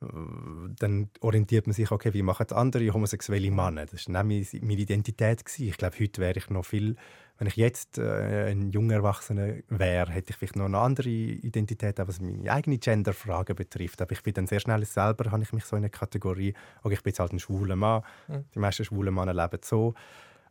dann 0.00 1.08
orientiert 1.20 1.66
man 1.66 1.72
sich, 1.72 1.90
okay, 1.90 2.12
wie 2.12 2.22
machen 2.22 2.46
andere 2.52 2.92
homosexuelle 2.92 3.50
Männer? 3.50 3.86
Das 3.86 4.06
war 4.08 4.24
meine, 4.24 4.44
meine 4.60 4.80
Identität. 4.80 5.44
Gewesen. 5.44 5.68
Ich 5.68 5.78
glaube, 5.78 5.96
heute 5.98 6.20
wäre 6.20 6.38
ich 6.38 6.50
noch 6.50 6.66
viel, 6.66 6.96
wenn 7.38 7.46
ich 7.46 7.56
jetzt 7.56 7.96
äh, 7.96 8.50
ein 8.50 8.70
junger 8.70 8.96
Erwachsener 8.96 9.54
wäre, 9.68 10.12
hätte 10.12 10.30
ich 10.30 10.36
vielleicht 10.36 10.56
noch 10.56 10.66
eine 10.66 10.78
andere 10.78 11.08
Identität, 11.08 11.98
was 11.98 12.20
meine 12.20 12.50
eigene 12.52 12.78
Genderfrage 12.78 13.54
betrifft. 13.54 14.02
Aber 14.02 14.12
ich 14.12 14.22
bin 14.22 14.34
dann 14.34 14.46
sehr 14.46 14.60
schnell 14.60 14.84
selber, 14.84 15.30
habe 15.30 15.42
ich 15.42 15.52
mich 15.52 15.64
so 15.64 15.76
in 15.76 15.84
eine 15.84 15.90
Kategorie, 15.90 16.52
okay, 16.82 16.94
ich 16.94 17.02
bin 17.02 17.10
jetzt 17.10 17.20
halt 17.20 17.32
ein 17.32 17.38
schwuler 17.38 17.76
Mann. 17.76 18.02
Mhm. 18.28 18.44
Die 18.54 18.58
meisten 18.58 18.84
schwulen 18.84 19.14
Männer 19.14 19.32
leben 19.32 19.60
so. 19.62 19.94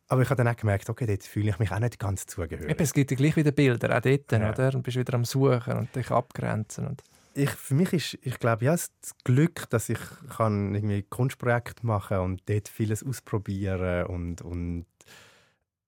Aber 0.07 0.21
ich 0.21 0.29
habe 0.29 0.43
dann 0.43 0.53
auch 0.53 0.57
gemerkt, 0.57 0.89
okay, 0.89 1.05
dort 1.05 1.23
fühle 1.23 1.49
ich 1.49 1.59
mich 1.59 1.71
auch 1.71 1.79
nicht 1.79 1.99
ganz 1.99 2.25
zugehörig. 2.25 2.69
Eben, 2.69 2.83
es 2.83 2.93
gibt 2.93 3.11
ja 3.11 3.17
gleich 3.17 3.35
wieder 3.35 3.51
Bilder, 3.51 3.95
auch 3.95 4.01
dort, 4.01 4.31
ja. 4.31 4.51
oder? 4.51 4.75
Und 4.75 4.83
bist 4.83 4.97
wieder 4.97 5.15
am 5.15 5.25
Suchen 5.25 5.73
und 5.73 5.95
dich 5.95 6.11
abgrenzen. 6.11 6.87
Und 6.87 7.03
ich, 7.35 7.49
für 7.51 7.75
mich 7.75 7.93
ist, 7.93 8.17
ich 8.21 8.39
glaube, 8.39 8.65
ja, 8.65 8.71
das 8.71 8.91
Glück, 9.23 9.69
dass 9.69 9.89
ich 9.89 9.99
kann 10.35 10.73
irgendwie 10.73 11.03
Kunstprojekte 11.03 11.85
machen 11.85 12.17
und 12.19 12.41
dort 12.47 12.69
vieles 12.69 13.03
ausprobieren 13.03 14.07
und, 14.07 14.41
und 14.41 14.85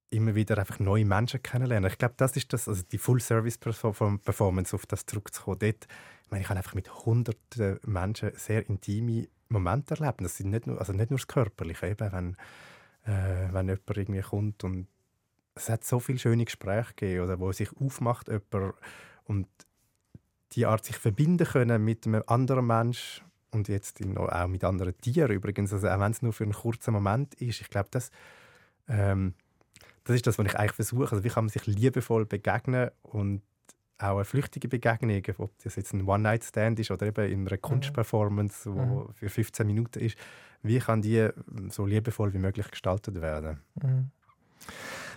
immer 0.10 0.36
wieder 0.36 0.58
einfach 0.58 0.80
neue 0.80 1.06
Menschen 1.06 1.42
kennenlernen. 1.42 1.90
Ich 1.90 1.98
glaube, 1.98 2.16
das 2.18 2.36
ist 2.36 2.52
das, 2.52 2.68
also 2.68 2.84
die 2.84 2.98
Full-Service-Performance, 2.98 4.76
auf 4.76 4.86
das 4.86 5.06
zurückzukommen. 5.06 5.60
Dort, 5.60 5.88
ich 6.24 6.32
meine, 6.32 6.44
ich 6.44 6.50
habe 6.50 6.60
einfach 6.60 6.76
mit 6.76 7.06
hunderten 7.06 7.80
Menschen 7.86 8.32
sehr 8.36 8.68
intime 8.70 9.28
Momente 9.50 9.96
erlebt. 9.96 10.22
Das 10.22 10.38
sind 10.38 10.50
nicht 10.50 10.68
nur, 10.68 10.80
also 10.80 10.94
nicht 10.94 11.10
nur 11.10 11.20
das 11.20 11.28
Körperliche, 11.28 11.88
eben, 11.88 12.12
wenn, 12.12 12.36
äh, 13.06 13.54
wenn 13.54 13.68
jemand 13.68 13.98
irgendwie 13.98 14.22
kommt 14.22 14.64
und 14.64 14.88
es 15.56 15.70
hat 15.70 15.84
so 15.84 16.00
viele 16.00 16.20
schöne 16.20 16.46
Gespräche 16.46 16.94
gegeben, 16.96 17.24
oder 17.24 17.40
wo 17.40 17.52
sich 17.52 17.70
aufmacht 17.78 18.28
jemand 18.28 18.76
und 19.24 19.48
die 20.54 20.66
Art 20.66 20.86
sich 20.86 20.98
verbinden 20.98 21.46
können 21.46 21.84
mit 21.84 22.06
einem 22.06 22.24
anderen 22.28 22.68
Mensch 22.68 23.24
und 23.52 23.68
jetzt 23.68 24.02
auch 24.18 24.48
mit 24.48 24.64
anderen 24.64 24.98
Tieren 24.98 25.32
übrigens, 25.32 25.74
also 25.74 25.88
auch 25.88 26.00
wenn 26.00 26.12
es 26.12 26.22
nur 26.22 26.34
für 26.34 26.44
einen 26.44 26.54
kurzen 26.54 26.94
Moment 26.94 27.36
ist. 27.36 27.62
Ich 27.62 27.70
glaube, 27.70 27.90
das, 27.92 28.12
ähm, 28.88 29.34
das 30.04 30.16
ist 30.16 30.28
das, 30.28 30.38
was 30.38 30.46
ich 30.46 30.58
eigentlich 30.58 30.74
versuche. 30.74 31.12
Also 31.12 31.24
wie 31.24 31.30
kann 31.30 31.46
man 31.46 31.50
sich 31.50 31.66
liebevoll 31.66 32.26
begegnen 32.26 32.92
und 33.04 33.42
auch 34.00 34.16
eine 34.16 34.26
flüchtige 34.26 34.68
Begegnung, 34.68 35.24
ob 35.40 35.58
das 35.64 35.76
jetzt 35.76 35.94
ein 35.94 36.08
One-Night-Stand 36.08 36.80
ist 36.80 36.92
oder 36.92 37.08
eben 37.08 37.32
in 37.32 37.48
einer 37.48 37.58
Kunstperformance, 37.58 38.70
die 38.72 38.80
mhm. 38.80 39.10
für 39.14 39.30
15 39.30 39.66
Minuten 39.66 40.00
ist, 40.00 40.18
wie 40.62 40.80
kann 40.80 41.02
die 41.02 41.30
so 41.70 41.86
liebevoll 41.86 42.34
wie 42.34 42.38
möglich 42.38 42.70
gestaltet 42.70 43.22
werden? 43.22 43.60
Mhm. 43.82 44.12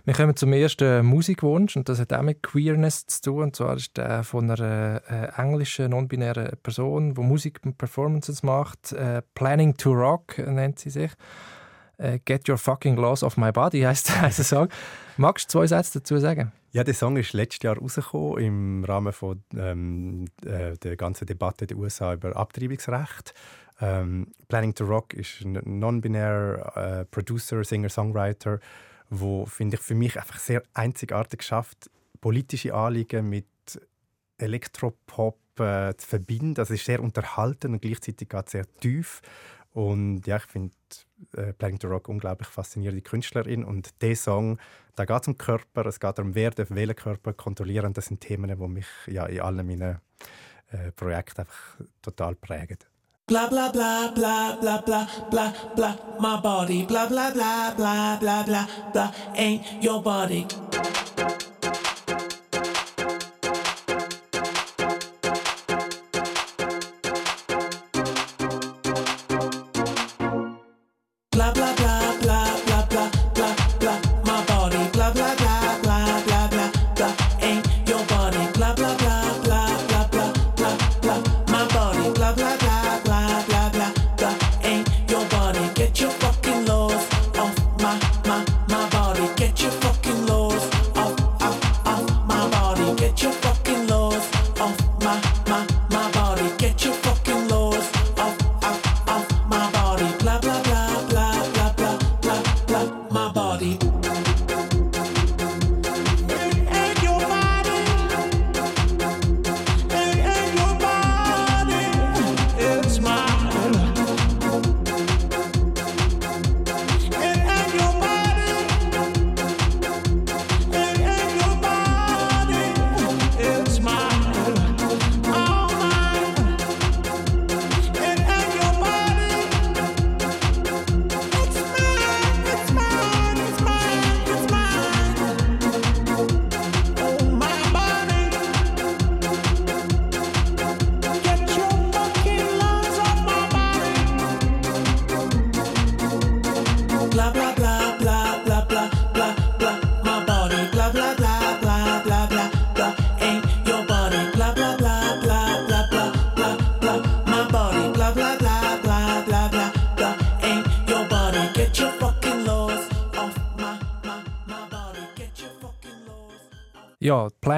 Wir 0.04 0.14
kommen 0.14 0.34
zum 0.34 0.52
ersten 0.52 1.04
Musikwunsch 1.04 1.76
und 1.76 1.88
das 1.88 2.00
hat 2.00 2.12
auch 2.12 2.22
mit 2.22 2.42
Queerness 2.42 3.06
zu 3.06 3.22
tun. 3.22 3.42
Und 3.44 3.56
zwar 3.56 3.76
ist 3.76 3.96
der 3.96 4.24
von 4.24 4.50
einer 4.50 5.02
äh, 5.08 5.40
englischen, 5.40 5.90
non-binären 5.90 6.56
Person, 6.62 7.14
die 7.14 7.20
Musik 7.20 7.60
und 7.64 7.76
Performances 7.76 8.42
macht. 8.42 8.92
Äh, 8.92 9.22
Planning 9.34 9.76
to 9.76 9.92
Rock 9.92 10.38
nennt 10.38 10.78
sie 10.78 10.90
sich. 10.90 11.12
Äh, 11.98 12.18
Get 12.24 12.48
Your 12.48 12.56
Fucking 12.56 12.96
Loss 12.96 13.22
Off 13.22 13.36
My 13.36 13.52
Body 13.52 13.80
heisst 13.82 14.10
der 14.10 14.30
Song. 14.32 14.68
Magst 15.18 15.52
du 15.54 15.58
zwei 15.58 15.66
Sätze 15.66 15.98
dazu 15.98 16.18
sagen? 16.18 16.52
Ja, 16.72 16.82
der 16.82 16.94
Song 16.94 17.16
ist 17.16 17.34
letztes 17.34 17.62
Jahr 17.62 17.76
rausgekommen 17.76 18.38
im 18.42 18.84
Rahmen 18.84 19.12
von 19.12 19.42
ähm, 19.56 20.26
äh, 20.46 20.78
der 20.78 20.96
ganzen 20.96 21.26
Debatte 21.26 21.64
in 21.64 21.68
den 21.68 21.78
USA 21.78 22.14
über 22.14 22.34
Abtreibungsrecht. 22.34 23.34
Ähm, 23.82 24.28
Planning 24.48 24.74
to 24.74 24.84
Rock 24.84 25.12
ist 25.14 25.42
ein 25.42 25.60
non-binär 25.64 26.72
äh, 26.74 27.04
Producer, 27.06 27.64
Singer, 27.64 27.88
Songwriter 27.88 28.60
wo 29.10 29.44
finde 29.44 29.76
ich 29.76 29.82
für 29.82 29.94
mich 29.94 30.18
einfach 30.18 30.38
sehr 30.38 30.62
einzigartig 30.72 31.42
schafft, 31.42 31.90
politische 32.20 32.74
Anliegen 32.74 33.28
mit 33.28 33.46
Elektropop 34.38 35.38
äh, 35.58 35.94
zu 35.96 36.06
verbinden. 36.06 36.54
Das 36.54 36.70
ist 36.70 36.84
sehr 36.84 37.02
unterhalten 37.02 37.74
und 37.74 37.82
gleichzeitig 37.82 38.28
geht 38.28 38.48
sehr 38.48 38.66
tief. 38.76 39.20
Und 39.72 40.26
ja, 40.26 40.36
ich 40.36 40.44
finde 40.44 40.74
äh, 41.36 41.52
Playing 41.52 41.78
the 41.80 41.86
Rock 41.86 42.08
unglaublich 42.08 42.48
faszinierende 42.48 43.02
Künstlerin. 43.02 43.64
Und 43.64 44.00
der 44.02 44.16
Song, 44.16 44.58
da 44.96 45.04
geht 45.04 45.22
es 45.22 45.28
um 45.28 45.38
Körper, 45.38 45.86
es 45.86 46.00
geht 46.00 46.18
darum, 46.18 46.34
wer 46.34 46.50
darf 46.50 46.70
Körper 46.96 47.32
kontrollieren. 47.32 47.92
Das 47.92 48.06
sind 48.06 48.20
Themen, 48.20 48.58
die 48.58 48.68
mich 48.68 48.86
ja 49.06 49.26
in 49.26 49.40
allen 49.40 49.66
meinen 49.66 50.00
äh, 50.70 50.92
Projekten 50.92 51.42
einfach 51.42 51.80
total 52.02 52.34
prägen. 52.34 52.78
Blah 53.30 53.46
blah 53.46 53.70
blah 53.70 54.10
blah 54.10 54.56
blah 54.58 54.80
blah 54.82 55.06
blah 55.30 55.52
blah 55.76 55.94
my 56.18 56.40
body 56.42 56.82
blah 56.82 57.06
blah 57.06 57.30
blah 57.30 57.70
blah 57.78 58.18
blah 58.18 58.42
blah 58.42 58.66
blah 58.92 59.10
ain't 59.36 59.62
your 59.80 60.02
body. 60.02 60.46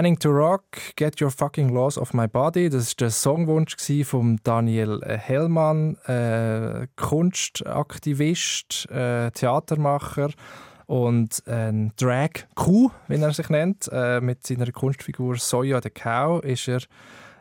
Planning 0.02 0.18
to 0.18 0.30
Rock, 0.30 0.96
Get 0.96 1.20
Your 1.20 1.30
Fucking 1.30 1.68
Laws 1.68 1.96
of 1.96 2.12
My 2.12 2.26
Body. 2.26 2.68
Das 2.68 2.88
war 2.88 2.94
der 2.98 3.10
Songwunsch 3.10 3.76
von 4.02 4.40
Daniel 4.42 5.00
Hellmann, 5.06 5.96
äh, 6.06 6.88
Kunstaktivist, 6.96 8.90
äh, 8.90 9.30
Theatermacher 9.30 10.30
und 10.86 11.40
ein 11.46 11.92
Drag 11.96 12.30
Q, 12.56 12.90
wie 13.06 13.14
er 13.14 13.32
sich 13.32 13.48
nennt. 13.48 13.88
Äh, 13.92 14.20
mit 14.20 14.44
seiner 14.44 14.72
Kunstfigur 14.72 15.36
Soya 15.36 15.80
the 15.80 15.90
Cow 15.90 16.42
ist 16.42 16.66
er 16.66 16.80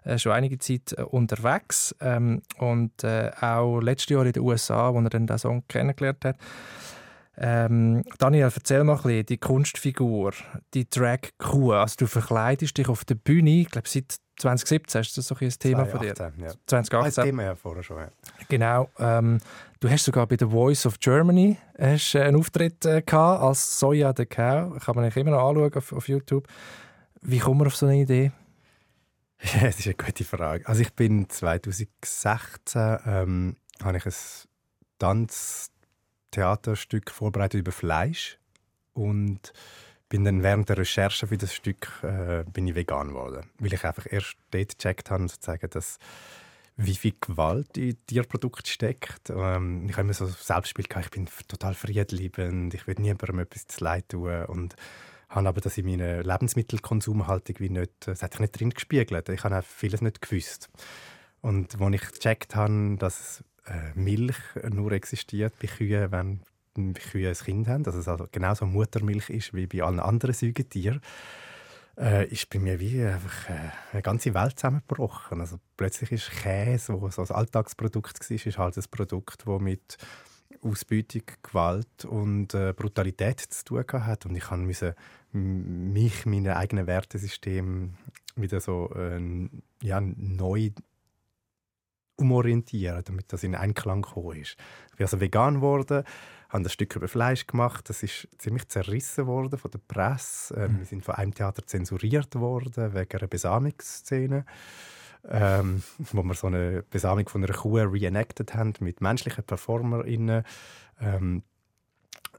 äh, 0.04 0.19
schon 0.19 0.32
einige 0.32 0.60
Zeit 0.60 0.93
äh, 0.95 1.02
unterwegs 1.02 1.96
ähm, 2.00 2.44
und 2.60 3.04
äh, 3.04 3.31
auch 3.42 3.79
letztes 3.79 4.10
Jahr 4.10 4.23
in 4.27 4.33
den 4.33 4.44
USA, 4.44 4.94
wo 4.94 5.00
er 5.00 5.10
dann 5.10 5.25
den 5.25 5.38
Song 5.40 5.63
kennengelernt 5.67 6.25
hat. 6.25 6.35
Ähm, 7.44 8.04
Daniel, 8.19 8.52
erzähl 8.54 8.83
mal 8.83 8.98
ein 8.98 9.02
bisschen, 9.02 9.25
die 9.25 9.37
Kunstfigur, 9.39 10.33
die 10.75 10.87
Drag 10.87 11.21
Crew. 11.39 11.71
Also 11.71 11.96
du 11.98 12.06
verkleidest 12.06 12.77
dich 12.77 12.87
auf 12.87 13.04
der 13.04 13.15
Bühne, 13.15 13.62
ich 13.62 13.69
glaube 13.71 13.89
seit 13.89 14.17
2017 14.37 15.02
ist 15.02 15.17
das 15.17 15.25
so 15.27 15.35
ein 15.35 15.50
Thema 15.50 15.89
2018, 15.89 15.89
von 15.89 16.37
dir. 16.37 16.46
Ja. 16.46 16.54
2018. 16.67 17.21
Ein 17.21 17.27
Thema 17.27 17.44
ja 17.44 17.56
vorher 17.56 17.81
schon. 17.81 17.98
Ja. 17.98 18.12
Genau. 18.48 18.89
Ähm, 19.00 19.39
du 19.79 19.89
hast 19.89 20.06
sogar 20.06 20.27
bei 20.27 20.37
The 20.39 20.46
Voice 20.46 20.85
of 20.85 21.00
Germany 21.00 21.58
hast, 21.79 22.13
äh, 22.13 22.21
einen 22.21 22.37
Auftritt 22.37 22.85
äh, 22.85 23.02
gehabt 23.02 23.42
als 23.42 23.79
Soja 23.79 24.13
the 24.15 24.27
Cow. 24.27 24.77
Kann 24.79 24.96
man 24.96 25.12
immer 25.12 25.31
noch 25.31 25.50
anschauen 25.50 25.73
auf, 25.73 25.94
auf 25.94 26.08
YouTube. 26.08 26.48
Wie 27.21 27.39
kommt 27.39 27.58
man 27.58 27.67
auf 27.67 27.75
so 27.75 27.87
eine 27.87 28.02
Idee? 28.02 28.31
Ja, 29.56 29.62
das 29.62 29.79
ist 29.79 29.87
eine 29.87 29.96
gute 29.96 30.23
Frage. 30.23 30.67
Also 30.67 30.83
ich 30.83 30.94
bin 30.94 31.27
2016 31.27 33.00
ähm, 33.08 33.56
habe 33.81 33.98
ich 33.98 34.06
ein 34.06 34.13
Tanztheaterstück 36.32 37.12
vorbereitet 37.12 37.60
über 37.60 37.71
Fleisch 37.71 38.40
und 38.94 39.54
bin 40.10 40.25
dann 40.25 40.44
während 40.44 40.67
der 40.69 40.77
Recherche 40.77 41.27
für 41.27 41.38
das 41.38 41.54
Stück 41.54 41.88
äh, 42.04 42.44
bin 42.52 42.67
ich 42.67 42.75
vegan 42.75 43.10
geworden, 43.10 43.50
weil 43.60 43.73
ich 43.73 43.86
einfach 43.86 44.06
erst 44.10 44.36
dort 44.52 44.77
gecheckt 44.77 45.10
habe, 45.12 45.27
sozusagen, 45.27 45.69
dass 45.69 46.00
wie 46.77 46.96
viel 46.96 47.13
Gewalt 47.19 47.77
in 47.77 47.98
Tierprodukten 48.08 48.65
steckt. 48.65 49.29
Ähm, 49.29 49.86
ich 49.88 49.94
habe 49.94 50.02
immer 50.02 50.13
so 50.13 50.25
Selbstbild 50.25 50.90
gehabt, 50.90 51.06
ich 51.06 51.12
bin 51.12 51.27
total 51.48 51.73
friedliebend, 51.75 52.73
ich 52.73 52.88
will 52.88 52.96
niemandem 52.98 53.40
etwas 53.40 53.67
zu 53.67 53.84
leid 53.84 54.10
tun 54.10 54.46
und 54.46 54.75
habe 55.29 55.48
aber 55.48 55.62
das 55.62 55.77
in 55.77 55.86
meiner 55.86 56.23
Lebensmittelkonsum 56.23 57.27
halt 57.27 57.50
irgendwie 57.50 57.69
nicht, 57.69 57.92
das 58.02 58.21
hat 58.21 58.34
sich 58.34 58.42
nicht 58.42 58.60
drin 58.60 58.71
gespiegelt. 58.71 59.29
Ich 59.29 59.44
habe 59.46 59.58
auch 59.58 59.63
vieles 59.63 60.02
nicht 60.02 60.21
gewusst. 60.21 60.69
Und 61.42 61.82
als 61.82 61.96
ich 61.96 62.12
gecheckt 62.12 62.56
habe, 62.56 62.98
dass 62.98 63.42
äh, 63.42 63.50
Milch 63.95 64.37
nur 64.69 64.91
existiert 64.91 65.53
bei 65.62 65.67
Kühen, 65.67 66.12
wenn 66.12 66.41
Kühe 66.93 67.29
ein 67.29 67.35
Kind 67.35 67.67
haben, 67.67 67.83
dass 67.83 67.95
es 67.95 68.07
also 68.07 68.27
genauso 68.31 68.65
Muttermilch 68.65 69.29
ist 69.29 69.53
wie 69.53 69.67
bei 69.67 69.83
allen 69.83 69.99
anderen 69.99 70.33
Säugetieren, 70.33 71.01
äh, 71.97 72.27
ist 72.27 72.49
bei 72.49 72.59
mir 72.59 72.79
wie 72.79 73.03
einfach 73.03 73.49
äh, 73.49 73.71
eine 73.91 74.01
ganze 74.01 74.33
Welt 74.33 74.57
zusammengebrochen. 74.57 75.41
Also 75.41 75.57
plötzlich 75.77 76.12
ist 76.12 76.31
Käse, 76.31 76.99
wo 77.01 77.09
so 77.09 77.23
ein 77.23 77.31
Alltagsprodukt 77.31 78.19
war, 78.19 78.35
ist 78.35 78.57
halt 78.57 78.77
ein 78.77 78.83
Produkt, 78.89 79.43
das 79.45 79.62
mit 79.62 79.97
Ausbeutung, 80.62 81.23
Gewalt 81.41 82.05
und 82.05 82.53
äh, 82.53 82.73
Brutalität 82.73 83.39
zu 83.39 83.63
tun 83.65 83.85
hat. 83.91 84.25
Und 84.25 84.35
ich 84.35 84.49
musste 84.51 84.95
mich, 85.33 86.25
mein 86.25 86.47
eigenes 86.47 86.87
Wertesystem 86.87 87.95
wieder 88.35 88.59
so 88.59 88.93
äh, 88.95 89.49
ja, 89.81 90.01
neu 90.01 90.71
umorientieren, 92.22 93.02
damit 93.04 93.34
das 93.34 93.44
in 93.44 93.56
Einklang 93.56 94.04
gekommen 94.04 94.38
ist. 94.38 94.56
Ich 94.92 94.98
bin 94.98 95.06
also 95.06 95.19
vegan 95.19 95.56
geworden, 95.56 96.04
habe 96.50 96.63
das 96.63 96.74
Stück 96.74 96.96
über 96.96 97.08
Fleisch 97.08 97.48
gemacht. 97.48 97.90
Das 97.90 98.04
ist 98.04 98.28
ziemlich 98.38 98.67
zerrissen 98.67 99.26
worden 99.26 99.58
von 99.58 99.72
der 99.72 99.80
Presse. 99.80 100.54
Ähm, 100.56 100.74
mhm. 100.74 100.78
Wir 100.80 100.86
sind 100.86 101.06
von 101.06 101.15
einem 101.15 101.34
Theater 101.34 101.65
zensuriert 101.65 102.36
worden 102.36 102.94
wegen 102.94 103.17
einer 103.17 103.28
Besamungsszene. 103.28 104.46
Ähm, 105.30 105.84
wo 105.98 106.24
wir 106.24 106.34
so 106.34 106.48
eine 106.48 106.84
Besamung 106.90 107.30
von 107.30 107.44
einer 107.44 107.54
Kuh 107.54 107.78
reenacted 107.78 108.54
haben 108.54 108.74
mit 108.80 109.02
menschlichen 109.02 109.44
PerformerInnen. 109.44 110.44
Ähm, 111.00 111.44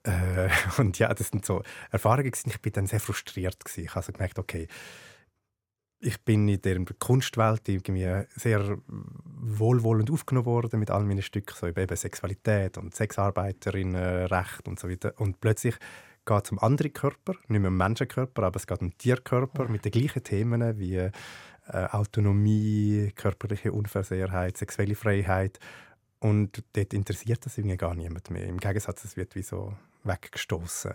äh, 0.03 0.49
und 0.79 0.99
ja, 0.99 1.13
das 1.15 1.29
sind 1.29 1.47
so 1.47 1.63
Erfahrungen. 1.91 2.33
Ich 2.47 2.61
bin 2.61 2.73
dann 2.73 2.87
sehr 2.87 3.01
frustriert. 3.01 3.65
Gewesen. 3.65 3.85
Ich 3.85 3.91
habe 3.91 3.99
also 3.99 4.13
gemerkt, 4.13 4.39
okay, 4.39 4.69
ich 6.03 6.21
bin 6.23 6.49
in 6.49 6.61
der 6.61 6.79
Kunstwelt 6.99 7.69
irgendwie 7.69 8.25
sehr 8.35 8.77
wohlwollend 8.89 10.11
aufgenommen 10.11 10.47
worden 10.47 10.81
mit 10.81 10.91
all 10.91 11.05
meinen 11.05 11.23
Stücken, 11.23 11.55
so 11.55 11.67
eben 11.69 11.97
Sexualität 11.97 12.77
und 12.77 12.95
Sexarbeiterinnenrecht 12.95 14.67
und 14.67 14.81
so 14.81 14.91
weiter. 14.91 15.15
Und 15.19 15.41
plötzlich 15.41 15.77
geht 16.27 16.45
es 16.45 16.51
um 16.51 16.59
andere 16.59 16.91
Körper, 16.91 17.35
nicht 17.47 17.61
mehr 17.61 17.71
um 17.71 17.77
Menschenkörper, 17.77 18.43
aber 18.43 18.57
es 18.57 18.67
geht 18.67 18.83
um 18.83 18.97
Tierkörper 18.99 19.69
mit 19.69 19.85
den 19.85 19.93
gleichen 19.93 20.25
Themen 20.25 20.79
wie 20.79 20.97
äh, 20.97 21.11
Autonomie, 21.69 23.13
körperliche 23.15 23.73
Unversehrtheit, 23.73 24.57
sexuelle 24.57 24.97
Freiheit. 24.97 25.61
Und 26.19 26.65
dort 26.73 26.95
interessiert 26.95 27.47
das 27.47 27.59
irgendwie 27.59 27.77
gar 27.77 27.95
niemand 27.95 28.31
mehr. 28.31 28.47
Im 28.47 28.59
Gegensatz, 28.59 29.05
es 29.05 29.17
wird 29.17 29.37
wie 29.37 29.43
so 29.43 29.75
weggestoßen. 30.03 30.95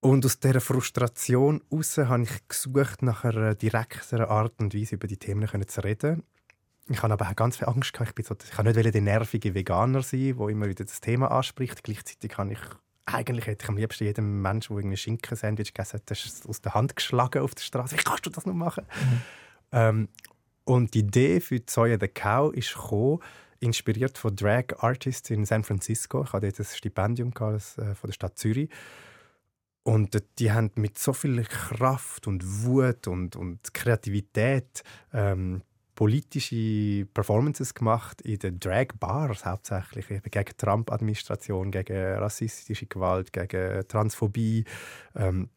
Und 0.00 0.24
aus 0.24 0.38
dieser 0.38 0.60
Frustration 0.60 1.60
heraus 1.70 1.98
habe 1.98 2.22
ich 2.22 2.48
gesucht 2.48 3.02
nach 3.02 3.24
einer 3.24 3.54
direkteren 3.54 4.26
Art 4.26 4.60
und 4.60 4.74
Weise, 4.74 4.94
über 4.94 5.08
die 5.08 5.16
Themen 5.16 5.48
zu 5.66 5.80
reden. 5.82 6.22
Ich 6.88 7.02
habe 7.02 7.12
aber 7.12 7.28
auch 7.28 7.36
ganz 7.36 7.58
viel 7.58 7.68
Angst 7.68 7.92
gehabt. 7.92 8.10
Ich, 8.10 8.14
bin 8.14 8.24
so, 8.24 8.36
ich 8.42 8.50
kann 8.50 8.64
nicht 8.64 8.94
der 8.94 9.02
nervige 9.02 9.54
Veganer 9.54 10.02
sein, 10.02 10.36
der 10.38 10.48
immer 10.48 10.68
wieder 10.68 10.84
das 10.84 11.00
Thema 11.00 11.30
anspricht. 11.30 11.82
Gleichzeitig 11.82 12.38
habe 12.38 12.52
ich 12.52 12.60
eigentlich 13.14 13.46
hätte 13.46 13.64
ich 13.64 13.68
am 13.68 13.76
liebsten 13.76 14.04
jedem 14.04 14.42
Menschen, 14.42 14.74
der 14.74 14.80
irgendwie 14.80 14.96
Schinken-Sandwich 14.96 15.72
gegessen 15.72 15.94
hat, 15.94 16.10
das 16.10 16.42
aus 16.46 16.60
der 16.60 16.74
Hand 16.74 16.94
geschlagen 16.94 17.42
auf 17.42 17.54
der 17.54 17.62
Straße. 17.62 17.96
Wie 17.96 18.02
kannst 18.02 18.26
du 18.26 18.30
das 18.30 18.46
noch 18.46 18.54
machen? 18.54 18.84
Mhm. 18.84 19.22
Ähm, 19.72 20.08
und 20.64 20.94
die 20.94 21.00
Idee 21.00 21.40
für 21.40 21.64
Zoya 21.64 21.96
the 21.98 22.08
Cow 22.08 22.52
ist 22.52 22.74
gekommen, 22.74 23.20
inspiriert 23.60 24.18
von 24.18 24.36
Drag 24.36 24.64
Artists 24.78 25.30
in 25.30 25.46
San 25.46 25.64
Francisco. 25.64 26.24
Ich 26.24 26.32
hatte 26.32 26.48
dort 26.48 26.60
ein 26.60 26.66
Stipendium 26.66 27.32
gehabt, 27.32 27.78
äh, 27.78 27.94
von 27.94 28.08
der 28.08 28.12
Stadt 28.12 28.38
Zürich. 28.38 28.68
Und 29.88 30.22
die 30.38 30.52
haben 30.52 30.70
mit 30.74 30.98
so 30.98 31.14
viel 31.14 31.42
Kraft 31.44 32.26
und 32.26 32.44
Wut 32.62 33.06
und, 33.06 33.36
und 33.36 33.72
Kreativität 33.72 34.82
ähm, 35.14 35.62
politische 35.94 37.06
Performances 37.06 37.72
gemacht 37.72 38.20
in 38.20 38.38
den 38.38 38.60
Drag-Bars 38.60 39.46
hauptsächlich, 39.46 40.10
eben 40.10 40.30
gegen 40.30 40.56
Trump-Administration, 40.58 41.70
gegen 41.70 42.18
rassistische 42.18 42.84
Gewalt, 42.84 43.32
gegen 43.32 43.88
Transphobie. 43.88 44.66
Ähm, 45.16 45.48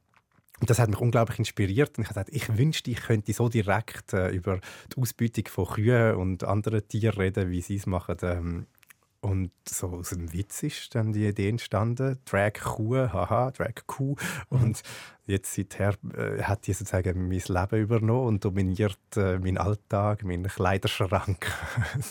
und 0.61 0.69
das 0.69 0.79
hat 0.79 0.89
mich 0.89 0.99
unglaublich 0.99 1.39
inspiriert. 1.39 1.97
Und 1.97 2.03
ich 2.03 2.09
habe 2.09 2.23
gesagt, 2.23 2.29
ich 2.33 2.57
wünschte, 2.57 2.89
ich 2.89 3.01
könnte 3.01 3.33
so 3.33 3.49
direkt 3.49 4.13
äh, 4.13 4.29
über 4.29 4.61
die 4.95 5.01
Ausbeutung 5.01 5.49
von 5.49 5.65
Kühen 5.65 6.15
und 6.15 6.45
anderen 6.45 6.87
Tieren 6.87 7.17
reden, 7.17 7.51
wie 7.51 7.59
sie 7.59 7.75
es 7.75 7.85
machen. 7.85 8.15
Ähm, 8.21 8.67
und 9.21 9.51
so 9.69 9.87
aus 9.89 10.09
dem 10.09 10.33
Witz 10.33 10.63
ist 10.63 10.95
dann 10.95 11.13
die 11.13 11.27
Idee 11.27 11.49
entstanden, 11.49 12.17
Drag 12.25 12.53
Kuh, 12.53 12.95
haha, 12.95 13.51
Drag 13.51 13.75
Kuh. 13.85 14.15
Und 14.49 14.81
jetzt 15.27 15.53
seither 15.53 15.93
äh, 16.17 16.41
hat 16.41 16.65
die 16.65 16.73
sozusagen 16.73 17.27
mein 17.27 17.41
Leben 17.47 17.79
übernommen 17.79 18.27
und 18.27 18.45
dominiert 18.45 18.97
äh, 19.15 19.37
meinen 19.37 19.59
Alltag, 19.59 20.23
meinen 20.23 20.47
Kleiderschrank. 20.47 21.51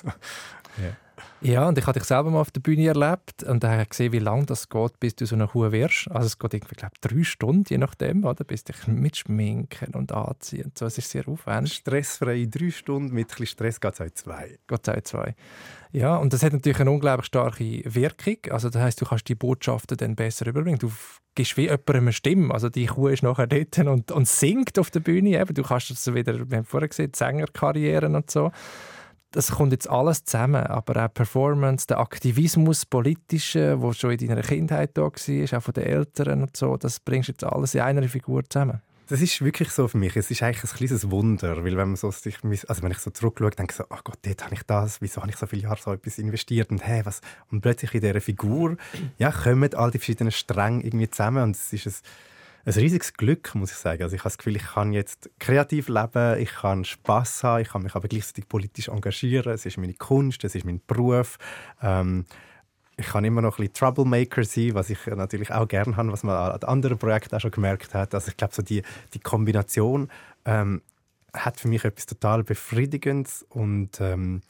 yeah. 0.78 0.96
Ja, 1.42 1.68
und 1.68 1.78
ich 1.78 1.86
habe 1.86 1.98
dich 1.98 2.06
selber 2.06 2.30
mal 2.30 2.40
auf 2.40 2.50
der 2.50 2.60
Bühne 2.60 2.86
erlebt 2.86 3.42
und 3.44 3.64
habe 3.64 3.86
gesehen, 3.86 4.12
wie 4.12 4.18
lange 4.18 4.44
das 4.44 4.68
geht, 4.68 5.00
bis 5.00 5.16
du 5.16 5.24
so 5.24 5.34
eine 5.34 5.48
Kuh 5.48 5.72
wirst. 5.72 6.10
Also 6.10 6.26
es 6.26 6.38
geht 6.38 6.54
irgendwie, 6.54 6.74
glaube 6.74 6.92
ich, 6.94 7.00
drei 7.00 7.24
Stunden, 7.24 7.64
je 7.68 7.78
nachdem, 7.78 8.24
oder? 8.24 8.44
Bis 8.44 8.64
dich 8.64 8.86
mit 8.86 9.16
Schminken 9.16 9.94
und 9.94 10.12
Anziehen 10.12 10.66
und 10.66 10.78
so. 10.78 10.86
Es 10.86 10.98
ist 10.98 11.10
sehr 11.10 11.26
aufwendig. 11.28 11.74
Stressfrei 11.74 12.46
drei 12.50 12.70
Stunden, 12.70 13.14
mit 13.14 13.26
ein 13.26 13.28
bisschen 13.28 13.46
Stress 13.46 13.80
geht 13.80 13.94
es 13.94 14.00
auch 14.00 14.10
zwei. 14.10 14.58
Geht 14.66 14.88
auch 14.88 15.00
zwei. 15.02 15.34
Ja, 15.92 16.16
und 16.16 16.32
das 16.32 16.42
hat 16.42 16.52
natürlich 16.52 16.80
eine 16.80 16.90
unglaublich 16.90 17.26
starke 17.26 17.82
Wirkung. 17.84 18.36
Also 18.50 18.68
das 18.68 18.82
heißt, 18.82 19.00
du 19.00 19.06
kannst 19.06 19.28
die 19.28 19.34
Botschaften 19.34 19.96
dann 19.96 20.16
besser 20.16 20.46
überbringen. 20.46 20.78
Du 20.78 20.92
gibst 21.34 21.56
wie 21.56 21.62
jemandem 21.62 21.96
eine 21.96 22.12
Stimme. 22.12 22.52
Also 22.52 22.68
die 22.68 22.86
Kuh 22.86 23.08
ist 23.08 23.22
nachher 23.22 23.46
dort 23.46 23.78
und, 23.78 24.12
und 24.12 24.28
singt 24.28 24.78
auf 24.78 24.90
der 24.90 25.00
Bühne. 25.00 25.40
Eben, 25.40 25.54
du 25.54 25.62
kannst 25.62 25.90
das 25.90 26.12
wieder, 26.12 26.50
wir 26.50 26.58
haben 26.58 26.64
vorher 26.64 26.88
gesehen, 26.88 27.12
Sängerkarrieren 27.14 28.14
und 28.14 28.30
so 28.30 28.52
das 29.32 29.52
kommt 29.52 29.72
jetzt 29.72 29.88
alles 29.88 30.24
zusammen, 30.24 30.66
aber 30.66 31.04
auch 31.04 31.12
Performance, 31.12 31.86
der 31.86 32.00
Aktivismus, 32.00 32.84
politische, 32.84 33.80
wo 33.80 33.92
schon 33.92 34.12
in 34.12 34.28
deiner 34.28 34.42
Kindheit 34.42 34.90
da 34.94 35.02
war, 35.02 35.58
auch 35.58 35.62
von 35.62 35.74
den 35.74 35.84
Eltern 35.84 36.42
und 36.42 36.56
so, 36.56 36.76
das 36.76 37.00
bringst 37.00 37.28
jetzt 37.28 37.44
alles 37.44 37.74
in 37.74 37.80
einer 37.82 38.08
Figur 38.08 38.42
zusammen. 38.48 38.80
Das 39.10 39.20
ist 39.20 39.42
wirklich 39.42 39.70
so 39.70 39.88
für 39.88 39.98
mich. 39.98 40.14
Es 40.16 40.30
ist 40.30 40.40
eigentlich 40.40 40.62
ein 40.62 40.76
kleines 40.76 41.10
Wunder, 41.10 41.64
weil 41.64 41.76
wenn 41.76 41.88
man 41.88 41.96
so 41.96 42.12
sich, 42.12 42.36
also 42.68 42.82
wenn 42.82 42.92
ich 42.92 42.98
so 42.98 43.10
zurückschaue, 43.10 43.50
denke 43.50 43.72
ich 43.72 43.76
so, 43.76 43.84
oh 43.90 43.98
Gott, 44.04 44.18
dort 44.22 44.44
habe 44.44 44.54
ich 44.54 44.62
das, 44.62 45.00
wieso 45.00 45.20
habe 45.20 45.32
ich 45.32 45.36
so 45.36 45.46
viele 45.46 45.62
Jahre 45.62 45.80
so 45.82 45.92
etwas 45.92 46.18
investiert 46.18 46.70
und 46.70 46.86
hey, 46.86 47.04
was 47.04 47.20
und 47.50 47.60
plötzlich 47.60 47.92
in 47.94 48.02
dieser 48.02 48.20
Figur, 48.20 48.76
ja, 49.18 49.32
kommen 49.32 49.74
all 49.74 49.90
die 49.90 49.98
verschiedenen 49.98 50.30
Stränge 50.30 50.84
irgendwie 50.84 51.10
zusammen 51.10 51.42
und 51.42 51.56
es 51.56 51.72
ist 51.72 51.86
ein 51.88 51.94
ein 52.76 52.82
riesiges 52.82 53.14
Glück, 53.14 53.54
muss 53.54 53.72
ich 53.72 53.78
sagen. 53.78 54.02
Also 54.02 54.14
ich 54.14 54.20
habe 54.20 54.30
das 54.30 54.38
Gefühl, 54.38 54.56
ich 54.56 54.64
kann 54.64 54.92
jetzt 54.92 55.30
kreativ 55.38 55.88
leben, 55.88 56.38
ich 56.38 56.52
kann 56.52 56.84
Spaß 56.84 57.44
haben, 57.44 57.62
ich 57.62 57.68
kann 57.68 57.82
mich 57.82 57.94
aber 57.94 58.08
gleichzeitig 58.08 58.48
politisch 58.48 58.88
engagieren. 58.88 59.52
Es 59.52 59.66
ist 59.66 59.78
meine 59.78 59.94
Kunst, 59.94 60.44
es 60.44 60.54
ist 60.54 60.64
mein 60.64 60.80
Beruf. 60.86 61.38
Ähm, 61.82 62.26
ich 62.96 63.06
kann 63.06 63.24
immer 63.24 63.40
noch 63.40 63.58
ein 63.58 63.66
bisschen 63.68 63.74
Troublemaker 63.74 64.44
sein, 64.44 64.74
was 64.74 64.90
ich 64.90 65.06
natürlich 65.06 65.50
auch 65.52 65.66
gerne 65.66 65.96
habe, 65.96 66.12
was 66.12 66.22
man 66.22 66.36
an 66.36 66.62
anderen 66.64 66.98
Projekten 66.98 67.34
auch 67.34 67.40
schon 67.40 67.50
gemerkt 67.50 67.94
hat. 67.94 68.14
Also 68.14 68.28
ich 68.28 68.36
glaube, 68.36 68.54
so 68.54 68.62
die, 68.62 68.82
die 69.14 69.20
Kombination 69.20 70.10
ähm, 70.44 70.82
hat 71.32 71.58
für 71.58 71.68
mich 71.68 71.84
etwas 71.84 72.06
total 72.06 72.44
Befriedigendes 72.44 73.46
und 73.48 74.00
ähm, 74.00 74.42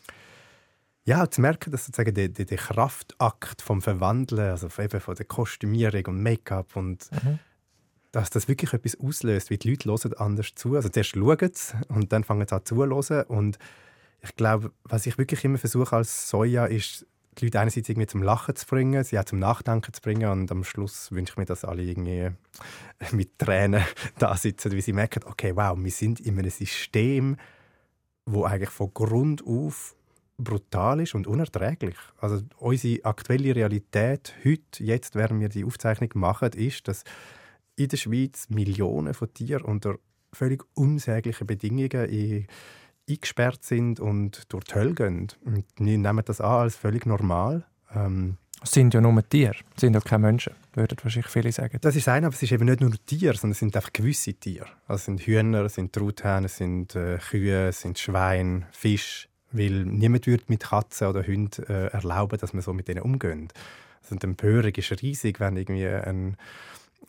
ja, 1.05 1.31
zu 1.31 1.41
merken, 1.41 1.71
dass 1.71 1.87
sozusagen 1.87 2.15
der, 2.15 2.29
der, 2.29 2.45
der 2.45 2.59
Kraftakt 2.59 3.63
vom 3.63 3.83
Verwandeln, 3.83 4.51
also 4.51 4.69
eben 4.83 5.01
von 5.01 5.15
der 5.15 5.27
Kostümierung 5.27 6.07
und 6.07 6.23
Make-up 6.23 6.77
und 6.77 7.09
mhm 7.13 7.39
dass 8.13 8.31
das 8.31 8.49
wirklich 8.49 8.73
etwas 8.73 8.99
auslöst, 8.99 9.51
wie 9.51 9.59
die 9.59 9.71
Leute 9.71 9.89
hören 9.89 10.15
anders 10.15 10.55
zu. 10.55 10.77
Also 10.77 10.89
zuerst 10.89 11.11
schauen 11.11 11.51
sie 11.53 11.75
und 11.89 12.13
dann 12.13 12.25
fangen 12.25 12.47
sie 12.49 12.55
an 12.55 12.65
zu 12.65 12.77
hören. 12.77 13.25
Und 13.27 13.59
ich 14.21 14.35
glaube, 14.37 14.73
was 14.85 15.07
ich 15.07 15.19
wirklich 15.19 15.45
immer 15.45 15.59
versuche 15.59 15.97
als 15.97 16.29
Soja, 16.29 16.67
ist, 16.67 17.07
die 17.39 17.47
Leute 17.47 17.61
einerseits 17.61 17.89
irgendwie 17.89 18.09
zum 18.09 18.23
Lachen 18.23 18.57
zu 18.57 18.67
bringen, 18.67 19.05
sie 19.05 19.19
auch 19.19 19.25
zum 19.25 19.39
Nachdenken 19.39 19.93
zu 19.93 20.01
bringen 20.01 20.31
und 20.31 20.51
am 20.51 20.65
Schluss 20.65 21.13
wünsche 21.13 21.33
ich 21.33 21.37
mir, 21.39 21.45
dass 21.45 21.65
alle 21.65 21.83
irgendwie 21.83 22.31
mit 23.13 23.39
Tränen 23.39 23.85
da 24.19 24.37
sitzen, 24.37 24.73
wie 24.73 24.81
sie 24.81 24.93
merken, 24.93 25.23
okay, 25.25 25.55
wow, 25.55 25.79
wir 25.79 25.91
sind 25.91 26.21
in 26.21 26.39
einem 26.39 26.51
System, 26.51 27.37
wo 28.27 28.45
eigentlich 28.45 28.71
von 28.71 28.93
Grund 28.93 29.47
auf 29.47 29.95
brutal 30.39 31.01
ist 31.01 31.15
und 31.15 31.27
unerträglich. 31.27 31.97
Also 32.19 32.43
unsere 32.59 33.05
aktuelle 33.05 33.55
Realität 33.55 34.35
heute, 34.45 34.83
jetzt, 34.83 35.15
während 35.15 35.41
wir 35.41 35.49
die 35.49 35.65
Aufzeichnung 35.65 36.11
machen, 36.15 36.53
ist, 36.55 36.89
dass 36.89 37.05
in 37.81 37.89
der 37.89 37.97
Schweiz 37.97 38.49
Millionen 38.51 39.15
von 39.15 39.33
Tieren 39.33 39.65
unter 39.65 39.97
völlig 40.33 40.63
unsägliche 40.75 41.45
Bedingungen 41.45 42.47
eingesperrt 43.09 43.65
sind 43.65 43.99
und 44.01 44.53
durch 44.53 44.65
die 44.65 44.75
Hölle 44.75 44.95
gehen. 44.95 45.29
Und 45.45 45.65
wir 45.79 45.99
nehmen 45.99 46.23
das 46.25 46.41
an 46.41 46.63
als 46.63 46.77
völlig 46.77 47.07
normal. 47.07 47.65
Ähm, 47.95 48.37
es 48.63 48.73
sind 48.73 48.93
ja 48.93 49.01
nur 49.01 49.27
Tiere, 49.27 49.57
es 49.75 49.81
sind 49.81 49.95
ja 49.95 50.01
keine 50.01 50.27
Menschen, 50.27 50.53
würden 50.75 50.99
wahrscheinlich 51.03 51.33
viele 51.33 51.51
sagen. 51.51 51.79
Das 51.81 51.97
ist 51.97 52.07
ein, 52.09 52.27
aber 52.27 52.35
es 52.35 52.43
ist 52.43 52.53
eben 52.53 52.67
nicht 52.67 52.83
nur 52.83 52.93
Tiere, 53.07 53.35
sondern 53.35 53.53
es 53.53 53.59
sind 53.59 53.75
einfach 53.75 53.93
gewisse 53.93 54.35
Tiere. 54.35 54.67
Also 54.87 54.97
es 54.97 55.05
sind 55.07 55.21
Hühner, 55.23 55.65
es 55.65 55.77
sind 55.77 55.95
Truthähne, 55.95 56.47
es 56.47 56.59
sind 56.59 56.95
äh, 56.95 57.17
Kühe, 57.17 57.69
es 57.69 57.81
sind 57.81 57.99
Schweine, 57.99 58.67
Fisch. 58.73 59.29
Weil 59.53 59.85
niemand 59.85 60.27
würde 60.27 60.45
mit 60.49 60.61
Katzen 60.63 61.09
oder 61.09 61.27
Hunden 61.27 61.65
äh, 61.65 61.87
erlauben, 61.87 62.39
dass 62.39 62.53
man 62.53 62.63
so 62.63 62.75
mit 62.75 62.87
denen 62.87 63.01
umgeht. 63.01 63.53
Also 64.03 64.15
die 64.15 64.25
Empörung 64.25 64.73
ist 64.73 65.03
riesig, 65.03 65.41
wenn 65.41 65.57
irgendwie 65.57 65.89
ein 65.89 66.37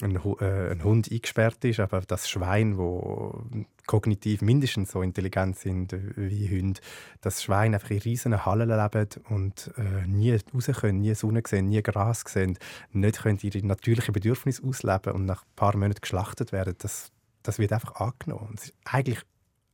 ein, 0.02 0.16
äh, 0.16 0.72
ein, 0.72 0.84
Hund 0.84 1.12
eingesperrt 1.12 1.64
ist, 1.66 1.80
aber 1.80 2.02
das 2.02 2.30
Schwein, 2.30 2.78
wo 2.78 3.44
kognitiv 3.86 4.42
mindestens 4.42 4.92
so 4.92 5.02
intelligent 5.02 5.58
sind 5.58 5.96
wie 6.16 6.50
Hunde, 6.50 6.80
das 7.22 7.44
Schwein 7.44 7.74
einfach 7.74 7.92
in 7.92 8.00
riesigen 8.00 8.46
Hallen 8.46 8.70
lebt 8.70 9.20
und 9.30 9.72
äh, 9.78 10.08
nie 10.08 10.38
raus 10.54 10.70
können, 10.80 11.02
nie 11.02 11.14
Sonne 11.14 11.44
sehen, 11.46 11.68
nie 11.68 11.82
Gras 11.82 12.24
sehen, 12.28 12.58
nicht 12.92 13.22
können 13.22 13.40
ihre 13.42 13.66
natürlichen 13.66 14.14
Bedürfnisse 14.14 14.64
ausleben 14.64 15.14
und 15.14 15.26
nach 15.26 15.44
ein 15.44 15.56
paar 15.56 15.76
Monaten 15.76 16.02
geschlachtet 16.02 16.52
werden, 16.52 16.76
das, 16.80 17.12
das 17.44 17.60
wird 17.60 17.74
einfach 17.74 17.96
angenommen. 17.96 18.54
Das 18.56 18.66
ist 18.66 18.74
eigentlich, 18.86 19.22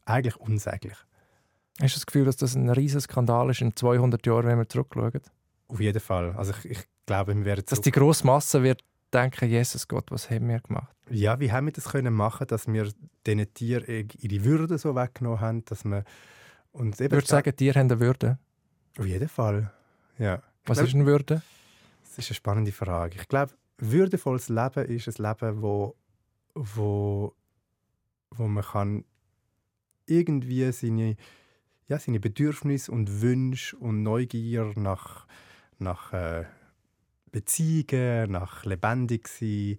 eigentlich 0.05 0.37
unsäglich. 0.37 0.97
Hast 1.79 1.95
du 1.95 1.99
das 1.99 2.05
Gefühl, 2.07 2.25
dass 2.25 2.37
das 2.37 2.55
ein 2.55 2.69
riesiger 2.69 3.01
Skandal 3.01 3.51
ist 3.51 3.61
in 3.61 3.75
200 3.75 4.25
Jahren, 4.25 4.47
wenn 4.47 4.57
wir 4.57 4.67
zurückschauen? 4.67 5.21
Auf 5.67 5.79
jeden 5.79 5.99
Fall. 5.99 6.33
Also 6.35 6.53
ich, 6.63 6.71
ich 6.71 6.79
glaube, 7.05 7.35
wir 7.35 7.45
werden 7.45 7.63
Dass 7.67 7.81
die 7.81 7.91
grosse 7.91 8.25
Masse 8.25 8.63
wird 8.63 8.83
denken, 9.13 9.49
Jesus 9.49 9.87
Gott, 9.87 10.11
was 10.11 10.29
haben 10.29 10.47
wir 10.47 10.59
gemacht? 10.59 10.95
Ja, 11.09 11.39
wie 11.39 11.51
haben 11.51 11.67
wir 11.67 11.73
das 11.73 11.85
können 11.85 12.13
machen, 12.13 12.47
dass 12.47 12.67
wir 12.67 12.91
diesen 13.25 13.53
Tieren 13.53 14.09
ihre 14.19 14.43
Würde 14.43 14.77
so 14.77 14.95
weggenommen 14.95 15.39
haben, 15.39 15.65
dass 15.65 15.85
wir 15.85 16.03
uns 16.71 16.99
eben... 16.99 17.07
Ich 17.07 17.11
würde 17.11 17.27
sagen, 17.27 17.55
Tiere 17.55 17.79
haben 17.79 17.91
eine 17.91 17.99
Würde. 17.99 18.37
Auf 18.97 19.05
jeden 19.05 19.29
Fall, 19.29 19.71
ja. 20.17 20.41
Was 20.65 20.77
glaube, 20.77 20.89
ist 20.89 20.95
eine 20.95 21.05
Würde? 21.05 21.41
Das 22.03 22.17
ist 22.17 22.29
eine 22.29 22.35
spannende 22.35 22.71
Frage. 22.71 23.17
Ich 23.19 23.27
glaube, 23.27 23.53
würdevolles 23.77 24.49
Leben 24.49 24.85
ist 24.85 25.07
ein 25.07 25.23
Leben, 25.23 25.61
wo, 25.61 25.95
wo, 26.55 27.33
wo 28.31 28.47
man 28.47 28.63
kann 28.63 29.05
irgendwie 30.05 30.71
seine, 30.71 31.15
ja, 31.87 31.99
seine 31.99 32.19
Bedürfnisse 32.19 32.91
und 32.91 33.21
Wünsche 33.21 33.77
und 33.77 34.03
Neugier 34.03 34.73
nach, 34.75 35.27
nach 35.79 36.13
äh, 36.13 36.45
Beziehungen, 37.31 38.31
nach 38.31 38.65
lebendig 38.65 39.27
sein, 39.27 39.77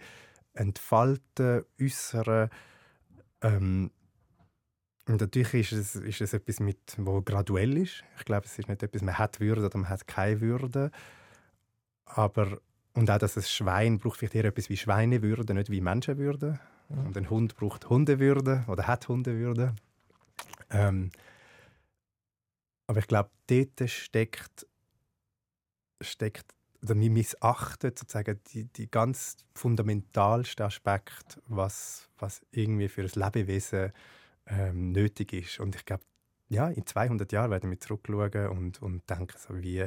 entfalten, 0.55 1.65
äußern. 1.81 2.51
Ähm, 3.43 3.91
und 5.07 5.21
natürlich 5.21 5.73
ist 5.73 5.73
es, 5.73 5.97
ist 5.97 6.21
es 6.21 6.33
etwas, 6.35 6.61
mit, 6.61 6.79
wo 6.99 7.23
graduell 7.23 7.79
ist. 7.79 8.05
Ich 8.19 8.25
glaube, 8.25 8.45
es 8.47 8.59
ist 8.59 8.69
nicht 8.69 8.83
etwas, 8.83 9.03
man 9.03 9.19
hat 9.19 9.41
Würde 9.41 9.65
oder 9.65 9.79
man 9.79 9.89
hat 9.89 10.07
keine 10.07 10.41
Würde. 10.41 10.91
Aber, 12.05 12.59
und 12.95 13.11
auch, 13.11 13.19
dass 13.19 13.37
ein 13.37 13.43
Schwein 13.43 13.99
braucht 13.99 14.19
vielleicht 14.19 14.35
eher 14.35 14.45
etwas 14.45 14.69
wie 14.69 14.77
Schweinewürde, 14.77 15.55
nicht 15.55 15.71
wie 15.71 15.81
Menschenwürde. 15.81 16.61
Mhm. 16.89 17.07
Und 17.07 17.17
ein 17.17 17.31
Hund 17.31 17.57
braucht 17.57 17.89
Hundewürde 17.89 18.65
oder 18.67 18.87
hat 18.87 19.09
Hundewürde. 19.09 19.75
Ähm, 20.71 21.11
aber 22.87 23.01
ich 23.01 23.07
glaube, 23.07 23.31
dort 23.47 23.91
steckt, 23.91 24.67
steckt 26.01 26.55
oder 26.83 26.99
wir 26.99 27.11
missachten 27.11 27.93
sozusagen 27.97 28.41
die, 28.53 28.65
die 28.65 28.91
ganz 28.91 29.37
fundamentalsten 29.55 30.65
Aspekte, 30.65 31.41
was, 31.47 32.09
was 32.19 32.41
irgendwie 32.53 32.89
für 32.89 33.03
ein 33.03 33.11
Lebewesen 33.15 33.93
ähm, 34.47 34.93
nötig 34.93 35.33
ist. 35.33 35.61
Und 35.61 35.75
ich 35.75 35.85
glaube, 35.85 36.05
ja, 36.49 36.69
in 36.69 36.87
200 36.87 37.31
Jahren 37.33 37.51
werden 37.51 37.71
wir 37.71 37.81
zurückschauen 37.81 38.49
und, 38.49 38.81
und 38.81 39.09
denken, 39.11 39.37
so, 39.37 39.61
wie, 39.61 39.87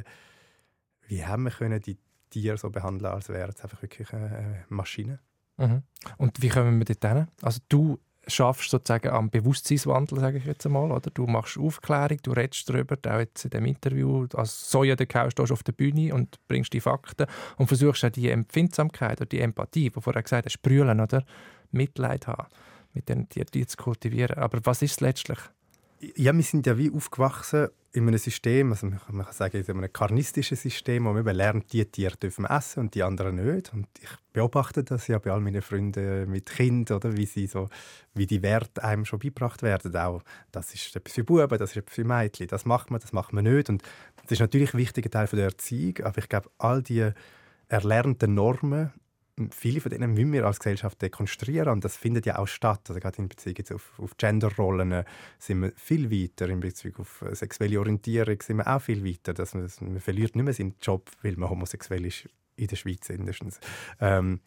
wie 1.08 1.26
haben 1.26 1.44
wir 1.44 1.52
können 1.52 1.82
die 1.82 1.98
Tiere 2.30 2.58
so 2.58 2.70
behandeln, 2.70 3.12
als 3.12 3.30
wären 3.30 3.50
es 3.50 3.62
einfach 3.62 3.82
wirklich 3.82 4.12
eine 4.14 4.66
Maschine. 4.70 5.20
Mhm. 5.58 5.84
Und 6.18 6.42
wie 6.42 6.50
kommen 6.50 6.78
wir 6.80 6.96
dort 6.96 7.14
hin? 7.14 7.28
Also 7.42 7.60
du 7.70 8.00
schaffst 8.28 8.70
sozusagen 8.70 9.10
am 9.10 9.30
Bewusstseinswandel, 9.30 10.20
sage 10.20 10.38
ich 10.38 10.46
jetzt 10.46 10.66
einmal, 10.66 10.92
oder? 10.92 11.10
Du 11.12 11.26
machst 11.26 11.58
Aufklärung, 11.58 12.20
du 12.24 12.32
redest 12.32 12.70
darüber, 12.70 12.98
auch 13.08 13.20
jetzt 13.20 13.46
in 13.46 13.52
dem 13.52 13.66
Interview, 13.66 14.28
als 14.34 14.70
Soja 14.70 14.96
der 14.96 15.08
Kau 15.08 15.30
stehst 15.30 15.52
auf 15.52 15.64
der 15.64 15.72
Bühne 15.72 16.14
und 16.14 16.40
bringst 16.48 16.74
die 16.74 16.82
Fakten 16.82 17.26
und 17.58 17.68
versuchst 17.68 18.06
auch 18.06 18.10
die 18.10 18.30
Empfindsamkeit 18.30 19.20
oder 19.22 19.26
die 19.26 19.40
Empathie, 19.40 19.90
die 19.90 20.02
vorher 20.02 20.24
gesagt 20.24 20.46
hast, 20.46 20.62
brüllen, 20.62 21.00
oder? 21.00 21.24
Mitleid 21.72 22.28
haben, 22.28 22.48
mit 22.94 23.10
den 23.10 23.28
Tieren 23.30 23.68
zu 23.68 23.78
kultivieren. 23.78 24.38
Aber 24.38 24.60
was 24.64 24.82
ist 24.82 24.92
es 24.92 25.00
letztlich? 25.00 25.40
Ja, 26.16 26.36
wir 26.36 26.44
sind 26.44 26.66
ja 26.66 26.78
wie 26.78 26.92
aufgewachsen 26.92 27.68
in 27.94 28.08
einem 28.08 28.18
System, 28.18 28.72
also 28.72 28.88
man 28.88 29.26
kann 29.26 29.34
sagen, 29.34 29.58
in 29.58 29.78
einem 29.78 29.94
karnistischen 29.94 30.58
System, 30.58 31.06
wo 31.06 31.14
man 31.14 31.36
lernt, 31.36 31.72
die 31.74 31.86
Tiere 31.86 32.18
dürfen 32.18 32.46
essen 32.46 32.80
und 32.80 32.96
die 32.96 33.04
anderen 33.04 33.36
nicht. 33.36 33.72
Und 33.74 33.88
ich 34.02 34.10
beobachte 34.34 34.84
das 34.84 35.08
ja 35.08 35.20
bei 35.20 35.32
all 35.32 35.42
meinen 35.42 35.62
Freunden 35.62 36.30
mit 36.30 36.48
Kindern, 36.48 36.98
oder, 36.98 37.16
wie, 37.18 37.26
sie 37.26 37.46
so, 37.46 37.70
wie 38.16 38.26
die 38.26 38.42
Werte 38.42 38.84
einem 38.84 39.06
schon 39.06 39.20
beigebracht 39.20 39.62
werden. 39.62 39.96
Auch, 39.96 40.24
das 40.52 40.74
ist 40.74 40.96
etwas 40.96 41.14
für 41.14 41.24
Buben, 41.24 41.60
das 41.60 41.72
ist 41.72 41.78
etwas 41.78 41.96
für 41.96 42.06
Mädchen, 42.06 42.48
das 42.48 42.66
macht 42.66 42.90
man, 42.90 43.00
das 43.00 43.14
macht 43.14 43.34
man 43.34 43.44
nicht. 43.44 43.70
Und 43.70 43.84
das 44.24 44.32
ist 44.32 44.40
natürlich 44.40 44.74
ein 44.74 44.80
wichtiger 44.80 45.12
Teil 45.12 45.28
der 45.28 45.46
Erziehung, 45.46 46.00
aber 46.04 46.18
ich 46.18 46.30
glaube, 46.30 46.50
all 46.58 46.82
die 46.82 47.12
erlernten 47.68 48.34
Normen 48.34 48.92
viele 49.52 49.82
von 49.82 49.92
denen 49.92 50.14
müssen 50.14 50.34
wir 50.34 50.46
als 50.46 50.60
Gesellschaft 50.60 51.02
dekonstruieren 51.02 51.70
und 51.70 51.86
das 51.86 51.98
findet 51.98 52.26
ja 52.26 52.38
auch 52.38 52.48
statt. 52.48 52.82
Also 52.90 53.00
gerade 53.00 53.18
in 53.18 53.30
Bezug 53.30 53.72
auf, 53.74 54.00
auf 54.00 54.18
Genderrollen 54.18 54.92
äh, 54.92 55.04
sind 55.40 55.62
wir 55.62 55.72
viel 55.76 56.12
weiter, 56.12 56.50
in 56.50 56.60
Bezug 56.60 57.00
auf 57.00 57.22
äh, 57.22 57.36
sexuelle 57.36 57.80
Orientierung 57.80 58.42
sind 58.42 58.58
wir 58.58 58.68
auch 58.68 58.82
viel 58.82 59.04
weiter. 59.06 59.34
Dass 59.34 59.54
man, 59.54 59.70
man 59.82 60.00
verliert 60.00 60.36
nicht 60.36 60.46
mehr 60.46 60.54
seinen 60.54 60.76
Job, 60.82 61.10
weil 61.22 61.36
man 61.38 61.50
homosexuell 61.50 62.06
ist, 62.06 62.30
in 62.56 62.68
der 62.68 62.76
Schweiz 62.76 63.10
mindestens. 63.10 63.60
Ähm, 64.00 64.42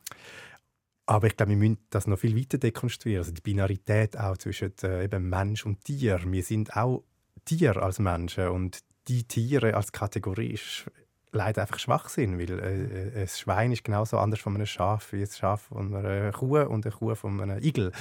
aber 1.07 1.26
ich 1.26 1.37
glaube, 1.37 1.51
wir 1.51 1.57
müssen 1.57 1.78
das 1.91 2.07
noch 2.07 2.18
viel 2.18 2.37
weiter 2.37 2.59
dekonstruieren. 2.59 3.20
Also 3.20 3.32
die 3.32 3.43
Binarität 3.43 4.18
auch 4.18 4.39
zwischen 4.39 4.72
äh, 4.82 5.05
eben 5.05 5.28
Mensch 5.28 5.66
und 5.66 5.85
Tier. 5.85 6.20
Wir 6.24 6.43
sind 6.43 6.76
auch 6.76 7.05
Tier 7.45 7.76
als 7.76 7.99
Menschen 7.99 8.49
und 8.49 8.80
die 9.09 9.24
Tiere 9.24 9.74
als 9.74 9.93
Kategorie 9.93 10.53
ist 10.53 10.91
leider 11.35 11.62
einfach 11.62 11.78
schwach 11.78 12.09
sind, 12.09 12.39
weil 12.39 12.59
äh, 12.59 13.18
äh, 13.18 13.22
ein 13.22 13.28
Schwein 13.28 13.72
ist 13.72 13.85
genauso 13.85 14.18
anders 14.18 14.41
von 14.41 14.55
einem 14.55 14.66
Schaf 14.66 15.12
wie 15.12 15.22
ein 15.22 15.28
Schaf 15.28 15.62
von 15.62 15.95
einer 15.95 16.32
Kuh 16.32 16.59
und 16.59 16.87
eine 16.87 16.95
Kuh 16.95 17.14
von 17.14 17.41
einem 17.41 17.62
Igel. 17.62 17.93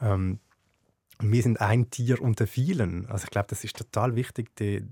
Ähm, 0.00 0.38
wir 1.20 1.42
sind 1.42 1.60
ein 1.60 1.90
Tier 1.90 2.20
unter 2.22 2.46
vielen. 2.46 3.06
Also 3.06 3.24
ich 3.24 3.30
glaube, 3.30 3.48
das 3.48 3.64
ist 3.64 3.76
total 3.76 4.16
wichtig. 4.16 4.54
Die, 4.56 4.84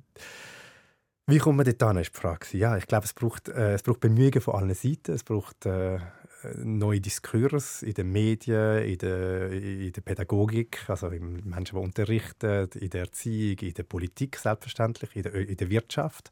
wie 1.27 1.39
kommt 1.39 1.57
man 1.57 1.67
dort 1.67 1.83
an, 1.83 1.97
ist 1.97 2.15
die 2.15 2.21
Frage. 2.21 2.47
Ja, 2.57 2.77
ich 2.77 2.87
glaube, 2.87 3.05
es 3.05 3.15
braucht, 3.15 3.49
äh, 3.49 3.75
es 3.75 3.83
braucht 3.83 4.01
Bemühungen 4.01 4.41
von 4.41 4.55
allen 4.55 4.75
Seiten. 4.75 5.13
Es 5.13 5.25
braucht 5.25 5.67
äh, 5.67 5.99
neue 6.57 7.01
Diskurs 7.01 7.83
in 7.83 7.95
den 7.95 8.13
Medien, 8.13 8.85
in 8.85 8.99
der, 8.99 9.51
in 9.51 9.93
der 9.93 10.01
Pädagogik, 10.01 10.89
also 10.89 11.09
im 11.09 11.49
Menschen, 11.49 11.77
die 11.77 11.83
unterrichten, 11.83 12.69
in 12.79 12.91
der 12.91 13.03
Erziehung, 13.03 13.59
in 13.61 13.75
der 13.75 13.83
Politik 13.83 14.37
selbstverständlich, 14.37 15.17
in 15.17 15.23
der, 15.23 15.35
in 15.35 15.57
der 15.57 15.71
Wirtschaft. 15.71 16.31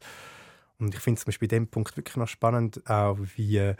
Und 0.79 0.93
ich 0.93 0.99
finde 0.99 1.17
es 1.17 1.23
zum 1.23 1.29
Beispiel 1.29 1.47
bei 1.47 1.55
dem 1.55 1.67
Punkt 1.67 1.97
wirklich 1.97 2.15
noch 2.15 2.27
spannend, 2.27 2.87
auch 2.89 3.17
wie 3.35 3.57
äh, 3.57 3.75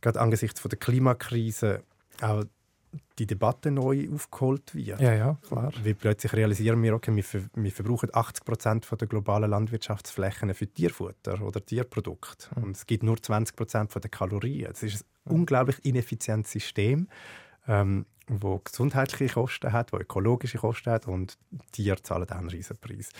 gerade 0.00 0.20
angesichts 0.20 0.60
von 0.60 0.70
der 0.70 0.78
Klimakrise 0.78 1.82
auch 2.20 2.44
die 3.18 3.26
Debatte 3.26 3.70
neu 3.70 4.08
aufgeholt 4.12 4.74
wird. 4.74 5.00
Ja, 5.00 5.14
ja, 5.14 5.38
klar. 5.46 5.72
Weil 5.84 5.94
plötzlich 5.94 6.32
realisieren 6.32 6.82
wir, 6.82 6.94
okay, 6.94 7.14
wir, 7.14 7.22
ver 7.22 7.42
wir 7.54 7.70
verbrauchen 7.70 8.08
80 8.12 8.44
Prozent 8.44 8.88
der 9.00 9.06
globalen 9.06 9.50
Landwirtschaftsflächen 9.50 10.52
für 10.54 10.66
Tierfutter 10.66 11.40
oder 11.42 11.64
Tierprodukte. 11.64 12.48
Mhm. 12.56 12.64
Und 12.64 12.76
es 12.76 12.86
gibt 12.86 13.02
nur 13.02 13.22
20 13.22 13.54
Prozent 13.54 13.94
der 13.94 14.10
Kalorien. 14.10 14.70
Das 14.70 14.82
ist 14.82 15.02
ein 15.02 15.32
mhm. 15.32 15.40
unglaublich 15.40 15.84
ineffizientes 15.84 16.50
System, 16.50 17.08
ähm, 17.68 18.06
wo 18.26 18.58
gesundheitliche 18.58 19.34
Kosten 19.34 19.72
hat, 19.72 19.92
wo 19.92 19.98
ökologische 19.98 20.58
Kosten 20.58 20.90
hat 20.90 21.06
und 21.06 21.36
Tiere 21.72 22.02
zahlen 22.02 22.28
einen 22.30 22.48
riesen 22.48 22.78
Preis. 22.78 23.10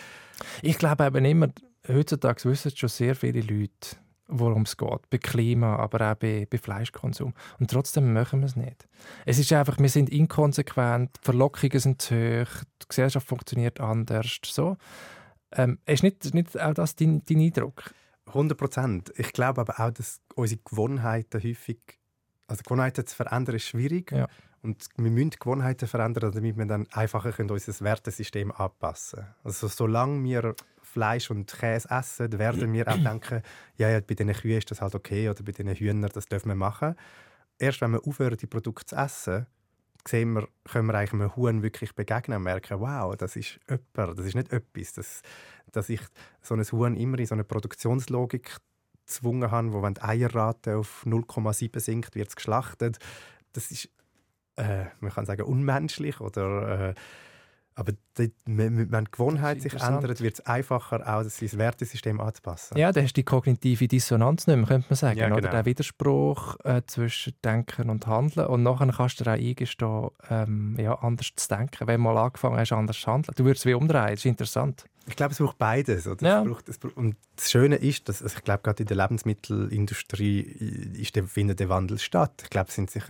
Ich 0.62 0.78
glaube 0.78 1.04
eben 1.04 1.24
immer, 1.24 1.48
heutzutage 1.88 2.44
wissen 2.48 2.74
schon 2.74 2.88
sehr 2.88 3.14
viele 3.14 3.40
Leute, 3.40 3.96
worum 4.26 4.62
es 4.62 4.76
geht. 4.76 5.10
Bei 5.10 5.18
Klima, 5.18 5.76
aber 5.76 6.12
auch 6.12 6.14
bei, 6.16 6.46
bei 6.50 6.58
Fleischkonsum. 6.58 7.34
Und 7.58 7.70
trotzdem 7.70 8.12
machen 8.12 8.40
wir 8.40 8.46
es 8.46 8.56
nicht. 8.56 8.88
Es 9.26 9.38
ist 9.38 9.52
einfach, 9.52 9.78
wir 9.78 9.88
sind 9.88 10.10
inkonsequent, 10.10 11.16
die 11.16 11.24
Verlockungen 11.24 11.80
sind 11.80 12.02
zu 12.02 12.14
hoch, 12.14 12.64
die 12.82 12.88
Gesellschaft 12.88 13.26
funktioniert 13.26 13.80
anders. 13.80 14.38
So. 14.44 14.76
Ähm, 15.52 15.78
ist 15.86 16.02
nicht, 16.02 16.32
nicht 16.34 16.58
auch 16.60 16.74
das 16.74 16.94
dein, 16.96 17.22
dein 17.24 17.40
Eindruck? 17.40 17.92
100 18.26 18.56
Prozent. 18.56 19.12
Ich 19.16 19.32
glaube 19.32 19.60
aber 19.60 19.80
auch, 19.80 19.90
dass 19.90 20.20
unsere 20.34 20.60
Gewohnheiten 20.64 21.42
häufig, 21.42 21.78
also 22.46 22.62
Gewohnheiten 22.62 23.06
zu 23.06 23.16
verändern, 23.16 23.56
ist 23.56 23.64
schwierig. 23.64 24.12
Ja. 24.12 24.28
Und 24.62 24.88
wir 24.96 25.10
müssen 25.10 25.30
Gewohnheiten 25.30 25.88
verändern, 25.88 26.32
damit 26.32 26.56
wir 26.56 26.66
dann 26.66 26.86
einfacher 26.92 27.32
unser 27.38 27.84
Wertesystem 27.84 28.52
anpassen 28.52 29.20
können. 29.20 29.34
Also 29.42 29.68
solange 29.68 30.22
wir 30.22 30.54
Fleisch 30.90 31.30
und 31.30 31.52
Käse 31.52 31.88
essen, 31.90 32.38
werden 32.38 32.72
wir 32.72 32.88
auch 32.88 32.98
denken, 32.98 33.42
ja, 33.76 33.88
ja, 33.88 34.00
bei 34.00 34.14
diesen 34.14 34.32
Kühen 34.32 34.58
ist 34.58 34.70
das 34.70 34.80
halt 34.80 34.94
okay 34.94 35.28
oder 35.28 35.42
bei 35.42 35.52
diesen 35.52 35.74
Hühnern, 35.74 36.10
das 36.12 36.26
dürfen 36.26 36.48
wir 36.48 36.56
machen. 36.56 36.94
Erst 37.58 37.80
wenn 37.80 37.92
wir 37.92 38.06
aufhören, 38.06 38.36
die 38.36 38.46
Produkte 38.46 38.86
zu 38.86 38.96
essen, 38.96 39.46
sehen 40.06 40.32
wir, 40.32 40.48
können 40.70 40.86
wir 40.86 40.94
eigentlich 40.94 41.12
einem 41.12 41.36
Huhn 41.36 41.62
wirklich 41.62 41.94
begegnen 41.94 42.38
und 42.38 42.44
merken, 42.44 42.80
wow, 42.80 43.14
das 43.16 43.36
ist 43.36 43.60
jemand, 43.68 44.18
das 44.18 44.26
ist 44.26 44.34
nicht 44.34 44.52
etwas. 44.52 44.94
Das, 44.94 45.22
dass 45.72 45.88
ich 45.88 46.00
so 46.40 46.54
ein 46.54 46.62
Huhn 46.62 46.96
immer 46.96 47.18
in 47.18 47.26
so 47.26 47.34
eine 47.34 47.44
Produktionslogik 47.44 48.56
gezwungen 49.06 49.50
habe, 49.50 49.72
wo 49.72 49.82
wenn 49.82 49.94
die 49.94 50.02
Eierrate 50.02 50.76
auf 50.76 51.04
0,7 51.04 51.80
sinkt, 51.80 52.14
wird 52.14 52.28
es 52.28 52.36
geschlachtet. 52.36 52.98
Das 53.52 53.70
ist, 53.70 53.88
äh, 54.56 54.86
man 55.00 55.12
kann 55.12 55.26
sagen, 55.26 55.42
unmenschlich 55.42 56.20
oder 56.20 56.90
äh, 56.90 56.94
aber 57.80 57.92
die, 58.18 58.30
wenn 58.44 58.76
die 58.76 59.10
Gewohnheit 59.10 59.62
sich 59.62 59.72
ändert, 59.72 60.20
wird 60.20 60.34
es 60.34 60.46
einfacher, 60.46 61.00
auch 61.00 61.22
das 61.22 61.40
Wertesystem 61.40 62.20
anzupassen. 62.20 62.76
Ja, 62.76 62.92
da 62.92 63.00
hast 63.00 63.12
du 63.12 63.20
die 63.20 63.24
kognitive 63.24 63.88
Dissonanz 63.88 64.46
nicht 64.46 64.56
mehr, 64.56 64.66
könnte 64.66 64.86
man 64.90 64.96
sagen. 64.96 65.18
Ja, 65.18 65.24
genau. 65.24 65.38
Oder 65.38 65.48
der 65.48 65.64
Widerspruch 65.64 66.56
äh, 66.64 66.82
zwischen 66.86 67.32
Denken 67.42 67.88
und 67.88 68.06
Handeln. 68.06 68.46
Und 68.48 68.62
nachher 68.62 68.92
kannst 68.92 69.20
du 69.20 69.24
dir 69.24 69.30
auch 69.30 69.38
eingestehen, 69.38 70.10
ähm, 70.28 70.76
ja, 70.78 70.94
anders 70.96 71.30
zu 71.34 71.48
denken. 71.48 71.86
Wenn 71.86 71.96
du 71.96 72.02
mal 72.02 72.18
angefangen 72.18 72.58
hast, 72.58 72.72
anders 72.72 73.00
zu 73.00 73.10
handeln. 73.10 73.34
Du 73.34 73.44
würdest 73.44 73.64
es 73.64 73.70
wie 73.70 73.74
umdrehen, 73.74 74.08
das 74.10 74.20
ist 74.20 74.26
interessant. 74.26 74.84
Ich 75.08 75.16
glaube, 75.16 75.32
es 75.32 75.38
braucht 75.38 75.56
beides. 75.56 76.06
Oder? 76.06 76.26
Ja. 76.26 76.42
Es 76.42 76.48
braucht, 76.48 76.68
es 76.68 76.78
braucht, 76.78 76.96
und 76.98 77.16
das 77.36 77.50
Schöne 77.50 77.76
ist, 77.76 78.10
dass 78.10 78.22
also 78.22 78.36
ich 78.36 78.44
glaube, 78.44 78.62
gerade 78.62 78.82
in 78.82 78.88
der 78.88 78.96
Lebensmittelindustrie 78.98 80.40
ist 80.40 81.16
der, 81.16 81.24
findet 81.24 81.60
der 81.60 81.70
Wandel 81.70 81.98
statt. 81.98 82.42
Ich 82.42 82.50
glaube, 82.50 82.70
sind 82.70 82.90
sich 82.90 83.04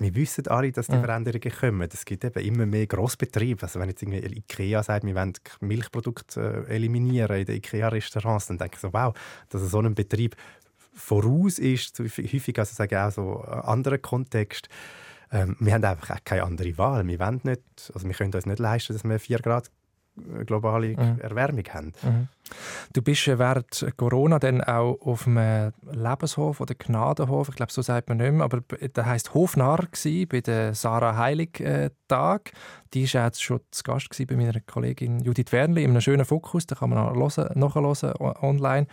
wir 0.00 0.14
wissen 0.14 0.46
alle, 0.48 0.72
dass 0.72 0.86
die 0.86 0.98
Veränderungen 0.98 1.52
kommen. 1.52 1.88
Es 1.92 2.04
gibt 2.04 2.24
eben 2.24 2.44
immer 2.44 2.66
mehr 2.66 2.86
Grossbetriebe. 2.86 3.62
Also 3.62 3.80
wenn 3.80 3.88
jetzt 3.88 4.02
irgendwie 4.02 4.38
Ikea 4.38 4.82
sagt, 4.82 5.04
wir 5.04 5.14
wollen 5.14 5.32
Milchprodukte 5.60 6.66
äh, 6.68 6.74
eliminieren 6.74 7.36
in 7.36 7.46
den 7.46 7.56
Ikea-Restaurants, 7.56 8.46
dann 8.46 8.58
denke 8.58 8.74
ich 8.76 8.80
so, 8.80 8.92
wow, 8.92 9.14
dass 9.50 9.62
so 9.62 9.80
ein 9.80 9.94
Betrieb 9.94 10.36
voraus 10.94 11.58
ist, 11.58 11.98
häufig 11.98 12.58
also 12.58 12.74
sagen 12.74 12.96
auch 12.96 13.10
so 13.10 13.44
äh, 13.46 13.50
anderen 13.50 14.00
Kontext. 14.00 14.68
Ähm, 15.32 15.56
wir 15.58 15.74
haben 15.74 15.84
einfach 15.84 16.16
auch 16.16 16.24
keine 16.24 16.44
andere 16.44 16.78
Wahl. 16.78 17.06
Wir 17.06 17.18
wollen 17.18 17.40
nicht, 17.42 17.62
also 17.92 18.06
wir 18.06 18.14
können 18.14 18.32
uns 18.32 18.46
nicht 18.46 18.58
leisten, 18.58 18.92
dass 18.92 19.04
wir 19.04 19.18
4 19.18 19.38
Grad 19.38 19.70
globale 20.46 20.88
mhm. 20.88 21.20
Erwärmung 21.20 21.64
haben. 21.72 21.92
Mhm. 22.02 22.28
Du 22.92 23.02
bist 23.02 23.26
während 23.26 23.86
Corona 23.96 24.38
dann 24.38 24.60
auch 24.60 24.98
auf 25.00 25.26
einem 25.26 25.72
Lebenshof 25.90 26.60
oder 26.60 26.74
Gnadenhof, 26.74 27.48
ich 27.48 27.56
glaube, 27.56 27.72
so 27.72 27.82
sagt 27.82 28.08
man 28.08 28.18
nicht 28.18 28.32
mehr, 28.32 28.44
aber 28.44 28.60
der 28.60 29.06
heißt 29.06 29.34
Hofnarr 29.34 29.88
bei 30.28 30.40
der 30.40 30.74
Sarah 30.74 31.16
Heilig 31.16 31.60
äh, 31.60 31.90
Tag. 32.06 32.52
Die 32.92 33.12
war 33.14 33.24
jetzt 33.24 33.42
schon 33.42 33.60
zu 33.70 33.82
Gast 33.82 34.10
bei 34.28 34.36
meiner 34.36 34.60
Kollegin 34.60 35.20
Judith 35.20 35.50
Wernli 35.52 35.82
in 35.82 35.90
einem 35.90 36.00
schönen 36.00 36.24
Fokus, 36.24 36.66
da 36.66 36.76
kann 36.76 36.90
man 36.90 37.18
nachhören 37.18 38.14
online 38.42 38.86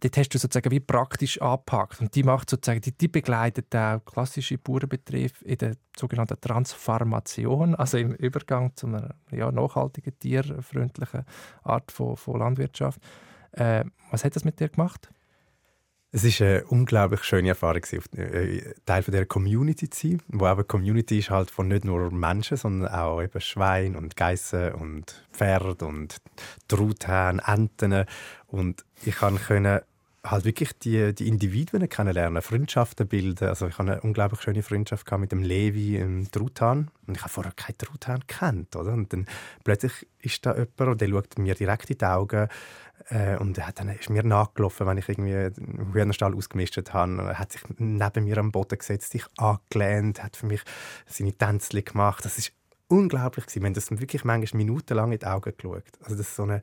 dort 0.00 0.16
hast 0.16 0.28
du 0.30 0.38
sozusagen 0.38 0.70
wie 0.70 0.80
praktisch 0.80 1.40
angepackt. 1.40 2.00
Und 2.00 2.14
die 2.14 2.22
macht 2.22 2.50
sozusagen, 2.50 2.80
die, 2.80 2.92
die 2.92 3.08
begleitet 3.08 3.74
auch 3.74 4.04
klassische 4.04 4.58
Bauernbetriebe 4.58 5.44
in 5.44 5.58
der 5.58 5.76
sogenannten 5.96 6.40
Transformation, 6.40 7.74
also 7.74 7.98
im 7.98 8.12
Übergang 8.12 8.74
zu 8.76 8.86
einer 8.86 9.14
ja, 9.30 9.50
nachhaltigen, 9.50 10.18
tierfreundlichen 10.18 11.24
Art 11.62 11.90
von, 11.92 12.16
von 12.16 12.38
Landwirtschaft. 12.38 13.00
Äh, 13.52 13.84
was 14.10 14.24
hat 14.24 14.36
das 14.36 14.44
mit 14.44 14.60
dir 14.60 14.68
gemacht? 14.68 15.10
Es 16.12 16.40
war 16.40 16.46
eine 16.46 16.64
unglaublich 16.66 17.24
schöne 17.24 17.48
Erfahrung, 17.48 17.82
äh, 18.16 18.62
Teil 18.86 19.02
dieser 19.02 19.26
Community 19.26 19.90
zu 19.90 20.08
sein, 20.08 20.22
wo 20.28 20.48
eben 20.48 20.66
Community 20.66 21.18
ist 21.18 21.28
halt 21.28 21.50
von 21.50 21.68
nicht 21.68 21.84
nur 21.84 22.10
Menschen, 22.10 22.56
sondern 22.56 22.90
auch 22.90 23.20
eben 23.20 23.38
Schwein 23.40 23.96
und 23.96 24.16
Geissen 24.16 24.72
und 24.72 25.26
Pferd 25.32 25.82
und 25.82 26.16
Truthahn, 26.68 27.40
Enten 27.40 28.06
und 28.46 28.84
ich 29.04 29.16
konnte 29.16 29.84
halt 30.30 30.44
wirklich 30.44 30.76
die, 30.78 31.14
die 31.14 31.28
Individuen 31.28 31.88
kennenlernen, 31.88 32.42
Freundschaften 32.42 33.06
bilden. 33.06 33.48
Also 33.48 33.66
ich 33.68 33.78
hatte 33.78 33.92
eine 33.92 34.00
unglaublich 34.00 34.40
schöne 34.40 34.62
Freundschaft 34.62 35.10
mit 35.18 35.32
dem 35.32 35.42
Levi 35.42 35.96
im 35.96 36.30
Truthahn. 36.30 36.90
Und 37.06 37.16
ich 37.16 37.22
habe 37.22 37.32
vorher 37.32 37.52
keinen 37.52 37.78
Truthahn 37.78 38.20
gekannt. 38.20 38.76
Oder? 38.76 38.92
Und 38.92 39.12
dann 39.12 39.26
plötzlich 39.64 40.06
ist 40.20 40.44
da 40.44 40.54
jemand 40.54 40.80
und 40.80 41.00
der 41.00 41.08
schaut 41.08 41.38
mir 41.38 41.54
direkt 41.54 41.90
in 41.90 41.98
die 41.98 42.04
Augen 42.04 42.48
äh, 43.08 43.36
und 43.36 43.56
er 43.58 43.72
dann 43.72 43.88
ist 43.90 44.10
mir 44.10 44.22
nachgelaufen, 44.22 44.86
wenn 44.86 44.98
ich 44.98 45.08
irgendwie 45.08 45.34
einen 45.34 45.92
Hühnerstall 45.92 46.34
ausgemistet 46.34 46.92
habe. 46.92 47.22
Er 47.22 47.38
hat 47.38 47.52
sich 47.52 47.62
neben 47.78 48.24
mir 48.24 48.38
am 48.38 48.52
Boden 48.52 48.78
gesetzt, 48.78 49.12
sich 49.12 49.24
angelehnt, 49.36 50.22
hat 50.22 50.36
für 50.36 50.46
mich 50.46 50.62
seine 51.06 51.32
Tänzchen 51.32 51.84
gemacht. 51.84 52.24
Das 52.24 52.38
ist 52.38 52.52
unglaublich 52.88 53.46
gewesen. 53.46 53.62
Wir 53.62 53.66
haben 53.66 53.74
das 53.74 53.90
wirklich 53.90 54.24
manchmal 54.24 54.58
minutenlang 54.58 55.12
in 55.12 55.18
die 55.18 55.26
Augen 55.26 55.52
geschaut. 55.56 55.84
Also 56.02 56.16
das 56.16 56.28
ist 56.28 56.36
so 56.36 56.44
eine 56.44 56.62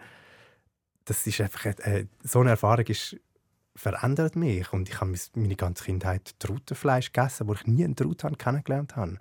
das 1.06 1.28
ist 1.28 1.42
einfach 1.42 1.66
äh, 1.66 2.06
so 2.24 2.40
eine 2.40 2.52
Erfahrung 2.52 2.86
ist 2.88 3.18
verändert 3.76 4.36
mich. 4.36 4.72
Und 4.72 4.90
ich 4.90 5.02
habe 5.02 5.16
meine 5.34 5.56
ganze 5.56 5.86
Kindheit 5.86 6.36
Trautenfleisch 6.40 7.12
gegessen, 7.12 7.48
wo 7.48 7.54
ich 7.54 7.66
nie 7.66 7.84
einen 7.84 7.96
Truthahn 7.96 8.38
kennengelernt 8.38 8.96
habe. 8.96 9.18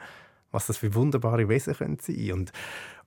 Was 0.51 0.67
das 0.67 0.77
für 0.77 0.95
wunderbare 0.95 1.49
Wesen 1.49 1.75
können 1.75 1.99
sein 1.99 2.33
und 2.33 2.53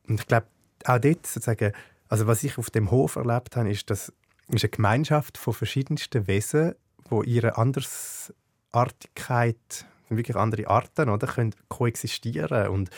und 0.07 0.19
ich 0.19 0.28
glaube 0.28 0.47
auch 0.84 0.99
dort 0.99 1.26
sozusagen, 1.26 1.71
also 2.09 2.28
was 2.28 2.43
ich 2.43 2.57
auf 2.57 2.69
dem 2.69 2.91
Hof 2.91 3.15
erlebt 3.15 3.55
habe, 3.55 3.71
ist, 3.71 3.89
dass 3.89 4.11
ist 4.49 4.63
eine 4.63 4.69
Gemeinschaft 4.69 5.38
von 5.38 5.53
verschiedensten 5.53 6.28
Wesen, 6.28 6.76
wo 7.09 7.23
ihre 7.23 7.57
Andersartigkeit, 7.57 9.86
wirklich 10.09 10.38
andere 10.38 10.67
Arten, 10.67 11.09
oder, 11.09 11.28
können 11.28 11.55
koexistieren. 11.67 12.67
Und 12.67 12.91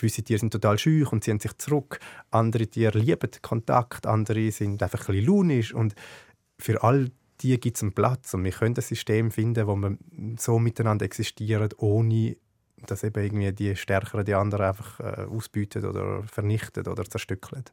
gewisse 0.00 0.22
Tiere 0.22 0.40
sind 0.40 0.52
total 0.52 0.78
schüch 0.78 1.10
und 1.12 1.22
ziehen 1.24 1.40
sich 1.40 1.56
zurück. 1.58 2.00
Andere 2.30 2.66
Tiere 2.66 2.98
lieben 2.98 3.30
Kontakt, 3.42 4.06
andere 4.06 4.50
sind 4.50 4.82
einfach 4.82 5.08
ein 5.08 5.14
bisschen 5.14 5.26
launisch. 5.26 5.74
Und 5.74 5.94
für 6.58 6.82
all 6.82 7.10
die 7.40 7.58
gibt 7.58 7.76
es 7.76 7.82
einen 7.82 7.92
Platz. 7.92 8.34
Und 8.34 8.44
wir 8.44 8.52
können 8.52 8.74
ein 8.76 8.82
System 8.82 9.30
finden, 9.30 9.66
wo 9.66 9.76
wir 9.76 9.96
so 10.38 10.58
miteinander 10.58 11.04
existieren, 11.04 11.70
ohne 11.78 12.36
dass 12.86 13.04
eben 13.04 13.22
irgendwie 13.22 13.52
die 13.52 13.76
Stärkeren 13.76 14.24
die 14.24 14.34
anderen 14.34 14.66
einfach 14.66 15.00
äh, 15.00 15.24
ausbieten 15.24 15.84
oder 15.84 16.22
vernichten 16.24 16.86
oder 16.86 17.04
zerstückeln. 17.04 17.64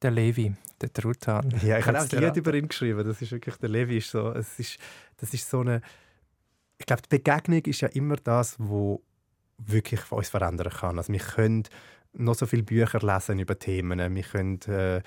Der 0.00 0.12
Levi, 0.12 0.54
der 0.80 0.92
Truthahn. 0.92 1.50
Ja, 1.62 1.78
ich 1.78 1.86
habe 1.86 1.98
auch 1.98 2.10
ein 2.10 2.18
Lied 2.20 2.36
über 2.36 2.54
ihn 2.54 2.68
geschrieben. 2.68 3.04
Das 3.04 3.20
ist 3.20 3.32
wirklich, 3.32 3.56
der 3.56 3.68
Levi 3.68 3.98
ist 3.98 4.10
so, 4.10 4.32
es 4.32 4.58
ist, 4.58 4.78
das 5.18 5.34
ist 5.34 5.50
so 5.50 5.60
eine, 5.60 5.82
ich 6.78 6.86
glaube, 6.86 7.02
die 7.02 7.08
Begegnung 7.08 7.60
ist 7.60 7.82
ja 7.82 7.88
immer 7.88 8.16
das, 8.16 8.56
wo 8.58 9.02
wirklich 9.66 10.10
uns 10.10 10.28
verändern 10.28 10.72
kann. 10.72 10.98
Also 10.98 11.12
wir 11.12 11.20
können 11.20 11.64
noch 12.12 12.34
so 12.34 12.46
viele 12.46 12.62
Bücher 12.62 13.00
lesen 13.00 13.38
über 13.38 13.58
Themen, 13.58 14.14
wir 14.14 14.22
können 14.22 14.60
äh, 14.62 15.02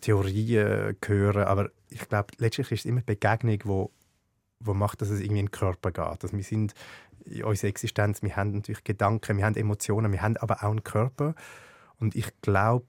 Theorien 0.00 0.96
hören, 1.04 1.44
aber 1.44 1.70
ich 1.90 2.08
glaube, 2.08 2.28
letztlich 2.38 2.72
ist 2.72 2.80
es 2.80 2.86
immer 2.86 3.00
die 3.00 3.14
Begegnung, 3.14 3.58
wo, 3.64 3.90
wo 4.60 4.72
macht, 4.72 5.02
dass 5.02 5.10
es 5.10 5.20
irgendwie 5.20 5.40
in 5.40 5.46
den 5.46 5.50
Körper 5.50 5.90
geht. 5.90 6.22
Also 6.22 6.32
wir 6.32 6.44
sind 6.44 6.74
in 7.26 7.44
unserer 7.44 7.68
Existenz, 7.68 8.22
wir 8.22 8.36
haben 8.36 8.52
natürlich 8.52 8.84
Gedanken, 8.84 9.36
wir 9.36 9.44
haben 9.44 9.56
Emotionen, 9.56 10.12
wir 10.12 10.22
haben 10.22 10.36
aber 10.38 10.62
auch 10.62 10.70
einen 10.70 10.84
Körper 10.84 11.34
und 11.98 12.14
ich 12.14 12.28
glaube, 12.40 12.86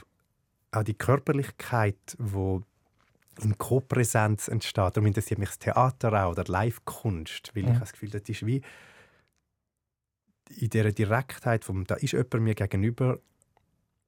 auch 0.72 0.84
die 0.84 0.93
Körperlichkeit, 0.93 1.97
wo 2.18 2.61
in 3.41 3.57
Co-Präsenz 3.57 4.47
entsteht, 4.47 4.97
darum 4.97 5.05
interessiert 5.05 5.39
mich 5.39 5.49
das 5.49 5.59
Theater 5.59 6.26
auch 6.26 6.32
oder 6.32 6.45
Live-Kunst, 6.45 7.51
weil 7.55 7.65
ja. 7.65 7.74
ich 7.74 7.80
das 7.80 7.91
Gefühl, 7.93 8.09
das 8.09 8.24
ist 8.28 8.45
wie 8.45 8.61
in 10.49 10.69
dieser 10.69 10.91
Direktheit, 10.91 11.65
vom, 11.65 11.85
da 11.85 11.95
ist 11.95 12.13
jemand 12.13 12.41
mir 12.41 12.55
gegenüber 12.55 13.19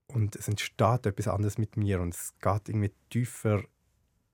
und 0.08 0.36
es 0.36 0.48
entsteht 0.48 1.06
etwas 1.06 1.28
anderes 1.28 1.58
mit 1.58 1.78
mir 1.78 2.02
und 2.02 2.14
es 2.14 2.34
geht 2.40 2.70
irgendwie 2.70 2.92
tiefer 3.10 3.64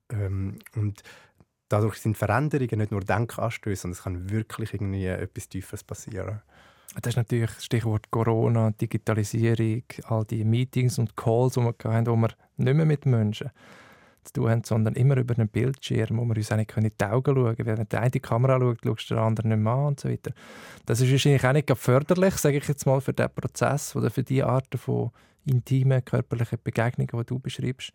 ähm, 0.09 0.59
und 0.75 1.03
dadurch 1.67 1.97
sind 1.97 2.17
Veränderungen 2.17 2.79
nicht 2.79 2.91
nur 2.91 3.01
Denkanstöße, 3.01 3.81
sondern 3.81 3.97
es 3.97 4.03
kann 4.03 4.29
wirklich 4.29 4.73
irgendwie 4.73 5.05
etwas 5.05 5.49
Tieferes 5.49 5.83
passieren. 5.83 6.41
Das 7.01 7.11
ist 7.11 7.17
natürlich 7.17 7.51
das 7.51 7.65
Stichwort 7.65 8.09
Corona, 8.09 8.71
Digitalisierung, 8.71 9.83
all 10.03 10.23
die 10.25 10.45
Meetings 10.45 10.97
und 10.97 11.17
Calls, 11.17 11.55
die 11.55 11.61
wir 11.61 11.73
haben, 11.83 12.07
wo 12.07 12.15
wir 12.15 12.29
nicht 12.57 12.75
mehr 12.75 12.85
mit 12.85 13.05
Menschen 13.05 13.51
zu 14.25 14.33
tun 14.33 14.49
haben, 14.49 14.63
sondern 14.63 14.95
immer 14.95 15.17
über 15.17 15.35
einen 15.35 15.47
Bildschirm, 15.47 16.17
wo 16.17 16.25
wir 16.25 16.35
uns 16.35 16.51
auch 16.51 16.57
nicht 16.57 16.75
in 16.75 16.91
die 16.99 17.05
Augen 17.05 17.35
schauen 17.35 17.55
können. 17.55 17.77
Wenn 17.77 17.87
die 17.87 17.97
eine 17.97 18.19
Kamera 18.19 18.59
schaut, 18.59 18.79
schaust 18.83 19.09
du 19.09 19.15
den 19.15 19.23
anderen 19.23 19.49
nicht 19.49 19.59
mehr 19.59 19.73
an 19.73 19.85
und 19.87 19.99
so 19.99 20.09
weiter. 20.09 20.31
Das 20.85 21.01
ist 21.01 21.11
wahrscheinlich 21.11 21.45
auch 21.45 21.53
nicht 21.53 21.71
förderlich, 21.77 22.35
sage 22.35 22.57
ich 22.57 22.67
jetzt 22.67 22.85
mal, 22.85 23.01
für 23.01 23.13
diesen 23.13 23.33
Prozess 23.33 23.95
oder 23.95 24.09
für 24.09 24.23
die 24.23 24.43
Arten 24.43 24.77
von 24.77 25.11
intimen 25.45 26.03
körperlichen 26.03 26.59
Begegnungen, 26.63 27.09
die 27.17 27.25
du 27.25 27.39
beschreibst. 27.39 27.91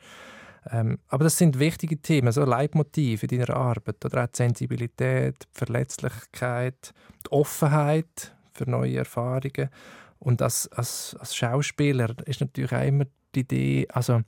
Ähm, 0.71 0.99
aber 1.09 1.25
das 1.25 1.39
sind 1.39 1.59
wichtige 1.59 1.99
Themen, 1.99 2.33
so 2.33 2.45
Leitmotive 2.45 3.27
in 3.27 3.39
deiner 3.39 3.57
Arbeit. 3.57 4.05
Oder 4.05 4.25
auch 4.25 4.29
die 4.29 4.37
Sensibilität, 4.37 5.37
die 5.43 5.59
Verletzlichkeit, 5.59 6.93
die 7.27 7.33
Offenheit 7.33 8.35
für 8.53 8.69
neue 8.69 8.99
Erfahrungen. 8.99 9.71
Und 10.19 10.43
als, 10.43 10.69
als, 10.73 11.17
als 11.19 11.35
Schauspieler 11.35 12.15
ist 12.27 12.43
natürlich 12.43 12.73
auch 12.73 12.87
immer 12.87 13.07
die 13.35 13.41
Idee, 13.41 13.89
also 13.93 14.23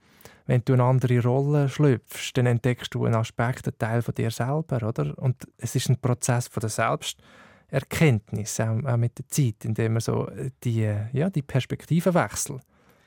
wenn 0.47 0.63
du 0.65 0.73
eine 0.73 0.85
andere 0.85 1.23
Rolle 1.23 1.69
schlüpfst, 1.69 2.33
dann 2.35 2.47
entdeckst 2.47 2.95
du 2.95 3.05
einen 3.05 3.15
Aspekt, 3.15 3.67
einen 3.67 3.79
Teil 3.79 4.03
von 4.03 4.15
dir 4.15 4.31
selber, 4.31 4.87
oder? 4.87 5.17
Und 5.19 5.47
es 5.59 5.75
ist 5.77 5.89
ein 5.89 6.01
Prozess 6.01 6.49
von 6.49 6.61
der 6.61 6.71
Selbsterkenntnis, 6.71 8.61
auch, 8.61 8.97
mit 8.97 9.19
der 9.19 9.29
Zeit, 9.29 9.65
in 9.65 9.75
dem 9.75 9.95
man 9.95 10.01
so 10.01 10.29
die, 10.65 10.93
ja, 11.13 11.31
die 11.31 11.43
Perspektivenwechsel 11.43 12.61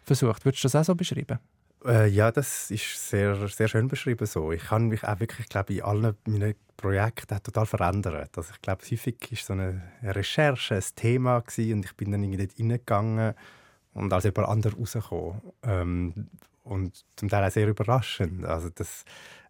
versucht. 0.03 0.45
Würdest 0.45 0.63
du 0.63 0.67
das 0.67 0.75
auch 0.75 0.85
so 0.85 0.95
beschreiben? 0.95 1.39
Äh, 1.85 2.07
ja, 2.07 2.31
das 2.31 2.71
ist 2.71 3.09
sehr, 3.09 3.47
sehr 3.47 3.67
schön 3.67 3.87
beschrieben 3.87 4.25
so. 4.25 4.51
Ich 4.51 4.63
kann 4.63 4.87
mich 4.87 5.03
auch 5.03 5.19
wirklich, 5.19 5.47
glaube 5.49 5.73
in 5.73 5.83
allen 5.83 6.15
meinen 6.25 6.55
Projekt 6.77 7.31
hat 7.31 7.43
total 7.43 7.65
verändert. 7.65 8.35
Also 8.37 8.53
ich 8.53 8.61
glaube, 8.61 8.83
häufig 8.89 9.17
war 9.29 9.37
so 9.37 9.53
eine 9.53 9.81
Recherche 10.01 10.75
ein 10.75 10.83
Thema 10.95 11.39
gewesen, 11.41 11.73
und 11.73 11.85
ich 11.85 11.95
bin 11.95 12.11
dann 12.11 12.23
irgendwie 12.23 12.47
dort 12.47 12.59
reingegangen 12.59 13.33
und 13.95 14.13
als 14.13 14.25
jemand 14.25 14.47
anderes 14.47 14.77
rausgekommen. 14.77 15.41
Ähm, 15.63 16.27
und 16.63 17.05
zum 17.15 17.29
Teil 17.29 17.47
auch 17.47 17.51
sehr 17.51 17.67
überraschend. 17.67 18.45
Also 18.45 18.69
das, 18.69 19.05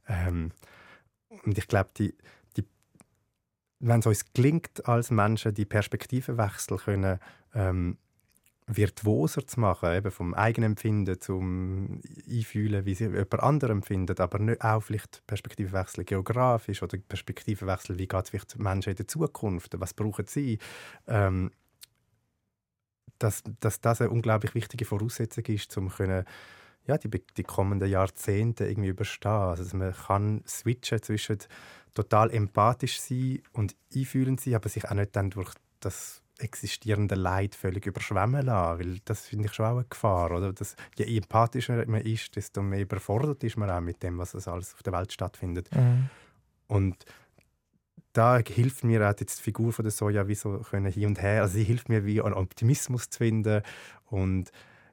ähm, 0.08 0.52
und 1.46 1.58
ich 1.58 1.68
glaube, 1.68 1.90
die, 1.98 2.14
die, 2.56 2.66
wenn 3.80 4.00
es 4.00 4.06
uns 4.06 4.34
gelingt, 4.34 4.86
als 4.88 5.12
Menschen 5.12 5.54
die 5.54 5.66
Perspektivenwechsel 5.66 6.78
können, 6.78 7.20
ähm, 7.54 7.98
virtuoser 8.68 9.46
zu 9.46 9.60
machen, 9.60 9.94
eben 9.94 10.12
vom 10.12 10.34
eigenen 10.34 10.72
Empfinden 10.72 11.22
zum 11.22 12.02
Einfühlen, 12.28 12.86
wie 12.86 12.96
sie 12.96 13.06
jemand 13.06 13.40
anderem 13.42 13.78
empfindet, 13.78 14.20
aber 14.20 14.40
nicht 14.40 14.62
auch 14.62 14.82
vielleicht 14.82 15.26
Perspektivenwechsel 15.28 16.04
geografisch 16.04 16.82
oder 16.82 16.98
Perspektivenwechsel, 16.98 17.98
wie 18.00 18.08
geht 18.08 18.24
es 18.24 18.30
vielleicht 18.32 18.58
Menschen 18.58 18.90
in 18.90 18.96
der 18.96 19.08
Zukunft, 19.08 19.80
was 19.80 19.94
brauchen 19.94 20.26
sie, 20.28 20.58
ähm, 21.08 21.52
dass, 23.20 23.44
dass 23.60 23.82
das 23.82 24.02
eine 24.02 24.10
unglaublich 24.10 24.56
wichtige 24.56 24.86
Voraussetzung 24.86 25.46
ist, 25.46 25.76
um 25.78 25.90
können, 25.90 26.26
ja, 26.88 26.98
die, 26.98 27.10
die 27.10 27.44
kommenden 27.44 27.90
Jahrzehnte 27.90 28.66
irgendwie 28.68 28.90
überstehen. 28.90 29.32
Also, 29.32 29.78
man 29.78 29.94
kann 29.94 30.44
switchen 30.48 31.02
zwischen 31.02 31.40
total 31.94 32.32
empathisch 32.32 33.00
sein 33.00 33.42
und 33.54 33.76
einfühlend 33.96 34.42
sein, 34.42 34.56
aber 34.56 34.70
sich 34.70 34.86
auch 34.86 34.94
nicht 34.94 35.16
dann 35.16 35.30
durch 35.32 35.54
das 35.80 36.22
existierende 36.38 37.16
Leid 37.16 37.56
völlig 37.56 37.86
überschwemmen 37.86 38.46
lassen, 38.46 38.80
weil 38.80 39.00
das 39.06 39.26
finde 39.26 39.48
ich 39.48 39.54
schon 39.54 39.66
auch 39.66 39.78
eine 39.78 39.86
Gefahr. 39.86 40.32
Oder? 40.32 40.54
Das, 40.54 40.76
je 40.98 41.18
empathischer 41.18 41.86
man 41.88 42.02
ist, 42.02 42.36
desto 42.36 42.62
mehr 42.62 42.82
überfordert 42.82 43.44
ist 43.44 43.58
man 43.58 43.70
auch 43.70 43.82
mit 43.82 44.04
dem, 44.04 44.18
was 44.18 44.36
alles 44.48 44.74
auf 44.74 44.84
der 44.84 44.94
Welt 44.94 45.14
stattfindet. 45.14 45.74
Mhm. 45.74 46.10
Und 46.68 47.06
da 48.16 48.40
hilft 48.40 48.84
mir 48.84 49.02
auch 49.10 49.20
jetzt 49.20 49.40
die 49.40 49.44
Figur 49.44 49.74
von 49.74 49.84
der 49.84 49.92
Soja 49.92 50.28
wie 50.28 50.36
so 50.36 50.60
können 50.60 50.92
hin 50.92 51.08
und 51.08 51.22
her. 51.22 51.42
Also 51.42 51.58
sie 51.58 51.64
hilft 51.64 51.90
mir 51.90 52.06
wie 52.06 52.22
einen 52.22 52.34
Optimismus 52.34 53.10
zu 53.10 53.18
finden 53.18 53.62
und 54.06 54.52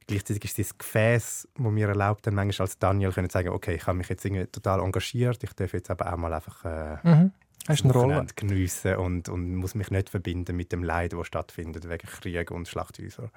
gleichzeitig 0.09 0.45
ist 0.45 0.59
das 0.59 0.77
Gefäß, 0.77 1.49
wo 1.55 1.71
mir 1.71 1.89
erlaubt, 1.89 2.27
dann 2.27 2.35
manchmal 2.35 2.67
als 2.67 2.79
Daniel 2.79 3.13
können 3.13 3.31
sagen, 3.31 3.51
okay, 3.51 3.77
ich 3.77 3.87
habe 3.87 3.99
mich 3.99 4.09
jetzt 4.09 4.25
irgendwie 4.25 4.47
total 4.47 4.81
engagiert, 4.81 5.43
ich 5.45 5.53
darf 5.53 5.73
jetzt 5.73 5.91
aber 5.91 6.13
auch 6.13 6.17
mal 6.17 6.33
einfach 6.33 6.65
äh, 6.65 6.97
mhm. 7.03 7.33
Hast 7.69 7.85
eine 7.85 7.93
Rolle. 7.93 8.27
geniessen 8.35 8.97
und, 8.97 9.29
und 9.29 9.55
muss 9.55 9.77
mich 9.77 9.93
nicht 9.93 10.11
verbinden 10.11 10.57
mit 10.57 10.73
dem 10.73 10.83
Leid, 10.83 11.13
das 11.13 11.29
stattfindet 11.29 11.89
wegen 11.89 12.09
Krieg 12.09 12.51
und 12.51 12.67
Schlachthäuser. 12.67 13.31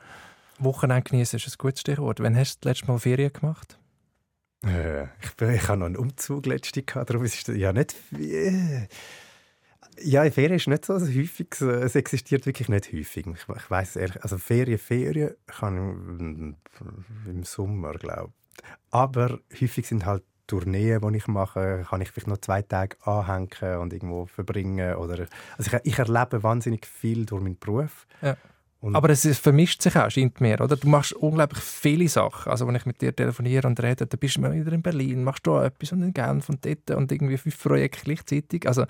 Wochenende 0.58 1.04
genießen 1.04 1.38
ist 1.38 1.48
ein 1.48 1.58
gutes 1.60 1.82
Stichwort. 1.82 2.20
Wann 2.22 2.36
hast 2.36 2.56
du 2.56 2.60
das 2.62 2.78
letzte 2.80 2.92
Mal 2.92 2.98
Ferien 2.98 3.32
gemacht? 3.32 3.78
Äh, 4.66 5.04
ich, 5.04 5.40
ich 5.40 5.68
habe 5.68 5.78
noch 5.78 5.86
einen 5.86 5.98
Umzug 5.98 6.48
letztes 6.48 6.84
Jahr, 6.92 7.06
darum 7.06 7.24
ist 7.24 7.48
es 7.48 7.56
ja 7.56 7.72
nicht... 7.72 7.96
Äh, 8.14 8.88
ja, 10.02 10.30
Ferien 10.30 10.56
ist 10.56 10.68
nicht 10.68 10.86
so 10.86 10.94
häufig. 10.96 11.48
Es 11.62 11.96
existiert 11.96 12.46
wirklich 12.46 12.70
nicht 12.70 12.92
häufig. 12.92 13.26
Ich, 13.28 13.56
ich 13.56 13.72
weiß 13.72 13.96
ehrlich, 13.98 14.22
also 14.24 14.38
Ferien, 14.38 14.78
Ferien 14.78 15.36
kann 15.48 16.56
ich 17.26 17.30
im 17.30 17.44
Sommer, 17.44 17.94
glaube 17.94 18.32
ich. 18.58 18.64
Aber 18.92 19.40
häufig 19.60 19.88
sind 19.88 20.06
halt 20.06 20.24
Tourneen, 20.48 21.02
die 21.02 21.18
ich 21.18 21.28
mache, 21.28 21.86
kann 21.90 22.02
ich 22.02 22.12
vielleicht 22.12 22.28
noch 22.28 22.38
zwei 22.38 22.62
Tage 22.62 22.98
anhängen 23.04 23.80
und 23.80 23.94
irgendwo 23.94 24.26
verbringen. 24.26 24.96
Oder, 24.96 25.28
also 25.58 25.78
ich, 25.78 25.80
ich 25.84 26.00
erlebe 26.00 26.44
wahnsinnig 26.44 26.86
viel 26.86 27.26
durch 27.26 27.42
meinen 27.42 27.58
Beruf. 27.58 28.06
Ja. 28.22 28.38
Aber 28.82 29.10
es 29.10 29.26
vermischt 29.40 29.82
sich 29.82 29.96
auch, 29.96 30.12
scheint 30.12 30.40
mir, 30.42 30.62
oder? 30.62 30.76
Du 30.76 30.88
machst 30.88 31.14
unglaublich 31.14 31.64
viele 31.64 32.08
Sachen. 32.08 32.52
Also 32.52 32.68
wenn 32.68 32.76
ich 32.76 32.86
mit 32.86 33.02
dir 33.02 33.16
telefoniere 33.16 33.68
und 33.68 33.82
rede, 33.82 34.06
dann 34.06 34.20
bist 34.20 34.38
du 34.38 34.42
wieder 34.44 34.72
in 34.72 34.84
Berlin, 34.84 35.24
machst 35.24 35.48
du 35.48 35.56
etwas 35.58 35.92
und 35.92 36.04
in 36.04 36.14
Genf 36.14 36.50
und 36.50 36.64
dort 36.64 36.92
und 36.92 37.12
irgendwie 37.12 37.38
fünf 37.38 37.62
Projekte 37.64 38.04
gleichzeitig. 38.04 38.68
Also 38.68 38.86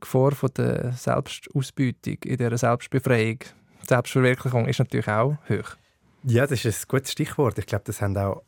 Gefahr 0.00 0.32
von 0.32 0.50
der 0.56 0.92
Selbstausbeutung 0.92 2.18
in 2.24 2.36
dieser 2.36 2.58
Selbstbefreiung, 2.58 3.38
Selbstverwirklichung 3.86 4.66
ist 4.66 4.78
natürlich 4.78 5.08
auch 5.08 5.36
hoch. 5.48 5.76
Ja, 6.24 6.46
das 6.46 6.64
ist 6.64 6.84
ein 6.84 6.88
gutes 6.88 7.12
Stichwort. 7.12 7.58
Ich 7.58 7.66
glaube, 7.66 7.84
das 7.86 8.00
haben 8.02 8.16
auch 8.16 8.42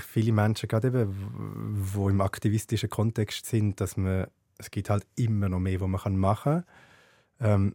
viele 0.00 0.32
Menschen, 0.32 0.68
gerade 0.68 0.88
eben, 0.88 1.12
die 1.94 1.98
im 1.98 2.20
aktivistischen 2.20 2.88
Kontext 2.88 3.46
sind, 3.46 3.80
dass 3.80 3.96
man, 3.96 4.26
es 4.58 4.70
gibt 4.70 4.90
halt 4.90 5.06
immer 5.16 5.48
noch 5.48 5.58
mehr, 5.58 5.80
was 5.80 6.04
man 6.04 6.16
machen 6.16 6.64
kann. 7.38 7.74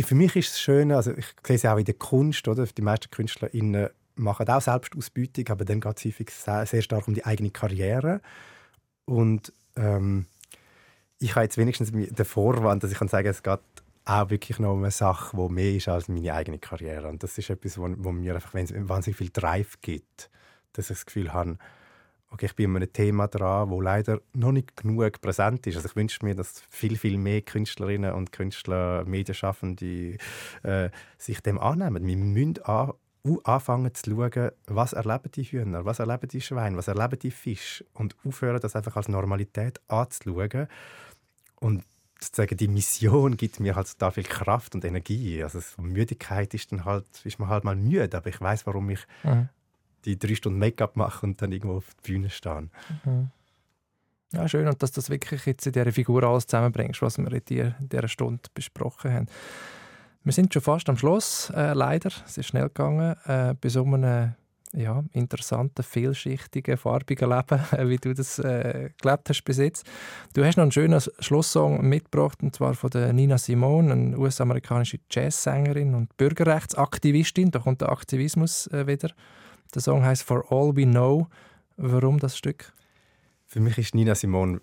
für 0.00 0.14
mich 0.14 0.36
ist 0.36 0.52
es 0.52 0.60
schön, 0.60 0.92
also 0.92 1.12
ich 1.12 1.26
sehe 1.44 1.56
es 1.56 1.64
auch 1.64 1.76
in 1.76 1.84
der 1.84 1.94
Kunst, 1.94 2.46
oder? 2.48 2.64
Die 2.64 2.82
meisten 2.82 3.10
KünstlerInnen 3.10 3.88
machen 4.14 4.48
auch 4.48 4.60
Selbstausbeutung, 4.60 5.48
aber 5.48 5.64
dann 5.64 5.80
geht 5.80 5.98
es 5.98 6.04
häufig 6.04 6.30
sehr, 6.30 6.66
sehr, 6.66 6.82
stark 6.82 7.08
um 7.08 7.14
die 7.14 7.24
eigene 7.24 7.50
Karriere. 7.50 8.20
Und 9.04 9.52
ähm, 9.76 10.26
ich 11.22 11.34
habe 11.34 11.44
jetzt 11.44 11.58
wenigstens 11.58 11.92
den 11.92 12.24
Vorwand, 12.24 12.82
dass 12.82 12.92
ich 12.92 12.98
kann 12.98 13.08
sagen, 13.08 13.28
es 13.28 13.42
geht 13.42 13.60
auch 14.04 14.30
wirklich 14.30 14.58
noch 14.58 14.72
um 14.72 14.80
eine 14.80 14.90
Sache, 14.90 15.36
die 15.36 15.52
mehr 15.52 15.72
ist 15.74 15.88
als 15.88 16.08
meine 16.08 16.34
eigene 16.34 16.58
Karriere. 16.58 17.08
Und 17.08 17.22
das 17.22 17.38
ist 17.38 17.50
etwas, 17.50 17.78
wo, 17.78 17.88
wo 17.98 18.12
mir 18.12 18.34
einfach 18.34 18.54
wahnsinnig 18.54 19.16
viel 19.16 19.30
Drive 19.30 19.80
gibt 19.80 20.30
dass 20.72 20.90
ich 20.90 20.96
das 20.96 21.06
Gefühl 21.06 21.32
habe, 21.32 21.56
okay, 22.30 22.46
ich 22.46 22.56
bin 22.56 22.70
an 22.70 22.76
einem 22.76 22.92
Thema 22.92 23.28
dran, 23.28 23.70
wo 23.70 23.80
leider 23.80 24.20
noch 24.32 24.52
nicht 24.52 24.76
genug 24.76 25.20
präsent 25.20 25.66
ist. 25.66 25.76
Also 25.76 25.88
ich 25.88 25.96
wünsche 25.96 26.24
mir, 26.24 26.34
dass 26.34 26.62
viel, 26.70 26.96
viel 26.96 27.18
mehr 27.18 27.42
Künstlerinnen 27.42 28.12
und 28.14 28.32
Künstler, 28.32 29.04
Medienschaffende 29.04 30.16
äh, 30.62 30.90
sich 31.18 31.40
dem 31.40 31.58
annehmen. 31.58 32.06
Wir 32.06 32.16
müssen 32.16 32.62
an, 32.64 32.92
anfangen 33.44 33.94
zu 33.94 34.10
schauen, 34.10 34.50
was 34.66 34.94
erleben 34.94 35.30
die 35.34 35.44
Hühner, 35.44 35.84
was 35.84 35.98
erleben 35.98 36.28
die 36.28 36.40
Schweine, 36.40 36.76
was 36.76 36.88
erleben 36.88 37.18
die 37.18 37.30
Fische 37.30 37.84
und 37.92 38.16
aufhören, 38.24 38.60
das 38.60 38.76
einfach 38.76 38.96
als 38.96 39.08
Normalität 39.08 39.80
anzuschauen. 39.88 40.68
Und 41.62 41.84
sozusagen 42.20 42.56
die 42.56 42.68
Mission 42.68 43.36
gibt 43.36 43.60
mir 43.60 43.74
halt 43.74 43.88
total 43.88 44.12
viel 44.12 44.24
Kraft 44.24 44.74
und 44.74 44.84
Energie. 44.84 45.42
Also 45.42 45.60
Müdigkeit 45.80 46.54
ist 46.54 46.72
dann 46.72 46.84
halt, 46.84 47.04
ist 47.24 47.38
man 47.38 47.48
halt 47.48 47.64
mal 47.64 47.76
müde, 47.76 48.16
aber 48.16 48.28
ich 48.28 48.40
weiß, 48.40 48.66
warum 48.66 48.90
ich 48.90 49.06
mhm 49.22 49.48
die 50.04 50.18
drei 50.18 50.34
Stunden 50.34 50.58
Make-up 50.58 50.96
machen 50.96 51.30
und 51.30 51.42
dann 51.42 51.52
irgendwo 51.52 51.76
auf 51.76 51.94
der 51.94 52.12
Bühne 52.12 52.30
stehen. 52.30 52.70
Mhm. 53.04 53.30
Ja, 54.32 54.48
schön. 54.48 54.66
Und 54.66 54.82
dass 54.82 54.92
du 54.92 55.00
das 55.00 55.10
wirklich 55.10 55.44
jetzt 55.46 55.66
in 55.66 55.72
dieser 55.72 55.92
Figur 55.92 56.22
alles 56.22 56.46
zusammenbringst, 56.46 57.02
was 57.02 57.18
wir 57.18 57.30
in 57.30 57.42
dieser, 57.44 57.78
in 57.78 57.88
dieser 57.88 58.08
Stunde 58.08 58.42
besprochen 58.54 59.12
haben. 59.12 59.26
Wir 60.24 60.32
sind 60.32 60.52
schon 60.52 60.62
fast 60.62 60.88
am 60.88 60.96
Schluss, 60.96 61.50
äh, 61.54 61.74
leider. 61.74 62.10
Es 62.24 62.38
ist 62.38 62.46
schnell 62.46 62.68
gegangen. 62.68 63.16
Äh, 63.26 63.54
bei 63.60 63.68
so 63.68 63.84
einem 63.84 64.34
ja, 64.72 65.04
interessanten, 65.12 65.82
vielschichtigen, 65.82 66.76
farbigen 66.76 67.28
Leben, 67.28 67.60
wie 67.88 67.96
du 67.96 68.14
das 68.14 68.38
äh, 68.38 68.90
gelebt 69.00 69.28
hast 69.28 69.42
bis 69.42 69.58
jetzt. 69.58 69.86
Du 70.34 70.44
hast 70.44 70.56
noch 70.56 70.62
einen 70.62 70.72
schönen 70.72 71.00
Schlusssong 71.18 71.86
mitgebracht, 71.88 72.42
und 72.42 72.54
zwar 72.56 72.74
von 72.74 72.90
der 72.90 73.12
Nina 73.12 73.38
Simone, 73.38 73.92
eine 73.92 74.18
US-amerikanische 74.18 74.98
Jazzsängerin 75.10 75.94
und 75.94 76.16
Bürgerrechtsaktivistin. 76.16 77.50
Da 77.50 77.58
kommt 77.58 77.80
der 77.80 77.90
Aktivismus 77.90 78.66
äh, 78.68 78.86
wieder 78.86 79.10
der 79.74 79.80
Song 79.80 80.04
heißt 80.04 80.22
For 80.22 80.44
All 80.52 80.76
We 80.76 80.84
Know. 80.84 81.28
Warum 81.76 82.18
das 82.18 82.36
Stück? 82.36 82.72
Für 83.46 83.60
mich 83.60 83.78
ist 83.78 83.94
Nina 83.94 84.14
Simone 84.14 84.60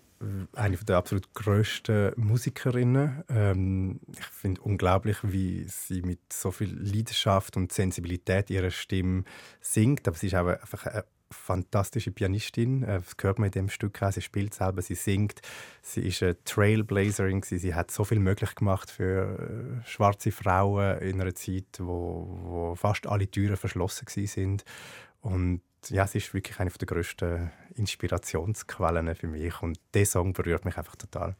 eine 0.52 0.76
der 0.76 0.96
absolut 0.98 1.32
grössten 1.32 2.12
Musikerinnen. 2.16 3.24
Ähm, 3.28 4.00
ich 4.12 4.26
finde 4.26 4.60
unglaublich, 4.60 5.16
wie 5.22 5.64
sie 5.66 6.02
mit 6.02 6.32
so 6.32 6.50
viel 6.50 6.74
Leidenschaft 6.74 7.56
und 7.56 7.72
Sensibilität 7.72 8.50
ihre 8.50 8.70
Stimme 8.70 9.24
singt. 9.60 10.06
Aber 10.06 10.16
sie 10.16 10.26
ist 10.26 10.34
auch 10.34 10.46
einfach 10.46 10.86
eine 10.86 11.04
fantastische 11.30 12.10
Pianistin. 12.10 12.82
Äh, 12.82 13.00
das 13.00 13.16
hört 13.22 13.38
man 13.38 13.46
in 13.46 13.52
dem 13.52 13.68
Stück 13.70 14.02
auch. 14.02 14.12
Sie 14.12 14.20
spielt 14.20 14.52
selber, 14.52 14.82
sie 14.82 14.94
singt. 14.94 15.40
Sie 15.80 16.02
ist 16.02 16.22
eine 16.22 16.42
Trailblazerin. 16.44 17.42
Sie 17.42 17.74
hat 17.74 17.90
so 17.90 18.04
viel 18.04 18.18
möglich 18.18 18.54
gemacht 18.54 18.90
für 18.90 19.80
äh, 19.82 19.88
schwarze 19.88 20.32
Frauen 20.32 20.98
in 20.98 21.20
einer 21.20 21.34
Zeit, 21.34 21.78
wo, 21.78 22.26
wo 22.42 22.74
fast 22.74 23.06
alle 23.06 23.30
Türen 23.30 23.56
verschlossen 23.56 24.06
sind. 24.26 24.64
Und 25.22 25.62
ja, 25.88 26.06
sie 26.06 26.18
ist 26.18 26.34
wirklich 26.34 26.60
eine 26.60 26.70
der 26.70 26.86
grössten 26.86 27.50
Inspirationsquellen 27.74 29.14
für 29.14 29.26
mich. 29.26 29.62
Und 29.62 29.78
dieser 29.94 30.12
Song 30.12 30.32
berührt 30.32 30.64
mich 30.64 30.76
einfach 30.76 30.96
total. 30.96 31.36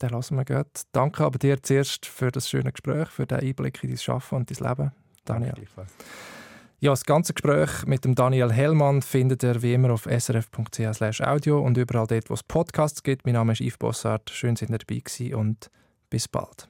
Den 0.00 0.10
lassen 0.10 0.36
wir 0.36 0.44
gehen. 0.44 0.64
Danke 0.92 1.24
aber 1.24 1.38
dir 1.38 1.62
zuerst 1.62 2.06
für 2.06 2.30
das 2.30 2.48
schöne 2.48 2.72
Gespräch, 2.72 3.08
für 3.08 3.26
den 3.26 3.40
Einblick 3.40 3.82
in 3.82 3.90
dein 3.90 3.98
Schaffen 3.98 4.36
und 4.36 4.50
dein 4.50 4.68
Leben, 4.68 4.92
Daniel. 5.24 5.54
Ja, 6.80 6.90
das 6.92 7.04
ganze 7.04 7.34
Gespräch 7.34 7.86
mit 7.86 8.04
dem 8.04 8.14
Daniel 8.14 8.52
Hellmann 8.52 9.02
findet 9.02 9.42
ihr 9.42 9.60
wie 9.62 9.74
immer 9.74 9.90
auf 9.90 10.04
srf.ch 10.04 11.20
audio 11.20 11.60
und 11.60 11.76
überall 11.76 12.06
dort, 12.06 12.30
wo 12.30 12.34
es 12.34 12.44
Podcasts 12.44 13.02
gibt. 13.02 13.26
Mein 13.26 13.34
Name 13.34 13.52
ist 13.54 13.60
Yves 13.60 13.78
Bossart. 13.78 14.30
Schön, 14.30 14.54
dass 14.54 14.62
ihr 14.62 14.78
dabei 14.78 15.00
gewesen 15.00 15.34
und 15.34 15.70
bis 16.08 16.28
bald. 16.28 16.68